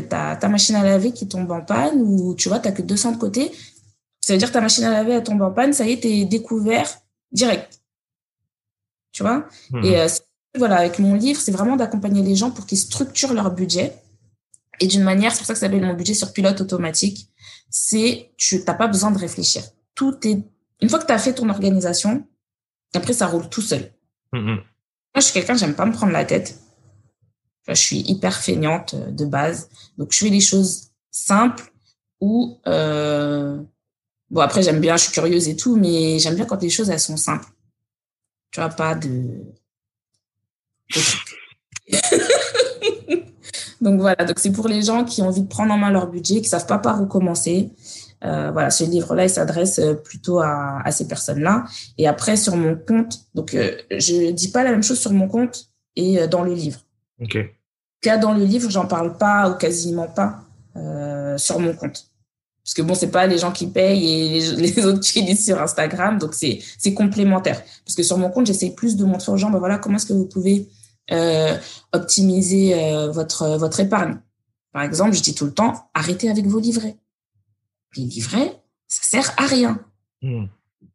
t'as 0.08 0.36
ta 0.36 0.50
machine 0.50 0.76
à 0.76 0.84
laver 0.84 1.12
qui 1.12 1.28
tombe 1.28 1.50
en 1.50 1.62
panne 1.62 2.00
ou 2.02 2.36
tu 2.36 2.48
vois, 2.48 2.60
t'as 2.60 2.72
que 2.72 2.84
200 2.84 3.14
de 3.14 3.18
côté 3.18 3.52
ça 4.30 4.34
veut 4.34 4.38
dire 4.38 4.50
que 4.50 4.54
ta 4.54 4.62
machine 4.62 4.84
à 4.84 4.92
laver, 4.92 5.14
elle 5.14 5.24
tombe 5.24 5.42
en 5.42 5.52
panne, 5.52 5.74
ça 5.74 5.88
y 5.88 5.94
est, 5.94 6.02
t'es 6.02 6.24
découvert 6.26 6.88
direct. 7.32 7.82
Tu 9.12 9.24
vois? 9.24 9.48
Mhm. 9.72 9.84
Et 9.84 10.00
euh, 10.00 10.08
voilà, 10.56 10.78
avec 10.78 11.00
mon 11.00 11.16
livre, 11.16 11.42
c'est 11.42 11.52
vraiment 11.52 11.76
d'accompagner 11.76 12.22
les 12.22 12.36
gens 12.36 12.52
pour 12.52 12.68
qu'ils 12.68 12.78
structurent 12.78 13.34
leur 13.34 13.50
budget. 13.50 13.92
Et 14.80 14.86
d'une 14.86 15.02
manière, 15.02 15.32
c'est 15.32 15.40
pour 15.40 15.48
ça 15.48 15.54
que 15.54 15.60
ça 15.60 15.66
s'appelle 15.66 15.84
mon 15.84 15.96
budget 15.96 16.14
sur 16.14 16.32
pilote 16.32 16.62
automatique. 16.62 17.28
C'est, 17.72 18.30
tu 18.38 18.64
n'as 18.68 18.76
pas 18.76 18.88
besoin 18.88 19.10
de 19.10 19.18
réfléchir. 19.18 19.64
Tout 19.96 20.16
est, 20.28 20.38
une 20.80 20.90
fois 20.90 21.00
que 21.00 21.08
tu 21.08 21.12
as 21.12 21.18
fait 21.18 21.34
ton 21.34 21.50
organisation, 21.50 22.24
après, 22.94 23.14
ça 23.14 23.26
roule 23.26 23.50
tout 23.50 23.64
seul. 23.64 23.92
Mhm. 24.32 24.46
Moi, 24.46 24.64
je 25.16 25.22
suis 25.22 25.34
quelqu'un, 25.34 25.56
j'aime 25.56 25.74
pas 25.74 25.88
me 25.88 25.92
prendre 25.92 26.14
la 26.14 26.24
tête. 26.24 26.60
Je 27.76 27.82
suis 27.82 28.00
hyper 28.00 28.36
feignante 28.36 28.94
euh, 28.96 29.12
de 29.12 29.26
base. 29.26 29.70
Donc, 29.98 30.12
je 30.12 30.20
fais 30.20 30.30
les 30.30 30.42
choses 30.42 30.90
simples 31.12 31.72
ou 32.20 32.58
euh, 32.68 33.60
Bon, 34.30 34.42
après, 34.42 34.62
j'aime 34.62 34.80
bien, 34.80 34.96
je 34.96 35.04
suis 35.04 35.12
curieuse 35.12 35.48
et 35.48 35.56
tout, 35.56 35.76
mais 35.76 36.20
j'aime 36.20 36.36
bien 36.36 36.46
quand 36.46 36.62
les 36.62 36.70
choses, 36.70 36.90
elles 36.90 37.00
sont 37.00 37.18
simples. 37.18 37.48
Tu 38.52 38.60
vois, 38.60 38.70
pas 38.70 38.94
de... 38.96 39.24
donc 43.82 44.00
voilà, 44.00 44.24
donc 44.26 44.40
c'est 44.40 44.52
pour 44.52 44.68
les 44.68 44.82
gens 44.82 45.04
qui 45.04 45.22
ont 45.22 45.28
envie 45.28 45.42
de 45.42 45.48
prendre 45.48 45.72
en 45.74 45.78
main 45.78 45.92
leur 45.92 46.08
budget, 46.08 46.42
qui 46.42 46.50
savent 46.50 46.68
pas 46.68 46.80
par 46.80 47.02
où 47.02 47.06
commencer. 47.08 47.72
Euh, 48.24 48.52
voilà, 48.52 48.70
ce 48.70 48.84
livre-là, 48.84 49.24
il 49.26 49.30
s'adresse 49.30 49.82
plutôt 50.04 50.40
à, 50.40 50.84
ces 50.92 51.08
personnes-là. 51.08 51.66
Et 51.98 52.08
après, 52.08 52.38
sur 52.38 52.56
mon 52.56 52.76
compte, 52.76 53.20
donc 53.34 53.56
euh, 53.56 53.78
je 53.92 54.32
dis 54.32 54.52
pas 54.52 54.64
la 54.64 54.72
même 54.72 54.84
chose 54.84 55.00
sur 55.00 55.12
mon 55.12 55.28
compte 55.28 55.72
et 55.96 56.28
dans 56.28 56.44
le 56.44 56.54
livre. 56.54 56.82
Ok. 57.20 57.38
Car 58.02 58.20
dans 58.20 58.34
le 58.34 58.46
livre, 58.46 58.70
j'en 58.70 58.86
parle 58.86 59.18
pas 59.18 59.50
ou 59.50 59.56
quasiment 59.56 60.08
pas 60.08 60.42
euh, 60.76 61.38
sur 61.38 61.60
mon 61.60 61.74
compte. 61.74 62.10
Parce 62.64 62.76
que 62.76 62.82
bon 62.84 62.94
c'est 62.94 63.10
pas 63.10 63.26
les 63.26 63.40
gens 63.40 63.52
qui 63.52 63.66
payent 63.66 64.38
et 64.38 64.56
les, 64.56 64.86
autres 64.86 65.00
qui 65.00 65.22
lisent 65.22 65.44
sur 65.44 65.60
Instagram 65.60 66.20
donc 66.20 66.36
c'est 66.36 66.60
c'est 66.78 66.94
complémentaire. 66.94 67.64
Parce 67.84 67.96
que 67.96 68.04
sur 68.04 68.20
mon 68.20 68.30
compte 68.30 68.46
j'essaie 68.46 68.70
plus 68.70 68.96
de 68.96 69.06
montrer 69.06 69.32
aux 69.32 69.38
gens 69.38 69.50
ben 69.50 69.58
voilà 69.58 69.80
comment 69.80 69.96
est-ce 69.96 70.06
que 70.06 70.14
vous 70.14 70.28
pouvez 70.28 70.68
euh, 71.12 71.58
optimiser 71.94 72.76
euh, 72.76 73.10
votre 73.10 73.58
votre 73.58 73.80
épargne. 73.80 74.20
Par 74.72 74.84
exemple 74.84 75.14
je 75.14 75.22
dis 75.24 75.34
tout 75.34 75.46
le 75.46 75.52
temps 75.52 75.90
arrêtez 75.96 76.30
avec 76.30 76.46
vos 76.46 76.60
livrets. 76.60 76.96
Les 77.96 78.04
livrets 78.04 78.62
ça 78.88 79.02
sert 79.02 79.34
à 79.38 79.48
rien. 79.48 79.80
Hmm. 80.22 80.46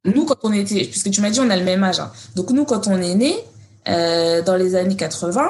nous 0.04 0.26
quand 0.26 0.36
on 0.44 0.52
était 0.52 0.84
puisque 0.84 1.10
tu 1.10 1.22
m'as 1.22 1.30
dit 1.30 1.40
on 1.40 1.50
a 1.50 1.56
le 1.56 1.64
même 1.64 1.82
âge 1.82 1.98
hein. 1.98 2.12
donc 2.36 2.50
nous 2.50 2.66
quand 2.66 2.88
on 2.88 3.00
est 3.00 3.14
né 3.14 3.34
euh, 3.88 4.42
dans 4.42 4.54
les 4.54 4.74
années 4.74 4.96
80 4.96 5.48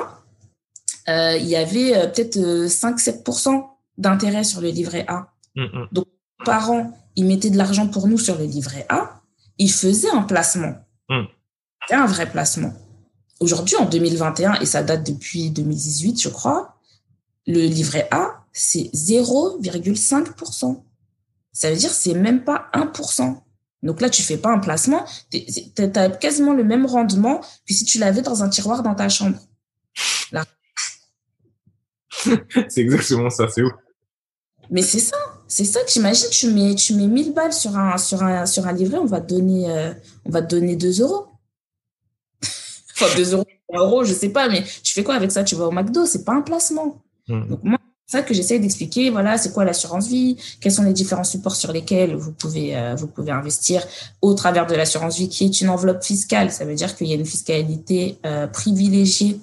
euh, 1.08 1.36
il 1.36 1.46
y 1.46 1.56
avait 1.56 1.96
euh, 1.96 2.06
peut-être 2.06 2.38
5-7% 2.38 3.66
d'intérêt 3.98 4.44
sur 4.44 4.60
le 4.60 4.68
livret 4.68 5.04
A. 5.08 5.32
Hmm, 5.54 5.86
donc, 5.92 6.06
parents, 6.44 6.92
ils 7.16 7.26
mettaient 7.26 7.50
de 7.50 7.56
l'argent 7.56 7.86
pour 7.88 8.08
nous 8.08 8.18
sur 8.18 8.36
le 8.38 8.44
livret 8.44 8.86
A, 8.88 9.20
ils 9.58 9.70
faisaient 9.70 10.10
un 10.10 10.22
placement. 10.22 10.74
Hmm. 11.08 11.24
C'était 11.82 11.94
un 11.94 12.06
vrai 12.06 12.30
placement. 12.30 12.72
Aujourd'hui, 13.40 13.76
en 13.76 13.84
2021, 13.86 14.60
et 14.60 14.66
ça 14.66 14.82
date 14.82 15.06
depuis 15.06 15.50
2018, 15.50 16.22
je 16.22 16.28
crois, 16.28 16.76
le 17.46 17.60
livret 17.60 18.08
A, 18.10 18.44
c'est 18.52 18.90
0,5%. 18.94 20.82
Ça 21.52 21.70
veut 21.70 21.76
dire 21.76 21.90
c'est 21.90 22.14
même 22.14 22.42
pas 22.44 22.68
1%. 22.72 23.36
Donc 23.82 24.00
là, 24.00 24.08
tu 24.08 24.22
fais 24.22 24.38
pas 24.38 24.50
un 24.50 24.58
placement, 24.58 25.04
tu 25.30 25.42
as 25.94 26.08
quasiment 26.08 26.54
le 26.54 26.64
même 26.64 26.86
rendement 26.86 27.40
que 27.66 27.74
si 27.74 27.84
tu 27.84 27.98
l'avais 27.98 28.22
dans 28.22 28.42
un 28.42 28.48
tiroir 28.48 28.82
dans 28.82 28.94
ta 28.94 29.10
chambre. 29.10 29.38
c'est 32.68 32.80
exactement 32.80 33.30
ça, 33.30 33.48
c'est 33.48 33.62
où 33.62 33.70
Mais 34.70 34.82
c'est 34.82 35.00
ça. 35.00 35.16
C'est 35.46 35.64
ça, 35.64 35.80
t'imagines, 35.84 36.30
tu 36.30 36.50
mets, 36.50 36.74
tu 36.74 36.94
mets 36.94 37.06
1000 37.06 37.32
balles 37.32 37.52
sur 37.52 37.76
un, 37.76 37.98
sur 37.98 38.22
un, 38.22 38.46
sur 38.46 38.66
un 38.66 38.72
livret, 38.72 38.98
on 38.98 39.04
va 39.04 39.20
te 39.20 39.34
donner, 39.34 39.70
euh, 39.70 39.92
on 40.24 40.30
va 40.30 40.42
te 40.42 40.54
donner 40.54 40.74
2 40.74 41.02
euros. 41.02 41.26
enfin, 42.42 43.06
2 43.16 43.34
euros, 43.34 43.44
3 43.68 43.84
euros, 43.84 44.04
je 44.04 44.14
sais 44.14 44.30
pas, 44.30 44.48
mais 44.48 44.64
tu 44.82 44.94
fais 44.94 45.04
quoi 45.04 45.14
avec 45.14 45.30
ça? 45.30 45.44
Tu 45.44 45.54
vas 45.54 45.66
au 45.66 45.70
McDo, 45.70 46.06
c'est 46.06 46.24
pas 46.24 46.32
un 46.32 46.40
placement. 46.40 47.02
Mmh. 47.28 47.48
Donc, 47.48 47.60
moi, 47.62 47.78
c'est 48.06 48.18
ça 48.18 48.22
que 48.22 48.34
j'essaie 48.34 48.58
d'expliquer. 48.58 49.10
Voilà, 49.10 49.38
c'est 49.38 49.52
quoi 49.52 49.64
l'assurance 49.64 50.08
vie? 50.08 50.36
Quels 50.60 50.72
sont 50.72 50.82
les 50.82 50.92
différents 50.92 51.24
supports 51.24 51.56
sur 51.56 51.72
lesquels 51.72 52.16
vous 52.16 52.32
pouvez, 52.32 52.76
euh, 52.76 52.94
vous 52.94 53.06
pouvez 53.06 53.32
investir 53.32 53.86
au 54.22 54.34
travers 54.34 54.66
de 54.66 54.74
l'assurance 54.74 55.18
vie 55.18 55.28
qui 55.28 55.44
est 55.44 55.60
une 55.60 55.68
enveloppe 55.68 56.02
fiscale. 56.02 56.50
Ça 56.50 56.64
veut 56.64 56.74
dire 56.74 56.94
qu'il 56.96 57.06
y 57.06 57.12
a 57.12 57.16
une 57.16 57.24
fiscalité 57.24 58.18
euh, 58.26 58.46
privilégiée 58.46 59.38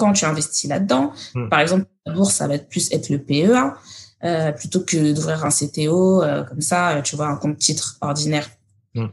quand 0.00 0.14
tu 0.14 0.24
investis 0.24 0.68
là-dedans. 0.68 1.12
Mmh. 1.34 1.48
Par 1.48 1.60
exemple, 1.60 1.84
la 2.06 2.14
bourse, 2.14 2.34
ça 2.34 2.48
va 2.48 2.58
plus 2.58 2.90
être 2.92 3.10
le 3.10 3.18
PEA. 3.18 3.74
Euh, 4.22 4.52
plutôt 4.52 4.80
que 4.80 5.12
d'ouvrir 5.12 5.46
un 5.46 5.48
CTO 5.48 6.22
euh, 6.22 6.44
comme 6.44 6.60
ça, 6.60 6.90
euh, 6.90 7.02
tu 7.02 7.16
vois, 7.16 7.28
un 7.28 7.36
compte 7.36 7.56
titre 7.56 7.96
ordinaire. 8.02 8.50
Mm. 8.94 9.06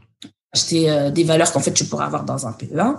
Acheter 0.52 1.10
des 1.12 1.24
valeurs 1.24 1.52
qu'en 1.52 1.60
fait 1.60 1.72
tu 1.72 1.84
pourrais 1.84 2.06
avoir 2.06 2.24
dans 2.24 2.46
un 2.46 2.52
PEA. 2.52 2.96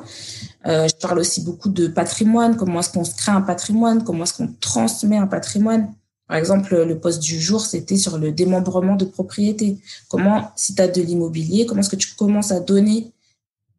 je 0.65 0.95
parle 1.01 1.17
aussi 1.17 1.43
beaucoup 1.43 1.69
de 1.69 1.87
patrimoine, 1.87 2.55
comment 2.55 2.79
est-ce 2.79 2.91
qu'on 2.91 3.03
se 3.03 3.15
crée 3.15 3.31
un 3.31 3.41
patrimoine, 3.41 4.03
comment 4.03 4.23
est-ce 4.23 4.35
qu'on 4.35 4.53
transmet 4.59 5.17
un 5.17 5.25
patrimoine. 5.25 5.91
Par 6.27 6.37
exemple, 6.37 6.83
le 6.83 6.99
poste 6.99 7.23
du 7.23 7.39
jour, 7.39 7.65
c'était 7.65 7.97
sur 7.97 8.19
le 8.19 8.31
démembrement 8.31 8.95
de 8.95 9.05
propriété. 9.05 9.79
Comment, 10.09 10.51
si 10.55 10.75
tu 10.75 10.81
as 10.83 10.87
de 10.87 11.01
l'immobilier, 11.01 11.65
comment 11.65 11.81
est-ce 11.81 11.89
que 11.89 11.95
tu 11.95 12.13
commences 12.13 12.51
à 12.51 12.59
donner 12.59 13.11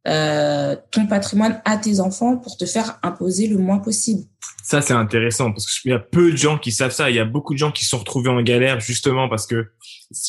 euh, 0.09 0.77
ton 0.91 1.07
patrimoine 1.07 1.61
à 1.65 1.77
tes 1.77 2.01
enfants 2.01 2.37
pour 2.37 2.57
te 2.57 2.65
faire 2.65 2.99
imposer 3.03 3.47
le 3.49 3.59
moins 3.59 3.79
possible. 3.79 4.25
Ça, 4.63 4.81
c'est 4.81 4.95
intéressant 4.95 5.53
parce 5.53 5.81
qu'il 5.81 5.91
y 5.91 5.95
a 5.95 5.99
peu 5.99 6.31
de 6.31 6.37
gens 6.37 6.59
qui 6.59 6.73
savent 6.73 6.93
ça. 6.93 7.11
Il 7.11 7.17
y 7.17 7.21
a 7.21 7.25
beaucoup 7.25 7.53
de 7.53 7.59
gens 7.59 7.71
qui 7.71 7.85
se 7.85 7.91
sont 7.91 7.99
retrouvés 7.99 8.31
en 8.31 8.43
galère 8.43 8.81
justement 8.81 9.29
parce 9.29 9.47
que 9.47 9.73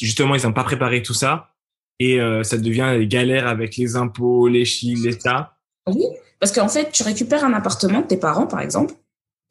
justement, 0.01 0.35
ils 0.35 0.43
n'ont 0.43 0.53
pas 0.53 0.63
préparé 0.63 1.01
tout 1.01 1.13
ça 1.13 1.51
et 1.99 2.19
euh, 2.19 2.43
ça 2.43 2.57
devient 2.57 2.95
des 2.97 3.07
galères 3.07 3.47
avec 3.47 3.77
les 3.77 3.95
impôts, 3.95 4.47
les 4.47 4.65
chiffres, 4.65 5.05
l'État. 5.05 5.57
Oui, 5.87 6.03
parce 6.39 6.51
qu'en 6.51 6.67
fait, 6.67 6.91
tu 6.91 7.03
récupères 7.03 7.45
un 7.45 7.53
appartement 7.53 8.01
de 8.01 8.07
tes 8.07 8.17
parents, 8.17 8.47
par 8.47 8.59
exemple. 8.59 8.95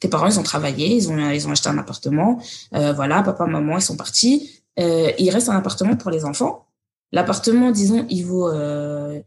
Tes 0.00 0.08
parents, 0.08 0.26
ils 0.26 0.40
ont 0.40 0.42
travaillé, 0.42 0.88
ils 0.88 1.10
ont, 1.10 1.30
ils 1.30 1.46
ont 1.46 1.52
acheté 1.52 1.68
un 1.68 1.78
appartement. 1.78 2.42
Euh, 2.74 2.92
voilà, 2.92 3.22
papa, 3.22 3.46
maman, 3.46 3.78
ils 3.78 3.82
sont 3.82 3.96
partis. 3.96 4.62
Euh, 4.78 5.12
il 5.18 5.30
reste 5.30 5.48
un 5.48 5.56
appartement 5.56 5.94
pour 5.96 6.10
les 6.10 6.24
enfants. 6.24 6.66
L'appartement, 7.12 7.70
disons, 7.70 8.06
il 8.08 8.24
vaut 8.24 8.48
euh, 8.48 9.20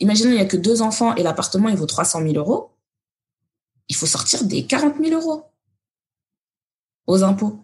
imaginons 0.00 0.30
il 0.30 0.36
n'y 0.36 0.40
a 0.40 0.46
que 0.46 0.56
deux 0.56 0.82
enfants 0.82 1.14
et 1.14 1.22
l'appartement 1.22 1.68
il 1.68 1.76
vaut 1.76 1.86
300 1.86 2.22
000 2.22 2.34
euros, 2.34 2.70
il 3.88 3.96
faut 3.96 4.06
sortir 4.06 4.44
des 4.44 4.66
40 4.66 4.96
000 5.02 5.20
euros 5.20 5.44
aux 7.06 7.22
impôts. 7.22 7.58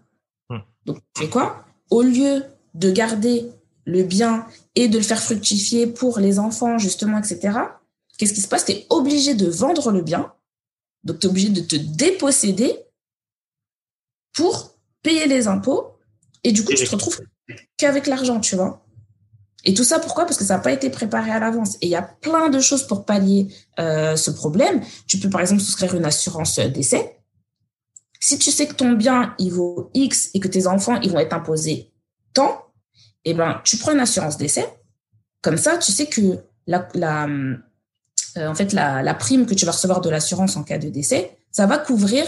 Hmm. 0.48 0.58
Donc, 0.84 0.98
tu 1.14 1.22
fais 1.22 1.28
quoi? 1.28 1.64
Au 1.90 2.02
lieu 2.02 2.44
de 2.74 2.90
garder 2.90 3.50
le 3.84 4.02
bien 4.02 4.46
et 4.74 4.88
de 4.88 4.98
le 4.98 5.04
faire 5.04 5.22
fructifier 5.22 5.86
pour 5.86 6.18
les 6.18 6.38
enfants, 6.38 6.78
justement, 6.78 7.18
etc., 7.18 7.58
qu'est-ce 8.18 8.34
qui 8.34 8.40
se 8.40 8.48
passe? 8.48 8.64
Tu 8.64 8.72
es 8.72 8.86
obligé 8.90 9.34
de 9.34 9.48
vendre 9.48 9.90
le 9.90 10.02
bien, 10.02 10.32
donc 11.04 11.20
tu 11.20 11.26
es 11.26 11.30
obligé 11.30 11.48
de 11.48 11.60
te 11.60 11.76
déposséder 11.76 12.76
pour 14.34 14.74
payer 15.02 15.26
les 15.26 15.48
impôts 15.48 15.98
et 16.44 16.52
du 16.52 16.64
coup, 16.64 16.72
tu 16.72 16.84
te 16.84 16.90
retrouves 16.90 17.20
qu'avec 17.76 18.06
l'argent, 18.06 18.40
tu 18.40 18.56
vois. 18.56 18.84
Et 19.68 19.74
tout 19.74 19.84
ça, 19.84 19.98
pourquoi? 19.98 20.24
Parce 20.24 20.38
que 20.38 20.44
ça 20.44 20.56
n'a 20.56 20.62
pas 20.62 20.72
été 20.72 20.88
préparé 20.88 21.30
à 21.30 21.38
l'avance. 21.38 21.76
Et 21.82 21.88
il 21.88 21.90
y 21.90 21.94
a 21.94 22.00
plein 22.00 22.48
de 22.48 22.58
choses 22.58 22.86
pour 22.86 23.04
pallier 23.04 23.48
euh, 23.78 24.16
ce 24.16 24.30
problème. 24.30 24.80
Tu 25.06 25.18
peux, 25.18 25.28
par 25.28 25.42
exemple, 25.42 25.60
souscrire 25.60 25.94
une 25.94 26.06
assurance 26.06 26.58
décès. 26.58 27.20
Si 28.18 28.38
tu 28.38 28.50
sais 28.50 28.66
que 28.66 28.72
ton 28.72 28.92
bien, 28.92 29.34
il 29.38 29.52
vaut 29.52 29.90
X 29.92 30.30
et 30.32 30.40
que 30.40 30.48
tes 30.48 30.66
enfants, 30.66 30.98
ils 31.02 31.12
vont 31.12 31.18
être 31.18 31.34
imposés 31.34 31.92
tant, 32.32 32.64
eh 33.26 33.34
ben, 33.34 33.60
tu 33.62 33.76
prends 33.76 33.92
une 33.92 34.00
assurance 34.00 34.38
décès. 34.38 34.66
Comme 35.42 35.58
ça, 35.58 35.76
tu 35.76 35.92
sais 35.92 36.06
que 36.06 36.38
la, 36.66 36.88
la 36.94 37.26
euh, 37.26 38.48
en 38.48 38.54
fait, 38.54 38.72
la, 38.72 39.02
la, 39.02 39.14
prime 39.14 39.44
que 39.44 39.52
tu 39.52 39.66
vas 39.66 39.72
recevoir 39.72 40.00
de 40.00 40.08
l'assurance 40.08 40.56
en 40.56 40.62
cas 40.62 40.78
de 40.78 40.88
décès, 40.88 41.36
ça 41.52 41.66
va 41.66 41.76
couvrir 41.76 42.24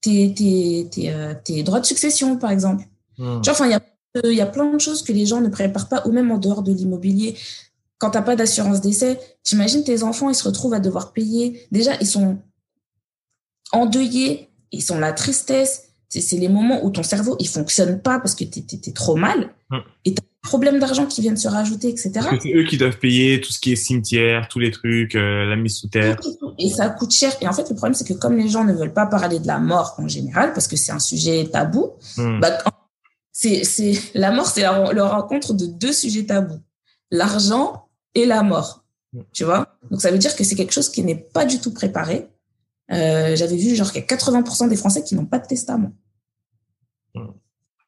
tes, 0.00 0.34
tes, 0.34 0.88
tes, 0.90 1.12
euh, 1.12 1.32
tes 1.44 1.62
droits 1.62 1.78
de 1.78 1.86
succession, 1.86 2.36
par 2.38 2.50
exemple. 2.50 2.82
Hmm. 3.18 3.40
Tu 3.40 3.50
vois, 3.50 3.52
enfin, 3.52 3.66
il 3.66 3.70
y 3.70 3.74
a 3.74 3.82
il 4.24 4.34
y 4.34 4.40
a 4.40 4.46
plein 4.46 4.72
de 4.72 4.78
choses 4.78 5.02
que 5.02 5.12
les 5.12 5.26
gens 5.26 5.40
ne 5.40 5.48
préparent 5.48 5.88
pas, 5.88 6.02
ou 6.06 6.12
même 6.12 6.30
en 6.30 6.38
dehors 6.38 6.62
de 6.62 6.72
l'immobilier. 6.72 7.36
Quand 7.98 8.10
tu 8.10 8.18
n'as 8.18 8.22
pas 8.22 8.36
d'assurance 8.36 8.80
décès, 8.80 9.18
t'imagines 9.42 9.84
tes 9.84 10.02
enfants, 10.02 10.28
ils 10.28 10.34
se 10.34 10.44
retrouvent 10.44 10.74
à 10.74 10.80
devoir 10.80 11.12
payer. 11.12 11.66
Déjà, 11.70 11.92
ils 12.00 12.06
sont 12.06 12.38
endeuillés, 13.72 14.48
ils 14.72 14.82
sont 14.82 14.98
la 14.98 15.12
tristesse. 15.12 15.84
C'est 16.08 16.36
les 16.36 16.48
moments 16.48 16.84
où 16.84 16.90
ton 16.90 17.02
cerveau, 17.02 17.36
il 17.40 17.48
fonctionne 17.48 18.00
pas 18.00 18.20
parce 18.20 18.34
que 18.34 18.44
tu 18.44 18.60
es, 18.60 18.92
trop 18.92 19.16
mal. 19.16 19.50
Hum. 19.70 19.82
Et 20.04 20.14
tu 20.14 20.18
as 20.18 20.22
des 20.22 20.48
problèmes 20.48 20.78
d'argent 20.78 21.06
qui 21.06 21.20
viennent 21.20 21.36
se 21.36 21.48
rajouter, 21.48 21.88
etc. 21.88 22.10
Parce 22.14 22.28
que 22.30 22.40
c'est 22.42 22.54
eux 22.54 22.64
qui 22.64 22.78
doivent 22.78 22.98
payer 22.98 23.40
tout 23.40 23.52
ce 23.52 23.58
qui 23.58 23.72
est 23.72 23.76
cimetière, 23.76 24.48
tous 24.48 24.58
les 24.58 24.70
trucs, 24.70 25.14
euh, 25.14 25.44
la 25.44 25.56
mise 25.56 25.76
sous 25.76 25.88
terre. 25.88 26.16
Et 26.58 26.70
ça 26.70 26.88
coûte 26.90 27.12
cher. 27.12 27.32
Et 27.40 27.48
en 27.48 27.52
fait, 27.52 27.68
le 27.68 27.74
problème, 27.74 27.94
c'est 27.94 28.06
que 28.06 28.14
comme 28.14 28.36
les 28.36 28.48
gens 28.48 28.64
ne 28.64 28.72
veulent 28.72 28.94
pas 28.94 29.06
parler 29.06 29.40
de 29.40 29.46
la 29.46 29.58
mort 29.58 29.94
en 29.98 30.08
général, 30.08 30.52
parce 30.52 30.68
que 30.68 30.76
c'est 30.76 30.92
un 30.92 31.00
sujet 31.00 31.48
tabou, 31.52 31.92
hum. 32.18 32.40
bah, 32.40 32.58
c'est, 33.38 33.64
c'est 33.64 33.92
la 34.14 34.30
mort, 34.30 34.46
c'est 34.46 34.62
la, 34.62 35.08
rencontre 35.08 35.52
de 35.52 35.66
deux 35.66 35.92
sujets 35.92 36.24
tabous, 36.24 36.58
l'argent 37.10 37.86
et 38.14 38.24
la 38.24 38.42
mort. 38.42 38.86
Tu 39.34 39.44
vois? 39.44 39.76
Donc 39.90 40.00
ça 40.00 40.10
veut 40.10 40.16
dire 40.16 40.34
que 40.34 40.42
c'est 40.42 40.54
quelque 40.54 40.72
chose 40.72 40.88
qui 40.88 41.02
n'est 41.02 41.16
pas 41.18 41.44
du 41.44 41.60
tout 41.60 41.74
préparé. 41.74 42.30
Euh, 42.92 43.36
j'avais 43.36 43.56
vu 43.56 43.74
genre 43.74 43.92
qu'il 43.92 44.00
y 44.00 44.04
a 44.04 44.06
80% 44.06 44.70
des 44.70 44.76
Français 44.76 45.04
qui 45.04 45.14
n'ont 45.14 45.26
pas 45.26 45.38
de 45.38 45.46
testament. 45.46 45.92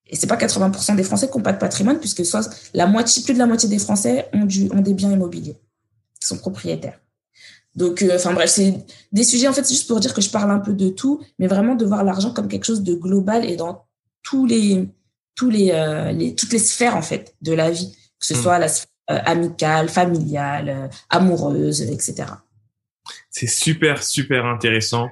Et 0.07 0.17
c'est 0.17 0.27
pas 0.27 0.37
80% 0.37 0.97
des 0.97 1.03
Français 1.03 1.31
qui 1.31 1.39
n'ont 1.39 1.43
pas 1.43 1.55
de 1.55 1.59
patrimoine, 1.59 1.99
puisque 1.99 2.27
soit 2.27 2.47
la 2.75 2.87
moitié, 2.87 3.23
plus 3.23 3.33
de 3.33 3.39
la 3.39 3.47
moitié 3.47 3.71
des 3.71 3.79
Français 3.79 4.29
ont, 4.35 4.45
du, 4.45 4.71
ont 4.71 4.83
des 4.83 4.93
biens 4.93 5.13
immobiliers, 5.13 5.57
qui 6.21 6.29
sont 6.29 6.37
propriétaires. 6.37 7.01
Donc, 7.75 8.03
euh, 8.03 8.17
enfin 8.17 8.35
bref, 8.35 8.51
c'est 8.51 8.85
des 9.13 9.25
sujets, 9.25 9.49
en 9.49 9.55
fait, 9.55 9.65
c'est 9.65 9.75
juste 9.75 9.89
pour 9.89 10.01
dire 10.01 10.13
que 10.13 10.21
je 10.21 10.29
parle 10.29 10.51
un 10.51 10.59
peu 10.59 10.75
de 10.75 10.91
tout, 10.91 11.23
mais 11.39 11.47
vraiment 11.47 11.75
de 11.75 11.87
voir 11.87 12.05
l'argent 12.05 12.35
comme 12.35 12.49
quelque 12.49 12.65
chose 12.65 12.83
de 12.83 12.93
global 12.93 13.47
et 13.47 13.57
dans 13.57 13.87
tous 14.23 14.45
les, 14.45 14.89
tous 15.39 15.51
les, 15.51 15.71
euh, 15.71 16.11
les, 16.11 16.35
toutes 16.35 16.53
les 16.53 16.59
sphères 16.59 16.97
en 16.97 17.03
fait 17.03 17.37
de 17.43 17.53
la 17.53 17.71
vie, 17.71 17.97
que 18.19 18.27
ce 18.27 18.35
hmm. 18.35 18.43
soit 18.43 18.59
la 18.59 18.69
sphère 18.69 18.91
euh, 19.11 19.21
amicale, 19.25 19.89
familiale, 19.89 20.69
euh, 20.69 20.89
amoureuse, 21.09 21.81
etc. 21.81 22.25
C'est 23.31 23.47
super 23.47 24.03
super 24.03 24.45
intéressant. 24.45 25.09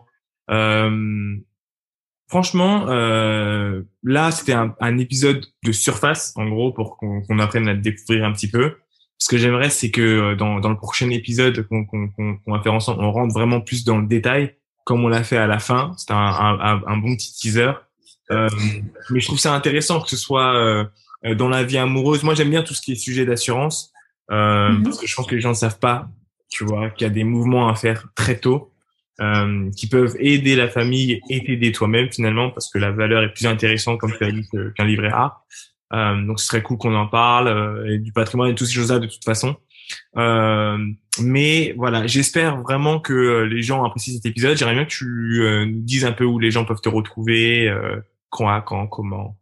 franchement, 2.28 2.86
là 2.86 4.30
c'était 4.32 4.52
un, 4.52 4.74
un, 4.80 4.98
épisode 4.98 5.46
de 5.64 5.72
surface 5.72 6.32
en 6.36 6.48
gros 6.48 6.72
pour 6.72 6.96
qu'on 6.98 7.38
apprenne 7.38 7.68
à 7.68 7.74
découvrir 7.74 8.24
un 8.24 8.32
petit 8.32 8.50
peu. 8.50 8.74
Ce 9.18 9.28
que 9.28 9.38
j'aimerais, 9.38 9.70
c'est 9.70 9.90
que 9.90 10.34
dans, 10.34 10.58
dans 10.60 10.68
le 10.70 10.76
prochain 10.76 11.08
épisode 11.10 11.66
qu'on 11.68 11.86
va 12.48 12.62
faire 12.62 12.74
ensemble, 12.74 13.02
on 13.02 13.12
rentre 13.12 13.32
vraiment 13.32 13.60
plus 13.60 13.84
dans 13.84 13.98
le 13.98 14.06
détail, 14.06 14.56
comme 14.84 15.04
on 15.04 15.08
l'a 15.08 15.22
fait 15.22 15.38
à 15.38 15.46
la 15.46 15.60
fin. 15.60 15.94
C'était 15.96 16.12
un, 16.12 16.18
un, 16.18 16.82
un, 16.86 16.96
bon 16.98 17.14
petit 17.16 17.32
teaser. 17.32 17.72
Euh, 18.30 18.48
mais 19.10 19.20
je 19.20 19.26
trouve 19.26 19.38
ça 19.38 19.54
intéressant 19.54 20.00
que 20.00 20.08
ce 20.10 20.16
soit 20.16 20.56
euh, 20.56 21.34
dans 21.34 21.48
la 21.48 21.62
vie 21.62 21.78
amoureuse. 21.78 22.22
Moi, 22.22 22.34
j'aime 22.34 22.50
bien 22.50 22.62
tout 22.62 22.74
ce 22.74 22.80
qui 22.80 22.92
est 22.92 22.96
sujet 22.96 23.24
d'assurance 23.24 23.92
euh, 24.30 24.70
mhm. 24.70 24.82
parce 24.82 24.98
que 24.98 25.06
je 25.06 25.14
pense 25.14 25.26
que 25.26 25.34
les 25.34 25.40
gens 25.40 25.50
ne 25.50 25.54
savent 25.54 25.78
pas, 25.78 26.08
tu 26.48 26.64
vois, 26.64 26.90
qu'il 26.90 27.06
y 27.06 27.10
a 27.10 27.12
des 27.12 27.24
mouvements 27.24 27.68
à 27.68 27.74
faire 27.74 28.06
très 28.14 28.38
tôt. 28.38 28.72
Euh, 29.18 29.70
qui 29.74 29.88
peuvent 29.88 30.14
aider 30.18 30.56
la 30.56 30.68
famille 30.68 31.22
et 31.30 31.42
t'aider 31.42 31.72
toi-même 31.72 32.12
finalement 32.12 32.50
parce 32.50 32.68
que 32.68 32.76
la 32.76 32.90
valeur 32.90 33.22
est 33.22 33.32
plus 33.32 33.46
intéressante 33.46 33.98
comme 33.98 34.12
tu 34.12 34.22
as 34.22 34.30
dit 34.30 34.46
qu'un 34.76 34.84
livret 34.84 35.08
A. 35.10 35.42
Euh, 35.92 36.20
donc 36.26 36.40
ce 36.40 36.46
serait 36.46 36.62
cool 36.62 36.78
qu'on 36.78 36.94
en 36.94 37.06
parle 37.06 37.48
euh, 37.48 37.94
et 37.94 37.98
du 37.98 38.12
patrimoine 38.12 38.50
et 38.50 38.54
toutes 38.54 38.66
ces 38.66 38.74
choses-là 38.74 38.98
de 38.98 39.06
toute 39.06 39.24
façon. 39.24 39.56
Euh, 40.16 40.78
mais 41.20 41.74
voilà, 41.76 42.06
j'espère 42.06 42.60
vraiment 42.60 42.98
que 42.98 43.42
les 43.44 43.62
gens 43.62 43.84
apprécient 43.84 44.14
cet 44.14 44.26
épisode. 44.26 44.56
J'aimerais 44.56 44.74
bien 44.74 44.84
que 44.84 44.90
tu 44.90 45.06
nous 45.06 45.80
dises 45.80 46.04
un 46.04 46.12
peu 46.12 46.24
où 46.24 46.38
les 46.38 46.50
gens 46.50 46.64
peuvent 46.64 46.80
te 46.80 46.88
retrouver, 46.88 47.72
Quoi, 48.30 48.62
quand, 48.66 48.86
comment? 48.86 49.36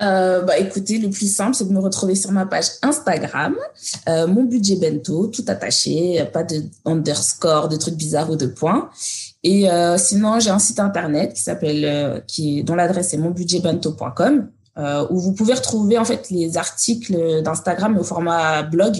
Euh, 0.00 0.42
bah 0.42 0.58
écoutez, 0.58 0.98
le 0.98 1.10
plus 1.10 1.32
simple, 1.32 1.54
c'est 1.54 1.66
de 1.66 1.72
me 1.72 1.80
retrouver 1.80 2.14
sur 2.14 2.30
ma 2.30 2.46
page 2.46 2.66
Instagram, 2.82 3.56
euh, 4.08 4.26
mon 4.28 4.44
budget 4.44 4.76
bento, 4.76 5.26
tout 5.26 5.44
attaché, 5.48 6.24
pas 6.32 6.44
de 6.44 6.62
underscore, 6.84 7.68
de 7.68 7.76
trucs 7.76 7.96
bizarres 7.96 8.30
ou 8.30 8.36
de 8.36 8.46
points. 8.46 8.90
Et 9.42 9.68
euh, 9.68 9.98
sinon, 9.98 10.38
j'ai 10.38 10.50
un 10.50 10.60
site 10.60 10.78
internet 10.78 11.32
qui 11.32 11.42
s'appelle, 11.42 11.84
euh, 11.84 12.20
qui 12.20 12.62
dont 12.62 12.76
l'adresse 12.76 13.12
est 13.12 13.18
monbudgetbento.com, 13.18 14.50
où 15.10 15.18
vous 15.18 15.32
pouvez 15.32 15.54
retrouver 15.54 15.98
en 15.98 16.04
fait 16.04 16.30
les 16.30 16.56
articles 16.56 17.42
d'Instagram 17.42 17.98
au 17.98 18.04
format 18.04 18.62
blog 18.62 18.94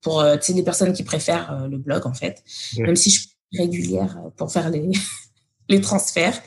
pour 0.00 0.22
les 0.22 0.62
personnes 0.62 0.92
qui 0.92 1.02
préfèrent 1.02 1.66
le 1.68 1.76
blog 1.76 2.06
en 2.06 2.14
fait, 2.14 2.44
même 2.78 2.94
si 2.94 3.10
je 3.10 3.20
suis 3.22 3.30
régulière 3.58 4.16
pour 4.36 4.52
faire 4.52 4.70
les 4.70 4.92
les 5.68 5.80
transferts. 5.80 6.40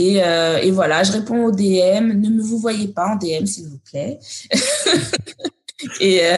Et, 0.00 0.24
euh, 0.24 0.56
et, 0.62 0.70
voilà, 0.70 1.02
je 1.02 1.12
réponds 1.12 1.44
aux 1.44 1.52
DM. 1.52 2.12
Ne 2.18 2.30
me 2.30 2.40
vous 2.40 2.58
voyez 2.58 2.88
pas 2.88 3.06
en 3.08 3.16
DM, 3.16 3.44
s'il 3.44 3.68
vous 3.68 3.80
plaît. 3.90 4.18
et, 6.00 6.24
euh, 6.24 6.36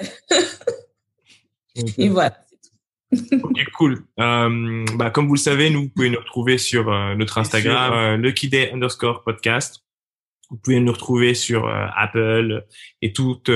et 1.97 2.09
voilà. 2.09 2.37
ok, 3.13 3.65
cool. 3.77 4.05
Euh, 4.19 4.85
bah, 4.97 5.11
comme 5.11 5.29
vous 5.29 5.35
le 5.35 5.39
savez, 5.39 5.71
nous, 5.71 5.83
vous 5.83 5.89
pouvez 5.91 6.11
nous 6.11 6.19
retrouver 6.19 6.59
sur 6.59 6.93
euh, 6.93 7.15
notre 7.15 7.39
Instagram, 7.39 7.93
euh, 7.93 8.17
LuckyDay 8.17 8.73
underscore 8.73 9.23
podcast. 9.23 9.85
Vous 10.51 10.57
pouvez 10.57 10.81
nous 10.81 10.93
retrouver 10.93 11.35
sur 11.35 11.69
euh, 11.69 11.87
Apple 11.97 12.65
et 13.01 13.13
toutes 13.13 13.51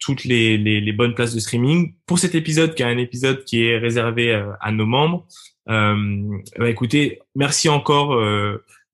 toutes 0.00 0.24
les, 0.24 0.58
les, 0.58 0.80
les, 0.80 0.92
bonnes 0.92 1.14
places 1.14 1.32
de 1.32 1.38
streaming. 1.38 1.94
Pour 2.06 2.18
cet 2.18 2.34
épisode, 2.34 2.74
qui 2.74 2.82
est 2.82 2.86
un 2.86 2.98
épisode 2.98 3.44
qui 3.44 3.66
est 3.66 3.78
réservé 3.78 4.34
à 4.60 4.72
nos 4.72 4.84
membres, 4.84 5.28
bah, 5.64 6.68
écoutez, 6.68 7.20
merci 7.36 7.68
encore 7.68 8.20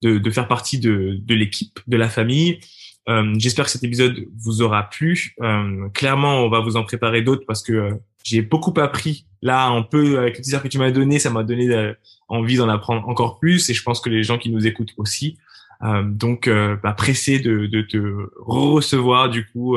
de, 0.03 0.19
de 0.19 0.31
faire 0.31 0.49
partie 0.49 0.79
de, 0.79 1.19
de 1.21 1.35
l'équipe, 1.35 1.81
de 1.87 1.97
la 1.97 2.09
famille. 2.09 2.61
Euh, 3.09 3.35
J'espère 3.39 3.65
que 3.65 3.71
cet 3.71 3.85
épisode 3.85 4.17
vous 4.37 4.61
aura 4.63 4.89
plu. 4.91 5.35
Euh, 5.41 5.89
clairement, 5.91 6.45
on 6.45 6.51
va 6.51 6.61
vous 6.61 6.77
en 6.77 6.85
préparer 6.85 7.23
d'autres 7.23 7.45
parce 7.47 7.63
que 7.63 7.73
euh, 7.73 7.95
j'ai 8.23 8.43
beaucoup 8.43 8.75
appris. 8.79 9.27
Là, 9.41 9.69
un 9.69 9.83
peu 9.83 10.19
avec 10.19 10.37
le 10.37 10.43
teaser 10.43 10.59
que 10.63 10.69
tu 10.69 10.79
m'as 10.79 10.91
donné, 10.91 11.19
ça 11.19 11.31
m'a 11.31 11.43
donné 11.43 11.69
euh, 11.71 11.95
envie 12.29 12.57
d'en 12.57 12.69
apprendre 12.69 13.09
encore 13.09 13.39
plus 13.39 13.71
et 13.71 13.75
je 13.75 13.83
pense 13.83 14.01
que 14.01 14.11
les 14.11 14.23
gens 14.23 14.37
qui 14.37 14.51
nous 14.51 14.67
écoutent 14.67 14.93
aussi. 14.97 15.39
Euh, 15.83 16.03
donc, 16.03 16.51
bah, 16.83 16.93
pressé 16.93 17.39
de, 17.39 17.67
de 17.67 17.83
te 17.83 17.99
recevoir 18.37 19.31
du 19.31 19.47
coup 19.47 19.77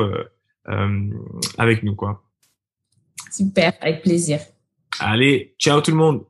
avec 1.58 1.82
nous, 1.84 1.94
quoi. 1.94 2.24
Super, 3.30 3.72
avec 3.80 4.02
plaisir. 4.02 4.40
Allez, 4.98 5.54
ciao 5.58 5.80
tout 5.80 5.92
le 5.92 5.96
monde. 5.96 6.24